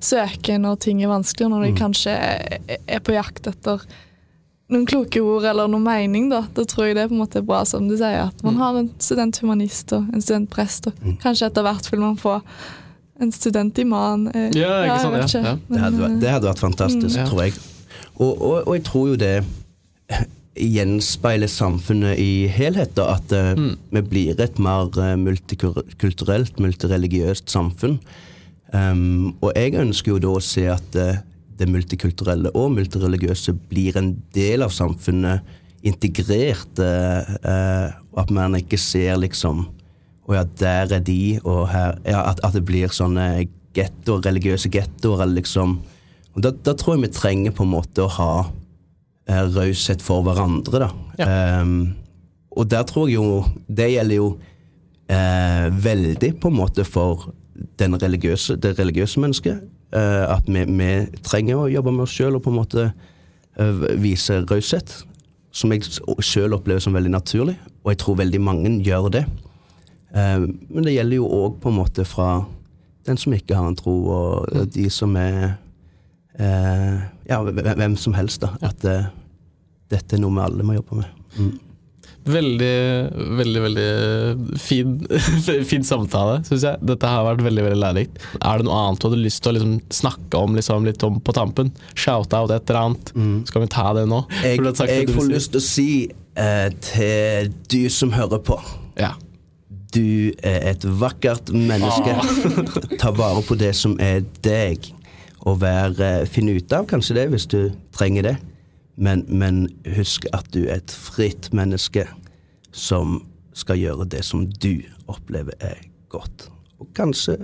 søke 0.00 0.56
når 0.58 0.78
ting 0.80 1.02
er 1.04 1.08
vanskelig, 1.12 1.50
når 1.52 1.66
de 1.66 1.72
kanskje 1.76 2.14
er 2.16 2.58
er 2.88 3.00
på 3.04 3.12
jakt 3.12 3.46
etter 3.52 3.84
noen 4.72 4.86
kloke 4.88 5.20
ord 5.22 5.44
eller 5.44 5.68
noen 5.68 5.84
mening. 5.84 6.30
Da 6.32 6.40
Da 6.56 6.64
tror 6.64 6.86
jeg 6.88 6.96
det 6.96 7.04
er 7.04 7.08
på 7.12 7.14
en 7.18 7.20
måte 7.26 7.44
bra, 7.44 7.60
som 7.68 7.84
du 7.88 7.96
sier, 8.00 8.26
at 8.32 8.42
man 8.42 8.56
har 8.56 8.74
en 8.80 8.88
studenthumanist 8.98 9.92
og 9.92 10.08
en 10.14 10.22
studentprest, 10.24 10.86
og 10.88 10.92
kanskje 11.22 11.46
etter 11.50 11.62
hvert 11.68 11.92
vil 11.92 12.00
man 12.00 12.16
få 12.16 12.40
en 13.20 13.30
studentiman. 13.32 14.26
eh, 14.34 14.50
Ja, 14.56 14.72
ikke 14.88 15.00
sant, 15.02 15.32
ja, 15.34 15.40
ja. 15.52 15.56
Det 15.68 15.80
hadde, 15.84 15.98
vært- 16.00 16.20
det 16.20 16.30
hadde 16.30 16.48
vært 16.48 16.64
fantastisk, 16.64 17.16
Mm. 17.18 17.26
tror 17.28 17.42
jeg. 17.44 17.52
Og, 18.16 18.32
og, 18.32 18.56
og 18.66 18.74
jeg 18.76 18.84
tror 18.88 19.08
jo 19.12 19.20
det 19.20 19.36
gjenspeiler 20.56 21.50
samfunnet 21.50 22.18
i 22.20 22.46
helhet, 22.48 22.94
da, 22.96 23.10
at 23.16 23.32
eh, 23.36 23.52
Mm. 23.56 23.76
vi 23.92 24.02
blir 24.02 24.40
et 24.40 24.58
mer 24.58 24.88
eh, 24.98 25.16
multikulturelt, 25.16 26.58
multireligiøst 26.58 27.50
samfunn. 27.50 27.98
Um, 28.72 29.36
og 29.40 29.52
jeg 29.54 29.76
ønsker 29.78 30.10
jo 30.12 30.18
da 30.18 30.32
å 30.34 30.40
se 30.42 30.66
at 30.68 30.96
eh, 30.96 31.20
det 31.56 31.68
multikulturelle 31.70 32.50
og 32.54 32.72
multireligiøse 32.74 33.54
blir 33.70 33.96
en 33.96 34.14
del 34.34 34.62
av 34.62 34.72
samfunnet, 34.74 35.40
integrert, 35.86 36.80
og 36.80 38.16
at 38.18 38.30
man 38.34 38.56
ikke 38.58 38.78
ser 38.80 39.20
liksom 39.22 39.68
Å 40.26 40.34
ja, 40.34 40.42
der 40.58 40.96
er 40.96 41.02
de, 41.04 41.38
og 41.44 41.68
her 41.70 42.00
ja, 42.02 42.24
at, 42.32 42.40
at 42.42 42.56
det 42.56 42.64
blir 42.66 42.90
sånne 42.90 43.46
gettoer, 43.76 44.24
religiøse 44.24 44.66
gettoer, 44.72 45.22
eller 45.22 45.36
liksom 45.38 45.76
og 46.36 46.42
da, 46.44 46.52
da 46.52 46.74
tror 46.76 46.96
jeg 46.96 47.06
vi 47.06 47.12
trenger 47.16 47.54
på 47.56 47.64
en 47.64 47.72
måte 47.72 48.04
å 48.04 48.12
ha 48.18 48.32
eh, 48.44 49.46
raushet 49.56 50.04
for 50.04 50.24
hverandre, 50.26 50.84
da. 50.84 50.90
Ehm, 51.24 51.78
og 52.56 52.68
der 52.68 52.84
tror 52.88 53.08
jeg 53.08 53.16
jo 53.16 53.44
Det 53.68 53.86
gjelder 53.88 54.16
jo 54.16 54.26
eh, 55.08 55.66
veldig 55.72 56.34
på 56.40 56.50
en 56.52 56.58
måte 56.58 56.84
for 56.84 57.30
den 57.80 57.96
religiøse, 57.96 58.56
det 58.60 58.76
religiøse 58.78 59.20
mennesket. 59.20 59.64
Eh, 59.96 60.24
at 60.28 60.48
vi, 60.48 60.64
vi 60.68 60.90
trenger 61.24 61.62
å 61.62 61.70
jobbe 61.72 61.94
med 61.94 62.04
oss 62.04 62.14
sjøl 62.16 62.36
og 62.36 62.44
på 62.44 62.52
en 62.52 62.58
måte 62.58 62.86
eh, 62.90 63.84
vise 64.02 64.42
raushet. 64.44 64.92
Som 65.56 65.72
jeg 65.72 65.88
sjøl 66.20 66.52
opplever 66.52 66.82
som 66.84 66.96
veldig 66.96 67.14
naturlig, 67.14 67.56
og 67.80 67.94
jeg 67.94 68.00
tror 68.02 68.18
veldig 68.20 68.40
mange 68.44 68.74
gjør 68.84 69.08
det. 69.14 69.24
Eh, 70.12 70.42
men 70.44 70.84
det 70.84 70.98
gjelder 70.98 71.22
jo 71.22 71.30
òg 71.38 71.60
på 71.62 71.72
en 71.72 71.78
måte 71.80 72.04
fra 72.08 72.42
den 73.06 73.20
som 73.20 73.32
ikke 73.32 73.56
har 73.56 73.70
en 73.70 73.78
tro, 73.78 73.94
og 74.10 74.66
de 74.74 74.90
som 74.92 75.14
er 75.16 75.54
eh, 76.38 76.96
Ja, 77.30 77.40
hvem 77.42 77.96
som 78.00 78.14
helst, 78.16 78.40
da. 78.44 78.52
At 78.62 78.84
eh, 78.84 79.08
dette 79.92 80.16
er 80.16 80.22
noe 80.22 80.34
vi 80.36 80.44
alle 80.44 80.66
må 80.66 80.76
jobbe 80.78 81.00
med. 81.02 81.22
Mm. 81.38 81.54
Veldig, 82.26 82.76
veldig 83.38 83.60
veldig 83.62 84.58
fin, 84.58 84.94
fin 85.70 85.84
samtale, 85.86 86.40
syns 86.48 86.64
jeg. 86.66 86.80
Dette 86.90 87.06
har 87.10 87.22
vært 87.28 87.44
veldig 87.46 87.62
veldig 87.68 87.78
lærerikt. 87.84 88.18
Er 88.40 88.58
det 88.58 88.66
noe 88.66 88.80
annet 88.82 88.98
du 89.02 89.06
hadde 89.06 89.20
lyst 89.22 89.44
til 89.44 89.52
å 89.52 89.54
liksom 89.60 89.76
snakke 89.94 90.40
om 90.40 90.56
liksom 90.58 90.88
litt 90.88 91.04
om 91.06 91.20
på 91.22 91.34
tampen? 91.36 91.70
Shout-out 91.94 92.50
et 92.50 92.66
eller 92.72 92.80
annet. 92.88 93.12
Skal 93.46 93.62
vi 93.62 93.70
ta 93.76 93.92
det 93.94 94.08
nå? 94.10 94.24
Jeg, 94.42 94.58
jeg 94.90 95.14
får 95.14 95.30
lyst 95.30 95.54
til 95.54 95.62
å 95.62 95.66
si 95.68 95.86
eh, 96.34 96.66
til 96.88 97.54
du 97.70 97.78
som 97.94 98.10
hører 98.16 98.42
på 98.50 98.58
Ja. 98.98 99.12
du 99.94 100.32
er 100.42 100.66
et 100.72 100.82
vakkert 100.98 101.54
menneske. 101.54 102.18
Ta 102.98 103.14
vare 103.16 103.46
på 103.46 103.54
det 103.60 103.70
som 103.78 103.94
er 104.02 104.24
deg, 104.44 104.90
og 105.46 105.60
være, 105.62 106.26
finne 106.30 106.56
ut 106.58 106.72
av 106.74 106.88
kanskje 106.90 107.20
det 107.20 107.26
hvis 107.32 107.48
du 107.50 107.60
trenger 107.94 108.26
det. 108.26 108.36
Men, 108.96 109.24
men 109.28 109.66
husk 109.96 110.26
at 110.34 110.48
du 110.54 110.64
er 110.64 110.80
et 110.80 110.92
fritt 110.92 111.50
menneske 111.56 112.06
som 112.76 113.20
skal 113.56 113.80
gjøre 113.80 114.08
det 114.12 114.22
som 114.26 114.46
du 114.60 114.82
opplever 115.08 115.56
er 115.64 115.84
godt. 116.12 116.48
Og 116.80 116.90
kanskje 116.96 117.38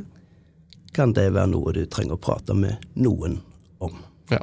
kan 0.96 1.14
det 1.16 1.30
være 1.32 1.52
noe 1.54 1.72
du 1.76 1.84
trenger 1.88 2.18
å 2.18 2.20
prate 2.20 2.56
med 2.56 2.82
noen 3.00 3.38
om. 3.84 3.94
Ja. 4.32 4.42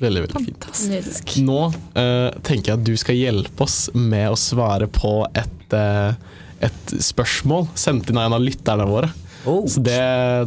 Veldig, 0.00 0.24
veldig 0.24 0.42
fint. 0.46 0.64
Fantastisk. 0.64 1.34
Nå 1.44 1.60
uh, 1.68 2.30
tenker 2.44 2.72
jeg 2.72 2.78
at 2.78 2.84
du 2.88 2.94
skal 3.00 3.18
hjelpe 3.18 3.66
oss 3.66 3.90
med 3.92 4.32
å 4.32 4.38
svare 4.40 4.88
på 4.92 5.12
et, 5.36 5.74
uh, 5.76 6.16
et 6.64 6.94
spørsmål 7.04 7.68
sendt 7.78 8.08
inn 8.08 8.20
av 8.20 8.30
en 8.30 8.38
av 8.38 8.44
lytterne 8.44 8.88
våre. 8.88 9.12
Oh. 9.48 9.64
Så 9.68 9.80
det, 9.80 10.00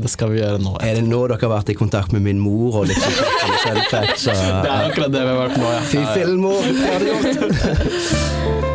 det 0.04 0.10
skal 0.14 0.30
vi 0.34 0.42
gjøre 0.42 0.60
nå. 0.62 0.76
Er 0.86 1.00
det 1.00 1.06
nå 1.08 1.24
dere 1.26 1.40
har 1.42 1.54
vært 1.56 1.72
i 1.74 1.78
kontakt 1.78 2.14
med 2.14 2.22
min 2.28 2.42
mor 2.42 2.84
og 2.84 2.92
liksom 2.92 3.16
selvfett, 3.66 4.14
så, 4.22 4.36
Det 4.38 4.70
er 4.70 4.92
akkurat 4.92 5.16
det 5.16 5.24
vi 5.24 5.34
har 5.34 5.42
vært 5.42 5.58
nå, 5.58 5.72
ja. 5.74 5.82
Fy 5.90 6.06
fillen, 6.14 6.38
mor! 6.44 6.62
Hva 6.62 6.94
har 6.94 7.02
du 7.02 7.10
gjort? 7.10 8.70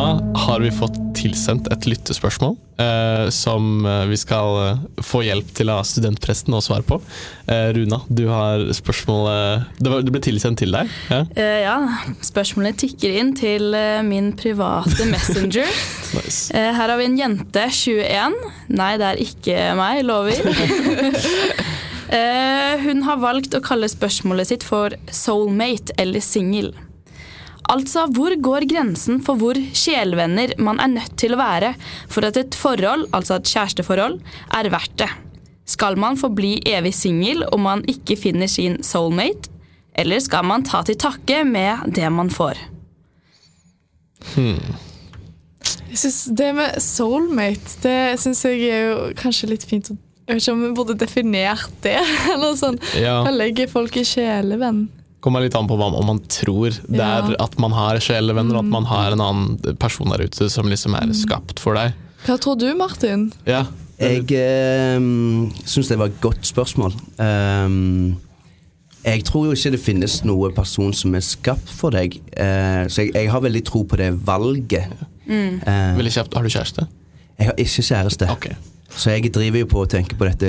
Da 0.00 0.16
har 0.34 0.60
vi 0.60 0.70
fått 0.72 0.96
tilsendt 1.18 1.66
et 1.68 1.84
lyttespørsmål 1.84 2.54
eh, 2.80 3.26
som 3.34 3.84
eh, 3.84 4.06
vi 4.08 4.16
skal 4.16 4.54
eh, 4.62 4.78
få 5.04 5.20
hjelp 5.26 5.50
til 5.58 5.68
av 5.74 5.82
studentpresten 5.84 6.56
å 6.56 6.60
svare 6.64 6.86
på. 6.88 6.96
Eh, 7.44 7.68
Runa, 7.76 7.98
du 8.08 8.22
har 8.30 8.64
spørsmålet 8.76 9.76
det, 9.76 9.92
ble 10.08 10.22
tilsendt 10.24 10.62
til 10.62 10.72
deg? 10.72 10.88
Ja? 11.12 11.20
Eh, 11.36 11.58
ja, 11.66 11.76
spørsmålet 12.24 12.80
tikker 12.80 13.18
inn 13.20 13.34
til 13.36 13.76
eh, 13.76 14.00
min 14.06 14.32
private 14.40 15.04
messenger. 15.12 15.68
Nice. 16.16 16.48
Her 16.56 16.80
har 16.80 16.96
vi 16.96 17.10
en 17.10 17.20
jente, 17.20 17.68
21. 17.68 18.40
Nei, 18.80 18.90
det 19.02 19.10
er 19.10 19.24
ikke 19.26 19.70
meg, 19.82 20.00
lover. 20.08 20.40
Eh, 22.10 22.80
hun 22.82 23.04
har 23.06 23.20
valgt 23.22 23.54
å 23.54 23.60
kalle 23.62 23.86
spørsmålet 23.86 24.48
sitt 24.48 24.64
for 24.66 24.96
soulmate 25.14 25.94
eller 26.02 26.18
singel. 26.18 26.72
Altså, 27.70 28.06
hvor 28.10 28.34
går 28.42 28.66
grensen 28.70 29.20
for 29.22 29.38
hvor 29.38 29.58
sjelevenner 29.78 30.56
man 30.58 30.80
er 30.82 30.90
nødt 30.90 31.14
til 31.20 31.36
å 31.36 31.40
være 31.40 31.74
for 32.10 32.26
at 32.26 32.38
et 32.40 32.56
forhold, 32.58 33.06
altså 33.14 33.38
et 33.38 33.52
kjæresteforhold, 33.52 34.18
er 34.58 34.70
verdt 34.74 34.96
det? 35.04 35.10
Skal 35.70 35.94
man 36.00 36.18
forbli 36.18 36.56
evig 36.66 36.92
singel 36.98 37.44
om 37.54 37.62
man 37.68 37.84
ikke 37.90 38.18
finner 38.18 38.50
sin 38.50 38.80
soulmate, 38.82 39.52
eller 39.94 40.18
skal 40.22 40.46
man 40.50 40.66
ta 40.66 40.82
til 40.86 40.98
takke 40.98 41.44
med 41.46 41.94
det 41.94 42.10
man 42.10 42.30
får? 42.32 42.58
Jeg 45.90 45.98
synes 45.98 46.20
Det 46.38 46.52
med 46.54 46.78
soulmate, 46.82 47.78
det 47.84 48.20
syns 48.22 48.44
jeg 48.46 48.66
er 48.66 48.86
jo 48.90 48.96
kanskje 49.18 49.50
litt 49.54 49.66
fint 49.66 49.92
å 49.92 49.96
Jeg 50.30 50.36
vet 50.36 50.42
ikke 50.42 50.52
om 50.54 50.62
vi 50.62 50.74
burde 50.78 50.94
definert 50.98 51.70
det, 51.82 51.98
eller 52.34 52.58
sånn. 52.58 52.78
Ja. 52.98 53.20
Hva 53.26 53.32
legger 53.34 53.70
folk 53.70 53.96
i 53.98 54.06
sjelevenn? 54.06 54.88
Kommer 55.20 55.42
litt 55.44 55.54
an 55.58 55.66
på 55.68 55.76
hva, 55.76 55.90
om 55.92 56.06
man 56.08 56.20
tror 56.32 56.70
det 56.88 57.00
er 57.00 57.30
Ja. 57.30 57.36
at 57.44 57.58
man 57.60 57.72
har 57.76 57.98
sjelevenner, 58.00 58.56
og 58.56 58.64
at 58.64 58.70
man 58.72 58.86
har 58.88 59.12
en 59.12 59.20
annen 59.20 59.76
person 59.76 60.08
der 60.08 60.24
ute 60.24 60.48
som 60.48 60.64
liksom 60.70 60.94
er 60.96 61.12
skapt 61.12 61.60
for 61.60 61.74
deg. 61.76 61.92
Hva 62.26 62.38
tror 62.40 62.56
du, 62.60 62.70
Martin? 62.74 63.30
Ja. 63.46 63.66
Jeg 64.00 64.30
eh, 64.32 64.96
syns 65.68 65.88
det 65.92 65.98
var 66.00 66.08
et 66.08 66.20
godt 66.24 66.40
spørsmål. 66.48 66.94
Um, 67.20 68.16
jeg 69.04 69.24
tror 69.28 69.46
jo 69.48 69.52
ikke 69.56 69.70
det 69.74 69.80
finnes 69.80 70.18
noe 70.24 70.50
person 70.56 70.92
som 70.96 71.14
er 71.16 71.20
skapt 71.24 71.68
for 71.68 71.92
deg, 71.92 72.16
uh, 72.36 72.88
så 72.88 73.04
jeg, 73.04 73.12
jeg 73.16 73.30
har 73.32 73.40
veldig 73.44 73.62
tro 73.68 73.84
på 73.88 73.96
det 74.00 74.10
valget. 74.24 74.88
Eh, 75.30 75.94
Veldig 75.96 76.10
kjapt, 76.16 76.34
har 76.34 76.42
du 76.42 76.50
kjæreste? 76.50 76.88
jeg 77.38 77.46
har 77.46 77.54
ikke 77.60 77.82
kjæreste, 77.86 78.26
Okay. 78.32 78.56
så 78.90 79.10
jeg 79.14 79.30
driver 79.32 79.58
jo 79.62 79.66
på 79.70 79.84
å 79.84 79.88
tenke 79.88 80.16
på 80.18 80.26
dette 80.28 80.48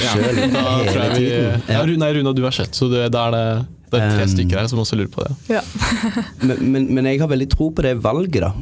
sjøl 0.00 0.38
ja, 0.40 0.62
hele 0.86 1.04
jeg 1.04 1.10
vi, 1.12 1.26
tiden. 1.28 1.62
ja, 1.68 1.74
Ja. 1.76 1.82
Runa, 1.84 2.32
du 2.34 2.42
har 2.42 2.50
sett, 2.56 2.74
så 2.74 2.88
det, 2.90 3.04
da 3.12 3.26
er 3.28 3.30
det, 3.36 3.66
det 3.92 4.00
er 4.00 4.16
tre 4.16 4.24
Um, 4.24 4.32
stykker 4.32 4.58
her 4.60 4.68
som 4.70 4.80
også 4.82 4.96
lurer 4.98 5.12
på 5.12 5.24
det. 5.26 5.34
Ja. 5.56 5.62
Men, 6.46 6.72
men, 6.72 6.88
men 6.94 7.06
jeg 7.08 7.20
har 7.22 7.30
veldig 7.30 7.48
tro 7.52 7.70
på 7.74 7.84
det 7.84 7.96
valget, 8.04 8.42
da. 8.44 8.52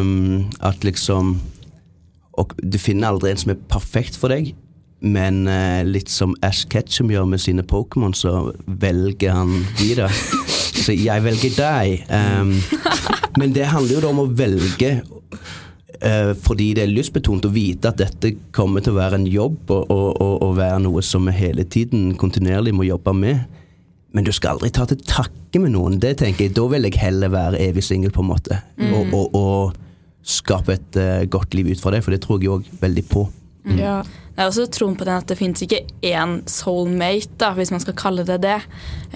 Um, 0.00 0.46
at 0.60 0.84
liksom 0.84 1.36
Og 2.36 2.52
du 2.60 2.78
finner 2.78 3.08
aldri 3.08 3.30
en 3.32 3.40
som 3.40 3.52
er 3.54 3.60
perfekt 3.72 4.16
for 4.20 4.28
deg, 4.28 4.50
men 5.00 5.46
uh, 5.48 5.80
litt 5.88 6.10
som 6.12 6.34
Ash 6.44 6.66
Ketchum 6.68 7.08
gjør 7.12 7.24
med 7.28 7.40
sine 7.40 7.64
Pokémon, 7.64 8.12
så 8.16 8.50
velger 8.66 9.32
han 9.32 9.54
de, 9.78 9.94
da. 10.02 10.10
Så 10.86 10.92
jeg 10.92 11.22
velger 11.24 11.54
deg. 11.56 12.02
Um, 12.12 12.52
men 13.40 13.54
det 13.56 13.70
handler 13.72 13.96
jo 13.96 14.02
da 14.04 14.10
om 14.12 14.20
å 14.26 14.28
velge 14.28 14.90
uh, 15.00 16.32
fordi 16.44 16.70
det 16.76 16.84
er 16.84 16.92
lystbetont 16.92 17.48
å 17.48 17.52
vite 17.52 17.90
at 17.90 18.00
dette 18.00 18.34
kommer 18.56 18.84
til 18.84 18.94
å 18.94 19.00
være 19.00 19.20
en 19.20 19.28
jobb 19.30 19.72
og, 19.72 19.88
og, 19.90 20.08
og, 20.20 20.34
og 20.44 20.56
være 20.60 20.82
noe 20.84 21.04
som 21.04 21.24
vi 21.28 21.36
hele 21.36 21.64
tiden 21.64 22.12
kontinuerlig 22.20 22.74
må 22.76 22.86
jobbe 22.88 23.16
med. 23.16 23.62
Men 24.16 24.24
du 24.24 24.32
skal 24.32 24.56
aldri 24.56 24.72
ta 24.72 24.86
til 24.88 25.00
takke 25.04 25.60
med 25.60 25.74
noen. 25.74 25.98
Det 26.00 26.14
tenker 26.22 26.46
jeg, 26.46 26.56
Da 26.56 26.64
vil 26.72 26.88
jeg 26.88 26.96
heller 27.02 27.32
være 27.32 27.60
evig 27.68 27.84
singel, 27.84 28.14
på 28.14 28.24
en 28.24 28.30
måte. 28.30 28.62
Og, 28.80 29.12
og, 29.12 29.34
og 29.36 29.74
skape 30.26 30.78
et 30.78 30.96
uh, 30.98 31.24
godt 31.30 31.54
liv 31.54 31.68
ut 31.70 31.82
fra 31.82 31.92
det, 31.94 32.00
for 32.04 32.14
det 32.14 32.22
tror 32.24 32.40
jeg 32.40 32.54
òg 32.56 32.70
veldig 32.80 33.04
på. 33.12 33.28
ja. 33.76 34.00
Det 34.36 34.44
er 34.44 34.50
også 34.50 34.66
troen 34.68 34.96
på 35.00 35.06
den 35.08 35.16
at 35.16 35.30
det 35.30 35.38
fins 35.38 35.62
ikke 35.64 35.78
én 36.04 36.42
soulmate, 36.50 37.38
da, 37.40 37.54
hvis 37.56 37.70
man 37.72 37.80
skal 37.80 37.94
kalle 37.96 38.24
det 38.28 38.42
det. 38.44 38.58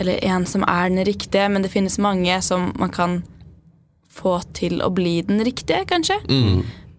Eller 0.01 0.17
en 0.25 0.47
som 0.49 0.65
er 0.65 0.89
den 0.89 1.05
riktige, 1.05 1.45
men 1.53 1.61
det 1.61 1.69
finnes 1.75 1.99
mange 2.01 2.39
som 2.41 2.71
man 2.81 2.89
kan 2.95 3.19
få 4.09 4.39
til 4.57 4.81
å 4.81 4.89
bli 4.97 5.19
den 5.29 5.45
riktige, 5.45 5.83
kanskje. 5.91 6.17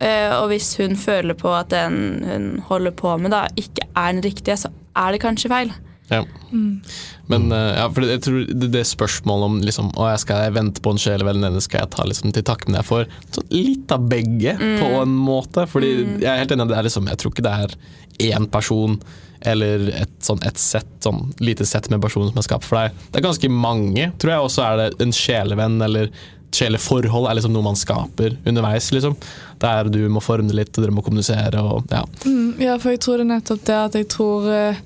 Eh, 0.02 0.30
og 0.38 0.52
hvis 0.52 0.70
hun 0.78 0.94
føler 0.98 1.34
på 1.38 1.50
at 1.54 1.74
den 1.74 2.22
hun 2.28 2.46
holder 2.70 2.94
på 2.94 3.16
med, 3.18 3.34
da, 3.34 3.48
ikke 3.58 3.90
er 3.90 4.14
den 4.14 4.22
riktige, 4.26 4.60
så 4.62 4.70
er 4.94 5.16
det 5.16 5.24
kanskje 5.26 5.50
feil. 5.50 5.74
Ja. 6.12 6.26
Men 7.32 7.52
eh, 7.56 7.72
ja, 7.78 7.88
for 7.94 8.04
jeg 8.04 8.22
tror 8.26 8.44
det, 8.50 8.70
det 8.74 8.84
spørsmålet 8.90 9.48
om 9.48 9.58
liksom, 9.64 9.92
å, 9.96 10.10
jeg 10.12 10.24
skal 10.26 10.46
jeg 10.46 10.56
vente 10.58 10.84
på 10.84 10.92
en 10.92 11.00
sjel 11.00 11.24
eller 11.24 11.60
skal 11.64 11.86
jeg 11.86 11.94
ta 11.96 12.08
liksom, 12.08 12.34
til 12.36 12.46
takke 12.48 12.68
med 12.68 12.82
jeg 12.82 12.90
får 12.90 13.06
sånn 13.38 13.50
litt 13.56 13.96
av 13.96 14.08
begge, 14.12 14.58
på 14.60 14.94
en 15.00 15.16
måte. 15.16 15.66
Fordi 15.72 15.92
jeg 15.96 16.28
er 16.28 16.42
helt 16.44 16.56
enig, 16.56 16.68
det 16.72 16.80
er 16.80 16.88
liksom, 16.90 17.08
jeg 17.12 17.22
tror 17.22 17.34
ikke 17.34 17.48
det 17.48 17.58
er 17.66 17.78
én 18.32 18.50
person 18.52 19.00
eller 19.42 19.88
et, 19.98 20.12
sånn, 20.22 20.42
et 20.46 20.60
sett, 20.62 20.90
sånn 21.02 21.32
lite 21.42 21.66
sett 21.66 21.90
med 21.90 22.04
personer 22.04 22.30
som 22.30 22.38
er 22.42 22.46
skapt 22.46 22.68
for 22.68 22.78
deg. 22.78 23.00
Det 23.10 23.22
er 23.22 23.26
ganske 23.26 23.50
mange, 23.50 24.12
tror 24.22 24.36
jeg 24.36 24.46
også 24.50 24.68
er 24.68 24.84
det 24.84 25.08
en 25.08 25.16
sjelevenn 25.16 25.80
eller 25.82 26.12
sjeleforhold 26.52 27.30
er 27.30 27.38
liksom 27.38 27.54
noe 27.56 27.66
man 27.66 27.80
skaper 27.80 28.36
underveis, 28.46 28.92
liksom. 28.92 29.16
Der 29.64 29.88
du 29.90 30.02
må 30.12 30.22
forme 30.24 30.52
det 30.52 30.58
litt, 30.58 30.76
og 30.76 30.84
dere 30.84 30.94
må 30.94 31.04
kommunisere 31.06 31.64
og 31.64 31.92
ja. 31.94 32.04
Mm, 32.26 32.60
ja, 32.62 32.78
for 32.82 32.94
jeg 32.94 33.02
tror 33.06 33.22
det 33.22 33.28
er 33.28 33.32
nettopp 33.32 33.66
det 33.70 33.78
at 33.78 33.98
jeg 33.98 34.10
tror 34.12 34.50
eh, 34.52 34.82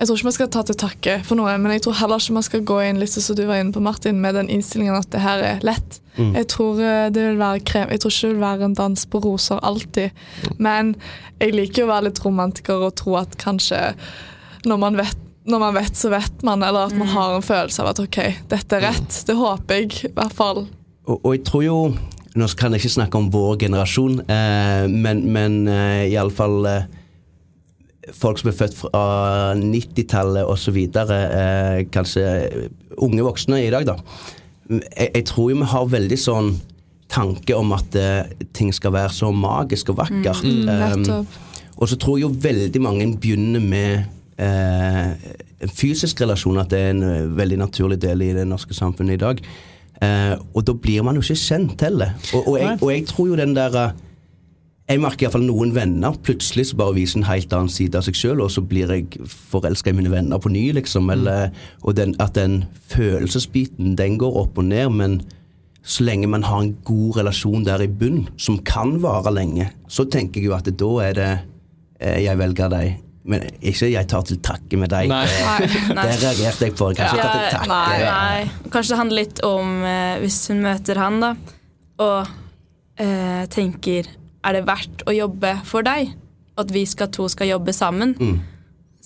Jeg 0.00 0.08
tror 0.08 0.16
ikke 0.16 0.28
man 0.30 0.32
skal 0.32 0.48
ta 0.48 0.62
til 0.64 0.76
takke 0.80 1.14
for 1.28 1.36
noe, 1.36 1.52
men 1.60 1.74
jeg 1.74 1.82
tror 1.84 1.98
heller 1.98 2.22
ikke 2.22 2.36
man 2.38 2.44
skal 2.46 2.62
gå 2.64 2.78
inn 2.86 3.00
litt 3.02 3.12
sånn 3.12 3.26
som 3.26 3.36
du 3.36 3.42
var 3.44 3.60
inne 3.60 3.74
på, 3.74 3.82
Martin, 3.84 4.22
med 4.22 4.38
den 4.38 4.48
innstillingen 4.48 4.96
at 4.96 5.10
det 5.12 5.20
her 5.20 5.44
er 5.44 5.66
lett. 5.66 5.98
Jeg 6.20 6.48
tror 6.52 6.80
eh, 6.84 7.08
det 7.12 7.22
vil 7.22 7.38
være 7.40 7.62
krem 7.64 7.92
Jeg 7.94 8.02
tror 8.02 8.12
ikke 8.12 8.26
det 8.26 8.32
vil 8.34 8.42
være 8.42 8.64
en 8.66 8.74
dans 8.76 9.04
på 9.12 9.20
roser 9.24 9.60
alltid. 9.64 10.16
Men 10.60 10.94
jeg 11.40 11.54
liker 11.54 11.84
å 11.84 11.90
være 11.92 12.08
litt 12.08 12.20
romantiker 12.24 12.82
og 12.88 12.96
tro 13.00 13.14
at 13.20 13.36
kanskje 13.40 13.78
når 14.68 14.80
man 14.82 14.98
vet 15.00 15.26
når 15.50 15.58
man 15.58 15.74
vet, 15.74 15.96
så 15.96 16.10
vet 16.12 16.42
man, 16.46 16.62
eller 16.62 16.90
at 16.90 16.94
man 16.94 17.08
har 17.08 17.34
en 17.34 17.42
følelse 17.42 17.80
av 17.82 17.94
at 17.94 18.00
ok, 18.02 18.18
dette 18.50 18.76
er 18.76 18.84
rett. 18.90 19.20
Det 19.26 19.34
håper 19.34 19.80
jeg 19.80 19.88
i 20.04 20.10
hvert 20.14 20.34
fall. 20.36 20.66
Og, 21.08 21.16
og 21.16 21.30
jeg 21.34 21.44
tror 21.48 21.66
jo 21.66 21.82
Nå 22.38 22.46
kan 22.54 22.70
jeg 22.70 22.84
ikke 22.84 22.92
snakke 22.94 23.18
om 23.18 23.24
vår 23.34 23.56
generasjon, 23.64 24.20
eh, 24.30 24.84
men, 24.86 25.24
men 25.34 25.64
eh, 25.66 26.04
iallfall 26.12 26.68
eh, 26.70 26.84
folk 28.16 28.40
som 28.40 28.50
er 28.50 28.56
født 28.56 28.76
fra 28.78 29.04
90-tallet 29.58 30.48
osv., 30.48 30.78
eh, 30.78 31.84
kanskje 31.92 32.26
unge 32.98 33.24
voksne 33.26 33.62
i 33.64 33.70
dag, 33.72 33.86
da. 33.88 33.96
Jeg, 34.70 35.10
jeg 35.14 35.24
tror 35.30 35.50
jo 35.50 35.60
vi 35.62 35.70
har 35.72 35.94
veldig 35.94 36.18
sånn 36.20 36.52
tanke 37.10 37.56
om 37.58 37.72
at 37.74 37.96
eh, 37.98 38.32
ting 38.54 38.70
skal 38.74 38.94
være 38.94 39.14
så 39.14 39.30
magisk 39.34 39.92
og 39.94 40.00
vakkert. 40.04 40.44
Mm, 40.46 40.68
mm, 40.68 41.08
um, 41.10 41.26
og 41.80 41.90
så 41.90 41.98
tror 41.98 42.18
jeg 42.18 42.28
jo 42.28 42.34
veldig 42.44 42.82
mange 42.84 43.08
begynner 43.20 43.62
med 43.64 44.04
eh, 44.40 45.32
en 45.60 45.72
fysisk 45.74 46.20
relasjon, 46.22 46.60
at 46.60 46.70
det 46.72 46.80
er 46.80 46.94
en 46.94 47.02
eh, 47.06 47.26
veldig 47.36 47.58
naturlig 47.64 47.98
del 48.02 48.22
i 48.24 48.32
det 48.36 48.46
norske 48.48 48.76
samfunnet 48.76 49.18
i 49.18 49.24
dag. 49.24 49.42
Eh, 50.00 50.34
og 50.54 50.64
da 50.66 50.74
blir 50.76 51.04
man 51.04 51.18
jo 51.18 51.24
ikke 51.24 51.40
kjent 51.40 51.82
heller. 51.84 52.14
Og, 52.34 52.46
og, 52.46 52.54
jeg, 52.60 52.78
og 52.80 52.92
jeg 52.94 53.06
tror 53.10 53.28
jo 53.32 53.40
den 53.40 53.56
der 53.56 53.76
eh, 53.80 53.98
Jeg 54.90 54.98
merker 54.98 55.26
iallfall 55.28 55.44
noen 55.46 55.70
venner 55.76 56.16
plutselig 56.26 56.64
så 56.72 56.76
bare 56.80 56.96
viser 56.96 57.20
en 57.20 57.28
helt 57.28 57.52
annen 57.54 57.70
side 57.70 57.94
av 57.94 58.02
seg 58.02 58.16
sjøl, 58.18 58.40
og 58.42 58.50
så 58.50 58.62
blir 58.66 58.90
jeg 58.90 59.20
forelska 59.52 59.92
i 59.92 59.94
mine 59.94 60.10
venner 60.10 60.40
på 60.42 60.50
ny, 60.50 60.64
liksom. 60.74 61.10
Eller, 61.14 61.52
og 61.86 61.94
den, 61.94 62.16
at 62.22 62.34
den 62.34 62.64
følelsesbiten, 62.90 63.94
den 63.98 64.16
går 64.18 64.40
opp 64.42 64.58
og 64.58 64.66
ned, 64.66 64.90
men 64.98 65.20
så 65.86 66.04
lenge 66.04 66.26
man 66.28 66.42
har 66.44 66.64
en 66.64 66.72
god 66.84 67.20
relasjon 67.20 67.62
der 67.64 67.84
i 67.86 67.88
bunn, 67.88 68.24
som 68.36 68.58
kan 68.66 68.96
vare 69.02 69.30
lenge, 69.32 69.70
så 69.88 70.04
tenker 70.10 70.42
jeg 70.42 70.50
jo 70.50 70.56
at 70.58 70.68
da 70.82 70.90
er 71.06 71.16
det 71.20 71.30
eh, 72.00 72.18
jeg 72.26 72.38
velger 72.42 72.74
deg. 72.74 72.98
Men 73.30 73.44
ikke 73.60 73.92
jeg 73.92 74.08
tar 74.10 74.22
til 74.26 74.38
takke 74.42 74.78
med 74.80 74.90
deg. 74.90 75.10
Nei. 75.12 75.24
Det, 75.30 75.82
Nei. 75.96 76.04
det 76.08 76.18
reagerte 76.24 76.66
jeg 76.66 76.74
på. 76.76 76.90
Kanskje 76.98 77.18
Ja, 77.20 77.24
tar 77.24 77.36
til 77.38 77.58
takke. 77.58 77.68
nei, 77.70 77.98
nei. 78.10 78.70
Kanskje 78.74 78.94
det 78.96 79.00
handler 79.04 79.22
litt 79.22 79.42
om 79.46 79.74
eh, 79.86 80.14
hvis 80.24 80.38
hun 80.50 80.64
møter 80.66 80.98
han, 81.04 81.20
da, 81.22 81.34
og 82.00 82.32
eh, 83.00 83.44
tenker 83.54 84.08
er 84.44 84.56
det 84.56 84.64
verdt 84.68 85.04
å 85.08 85.14
jobbe 85.14 85.54
for 85.68 85.86
deg? 85.86 86.14
At 86.60 86.72
vi 86.74 86.84
skal, 86.88 87.08
to 87.14 87.28
skal 87.32 87.48
jobbe 87.52 87.72
sammen? 87.76 88.16
Mm. 88.20 88.40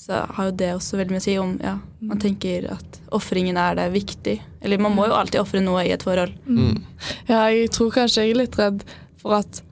Så 0.05 0.25
har 0.37 0.49
jo 0.51 0.55
det 0.59 0.73
også 0.75 0.99
veldig 0.99 1.15
mye 1.15 1.23
å 1.23 1.25
si 1.25 1.37
om 1.39 1.53
ja, 1.63 1.77
man 2.05 2.19
tenker 2.21 2.67
at 2.75 2.99
ofringen 3.15 3.57
er 3.61 3.77
det 3.79 3.87
viktig. 3.95 4.35
Eller 4.61 4.83
man 4.83 4.95
må 4.97 5.07
jo 5.09 5.15
alltid 5.17 5.41
ofre 5.41 5.63
noe 5.65 5.85
i 5.87 5.93
et 5.95 6.03
forhold. 6.05 6.35
Ja, 7.31 7.47
jeg 7.55 7.71
tror 7.73 7.95
kanskje 7.95 8.27
jeg 8.27 8.35
er 8.35 8.41
litt 8.43 8.59
redd 8.59 8.83
for 9.23 9.39
at 9.39 9.63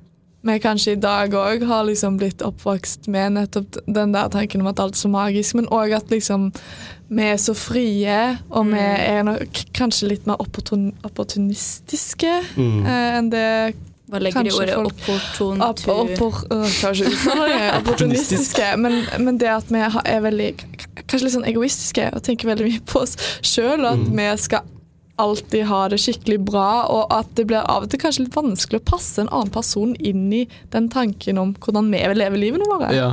vi 0.42 0.56
kanskje 0.58 0.96
i 0.96 0.98
dag 0.98 1.34
òg 1.38 1.62
har 1.68 1.84
liksom 1.86 2.16
blitt 2.18 2.40
oppvokst 2.42 3.06
med 3.12 3.36
nettopp 3.36 3.76
den 3.86 4.14
der 4.14 4.30
tanken 4.32 4.64
om 4.64 4.70
at 4.72 4.80
alt 4.82 4.96
er 4.96 5.02
så 5.04 5.10
magisk, 5.12 5.54
men 5.58 5.68
òg 5.70 5.92
at 5.94 6.10
liksom 6.10 6.48
vi 7.12 7.28
er 7.28 7.38
så 7.38 7.52
frie, 7.54 8.16
og 8.50 8.72
vi 8.72 8.80
er 8.82 9.22
nok 9.28 9.60
kanskje 9.76 10.08
litt 10.14 10.26
mer 10.26 10.40
opportun 10.42 10.88
opportunistiske 11.06 12.32
Mm. 12.56 12.86
eh, 12.86 13.18
enn 13.18 13.30
det 13.30 13.74
Hva 14.12 14.20
legger 14.20 14.44
de 14.44 14.50
i 14.50 14.56
ordet 14.58 14.76
opportun 14.76 15.62
opp, 15.64 15.82
oppor, 15.88 16.42
opportunistiske. 17.78 18.66
Men, 18.76 18.98
men 19.24 19.40
det 19.40 19.48
at 19.48 19.72
vi 19.72 19.80
er 19.80 20.20
veldig 20.26 20.50
kanskje 21.06 21.24
litt 21.24 21.36
sånn 21.38 21.48
egoistiske 21.48 22.10
og 22.12 22.20
tenker 22.26 22.50
veldig 22.52 22.68
mye 22.68 22.84
på 22.92 23.06
oss 23.06 23.16
sjøl, 23.40 23.86
og 23.86 23.94
at 23.94 24.12
vi 24.12 24.28
skal 24.44 24.68
alltid 25.20 25.66
ha 25.68 25.88
det 25.92 25.98
skikkelig 26.00 26.38
bra, 26.46 26.84
og 26.90 27.12
at 27.12 27.28
det 27.36 27.44
blir 27.50 27.60
av 27.60 27.84
og 27.84 27.92
til 27.92 28.00
kanskje 28.00 28.24
litt 28.24 28.36
vanskelig 28.36 28.80
å 28.80 28.84
passe 28.88 29.20
en 29.20 29.28
annen 29.28 29.52
person 29.52 29.92
inn 30.00 30.24
i 30.32 30.42
den 30.72 30.88
tanken 30.92 31.40
om 31.40 31.52
hvordan 31.62 31.90
vi 31.92 32.00
vil 32.12 32.20
leve 32.22 32.40
livene 32.40 32.68
våre. 32.70 32.92
Ja, 32.96 33.10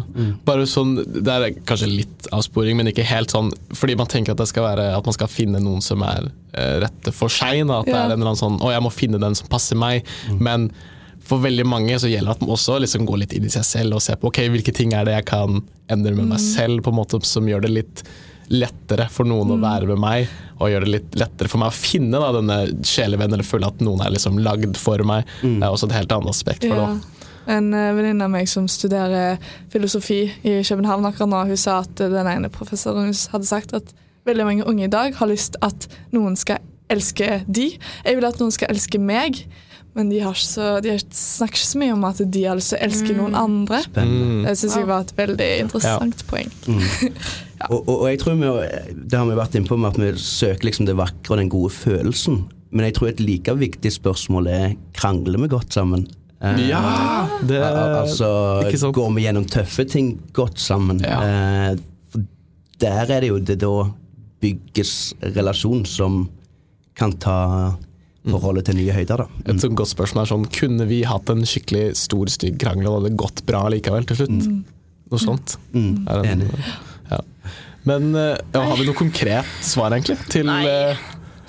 bare 0.47 0.67
sånn, 0.69 0.95
Det 0.99 1.33
er 1.33 1.57
kanskje 1.67 1.89
litt 1.91 2.29
avsporing, 2.35 2.77
men 2.79 2.89
ikke 2.91 3.03
helt 3.07 3.33
sånn 3.33 3.51
Fordi 3.75 3.95
man 3.99 4.07
tenker 4.09 4.33
at 4.33 4.39
det 4.39 4.47
skal 4.49 4.65
være 4.65 4.85
At 4.95 5.05
man 5.05 5.15
skal 5.15 5.29
finne 5.31 5.59
noen 5.61 5.81
som 5.83 6.01
er 6.05 6.29
eh, 6.53 6.77
rette 6.83 7.11
for 7.15 7.31
seg. 7.33 7.65
Da, 7.67 7.81
at 7.81 7.89
det 7.89 7.95
er 7.95 8.05
en 8.05 8.15
eller 8.15 8.31
annen 8.31 8.39
sånn 8.39 8.59
Å, 8.61 8.71
jeg 8.73 8.85
må 8.85 8.93
finne 8.93 9.21
den 9.21 9.35
som 9.37 9.49
passer 9.51 9.79
meg. 9.79 10.07
Men 10.39 10.69
for 11.29 11.43
veldig 11.43 11.65
mange 11.67 11.97
så 12.01 12.09
gjelder 12.09 12.31
det 12.31 12.37
at 12.39 12.45
man 12.45 12.55
også 12.55 12.79
liksom 12.81 13.05
går 13.09 13.23
litt 13.23 13.35
inn 13.37 13.45
i 13.45 13.53
seg 13.53 13.67
selv 13.67 13.99
og 13.99 14.03
ser 14.03 14.17
på 14.21 14.31
ok, 14.31 14.41
hvilke 14.55 14.73
ting 14.75 14.95
er 14.97 15.05
det 15.05 15.17
jeg 15.19 15.27
kan 15.29 15.59
endre 15.91 16.15
med 16.15 16.31
meg 16.31 16.41
selv, 16.41 16.81
på 16.85 16.93
en 16.93 16.99
måte 17.01 17.19
som 17.27 17.47
gjør 17.49 17.65
det 17.65 17.73
litt 17.75 18.03
lettere 18.49 19.05
for 19.13 19.29
noen 19.29 19.53
å 19.53 19.59
være 19.61 19.89
med 19.91 20.01
meg, 20.01 20.33
og 20.59 20.71
gjør 20.71 20.85
det 20.85 20.93
litt 20.95 21.17
lettere 21.21 21.51
for 21.51 21.61
meg 21.61 21.71
å 21.71 21.77
finne 21.77 22.19
da, 22.21 22.31
denne 22.35 22.57
sjelevennen, 22.87 23.37
eller 23.37 23.47
føle 23.47 23.69
at 23.69 23.83
noen 23.85 24.01
er 24.03 24.13
liksom 24.15 24.39
lagd 24.43 24.77
for 24.79 25.03
meg. 25.07 25.29
Det 25.41 25.61
er 25.61 25.69
også 25.69 25.89
et 25.89 25.97
helt 25.99 26.13
annet 26.15 26.33
aspekt 26.33 26.65
for 26.65 26.75
det. 26.75 26.89
Ja. 26.89 27.19
En 27.49 27.71
uh, 27.73 27.93
venninne 27.97 28.25
av 28.27 28.33
meg 28.33 28.49
som 28.51 28.67
studerer 28.69 29.39
filosofi 29.73 30.21
i 30.45 30.59
København 30.65 31.07
akkurat 31.09 31.31
nå, 31.31 31.45
hun 31.49 31.57
sa 31.57 31.79
at 31.85 32.03
uh, 32.03 32.11
den 32.11 32.29
ene 32.29 32.51
professoren 32.53 33.09
hadde 33.09 33.49
sagt 33.49 33.73
at 33.77 33.93
veldig 34.29 34.45
mange 34.45 34.67
unge 34.69 34.85
i 34.85 34.91
dag 34.91 35.15
har 35.17 35.31
lyst 35.31 35.57
at 35.65 35.87
noen 36.13 36.37
skal 36.37 36.61
elske 36.89 37.43
de. 37.47 37.71
Jeg 38.05 38.17
vil 38.17 38.27
at 38.27 38.41
noen 38.41 38.53
skal 38.53 38.73
elske 38.73 39.01
meg, 39.01 39.43
men 39.97 40.09
de, 40.11 40.19
så, 40.37 40.79
de 40.83 40.89
har- 40.93 41.03
snakker 41.11 41.57
ikke 41.59 41.67
så 41.71 41.79
mye 41.81 41.93
om 41.95 42.03
at 42.07 42.19
de 42.31 42.43
altså 42.47 42.77
elsker 42.79 43.15
noen 43.17 43.35
andre. 43.35 43.81
Spennende. 43.83 44.45
Det 44.47 44.57
syns 44.61 44.75
jeg 44.77 44.87
var 44.87 45.01
et 45.07 45.13
veldig 45.17 45.49
interessant 45.65 46.25
poeng. 46.29 46.51
Og, 47.69 47.81
og, 47.89 47.95
og 48.01 48.05
jeg 48.07 48.19
tror 48.21 48.37
vi, 48.39 48.49
Det 49.11 49.17
har 49.19 49.25
vi 49.27 49.33
vært 49.35 49.55
inne 49.59 49.67
på 49.67 49.75
med 49.75 49.89
at 49.89 49.97
vi 49.99 50.13
søker 50.23 50.63
liksom 50.69 50.85
det 50.87 50.93
vakre 50.95 51.33
og 51.35 51.39
den 51.41 51.49
gode 51.51 51.73
følelsen. 51.75 52.37
Men 52.71 52.85
jeg 52.87 52.93
tror 52.95 53.09
et 53.09 53.19
like 53.19 53.51
viktig 53.59 53.91
spørsmål 53.91 54.47
er 54.47 54.77
krangler 54.95 55.41
vi 55.43 55.49
godt 55.51 55.75
sammen. 55.75 56.05
Eh, 56.39 56.61
Ja! 56.69 57.27
Det, 57.43 57.59
Al- 57.59 57.97
altså, 58.05 58.29
ikke 58.63 58.79
sant? 58.79 58.95
går 58.95 59.11
vi 59.17 59.25
gjennom 59.25 59.43
tøffe 59.51 59.83
ting 59.91 60.13
godt 60.31 60.55
sammen? 60.63 61.01
Ja. 61.03 61.19
Eh, 61.19 62.21
der 62.79 63.11
er 63.11 63.19
det 63.25 63.27
jo 63.33 63.41
det 63.43 63.57
da 63.59 63.73
bygges 64.39 64.93
relasjon 65.35 65.83
som 65.85 66.29
kan 66.95 67.11
ta 67.19 67.75
forholdet 68.27 68.65
til 68.69 68.75
nye 68.79 68.91
høyder, 68.93 69.17
da. 69.23 69.27
Et 69.47 69.61
sånt 69.61 69.75
godt 69.79 69.89
spørsmål 69.93 70.23
er 70.25 70.29
sånn 70.33 70.47
Kunne 70.51 70.85
vi 70.89 71.01
hatt 71.07 71.29
en 71.31 71.45
skikkelig 71.47 71.95
stor, 71.97 72.25
stygg 72.29 72.57
krangel, 72.61 72.87
og 72.91 73.03
det 73.03 73.11
hadde 73.11 73.21
gått 73.21 73.45
bra 73.47 73.63
likevel 73.71 74.05
til 74.09 74.15
slutt? 74.23 74.49
Noe 75.09 75.19
sånt. 75.23 75.55
Mm, 75.73 76.05
Er 76.07 76.21
det- 76.21 76.31
enig. 76.35 76.49
Ja. 77.11 77.19
Men 77.85 78.13
eh, 78.15 78.35
ja, 78.53 78.61
har 78.61 78.75
vi 78.77 78.85
noe 78.85 78.93
konkret 78.99 79.45
svar, 79.65 79.91
egentlig? 79.95 80.17
Til 80.29 80.45
Nei. 80.45 80.65
eh, 80.67 80.97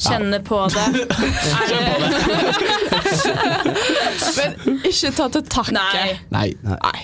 Kjenne 0.00 0.38
på 0.46 0.62
det. 0.72 0.86
Er 1.60 1.66
det 1.68 1.80
Men 4.38 4.80
ikke 4.88 5.10
ta 5.16 5.26
til 5.34 5.42
takke. 5.52 5.74
Nei. 5.76 6.18
Nei. 6.32 6.48
Nei. 6.64 7.00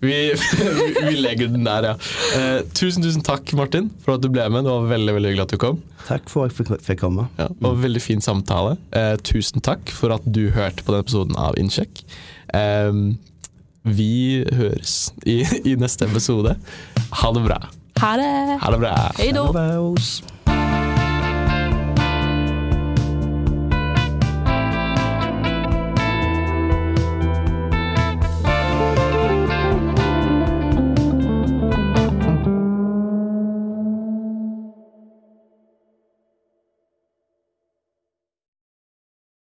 Vi, 0.00 0.34
vi 1.08 1.14
legger 1.18 1.50
den 1.50 1.64
der, 1.66 1.90
ja. 1.90 1.94
Eh, 2.38 2.60
tusen, 2.76 3.02
tusen 3.02 3.24
takk, 3.26 3.50
Martin, 3.58 3.88
for 4.04 4.14
at 4.14 4.22
du 4.22 4.30
ble 4.30 4.44
med. 4.52 4.66
Det 4.66 4.74
var 4.74 4.90
veldig 4.92 5.14
veldig 5.16 5.32
hyggelig 5.32 5.46
at 5.48 5.54
du 5.54 5.60
kom. 5.62 5.80
Takk 6.06 6.30
for 6.30 6.46
at 6.46 6.54
jeg 6.54 6.78
fikk, 6.86 7.00
komme. 7.02 7.26
Ja, 7.40 7.48
det 7.50 7.64
var 7.64 7.74
en 7.74 7.82
veldig 7.82 8.04
fin 8.04 8.22
samtale. 8.24 8.76
Eh, 8.96 9.16
tusen 9.26 9.64
takk 9.64 9.90
for 9.94 10.14
at 10.14 10.24
du 10.24 10.46
hørte 10.54 10.84
på 10.86 10.94
denne 10.94 11.06
episoden 11.06 11.40
av 11.40 11.58
Innsjekk. 11.60 12.04
Eh, 12.54 13.02
vi 13.88 14.12
høres 14.54 14.96
i, 15.26 15.40
i 15.66 15.74
neste 15.80 16.06
episode. 16.08 16.54
Ha 17.22 17.34
det 17.34 17.44
bra. 17.46 17.60
Ha 17.98 18.14
det. 18.20 18.32
Ha 18.62 18.74
det 18.74 18.82
bra. 18.84 18.96
Hei 19.18 19.32
då. 19.34 19.48
Hello, 19.50 19.94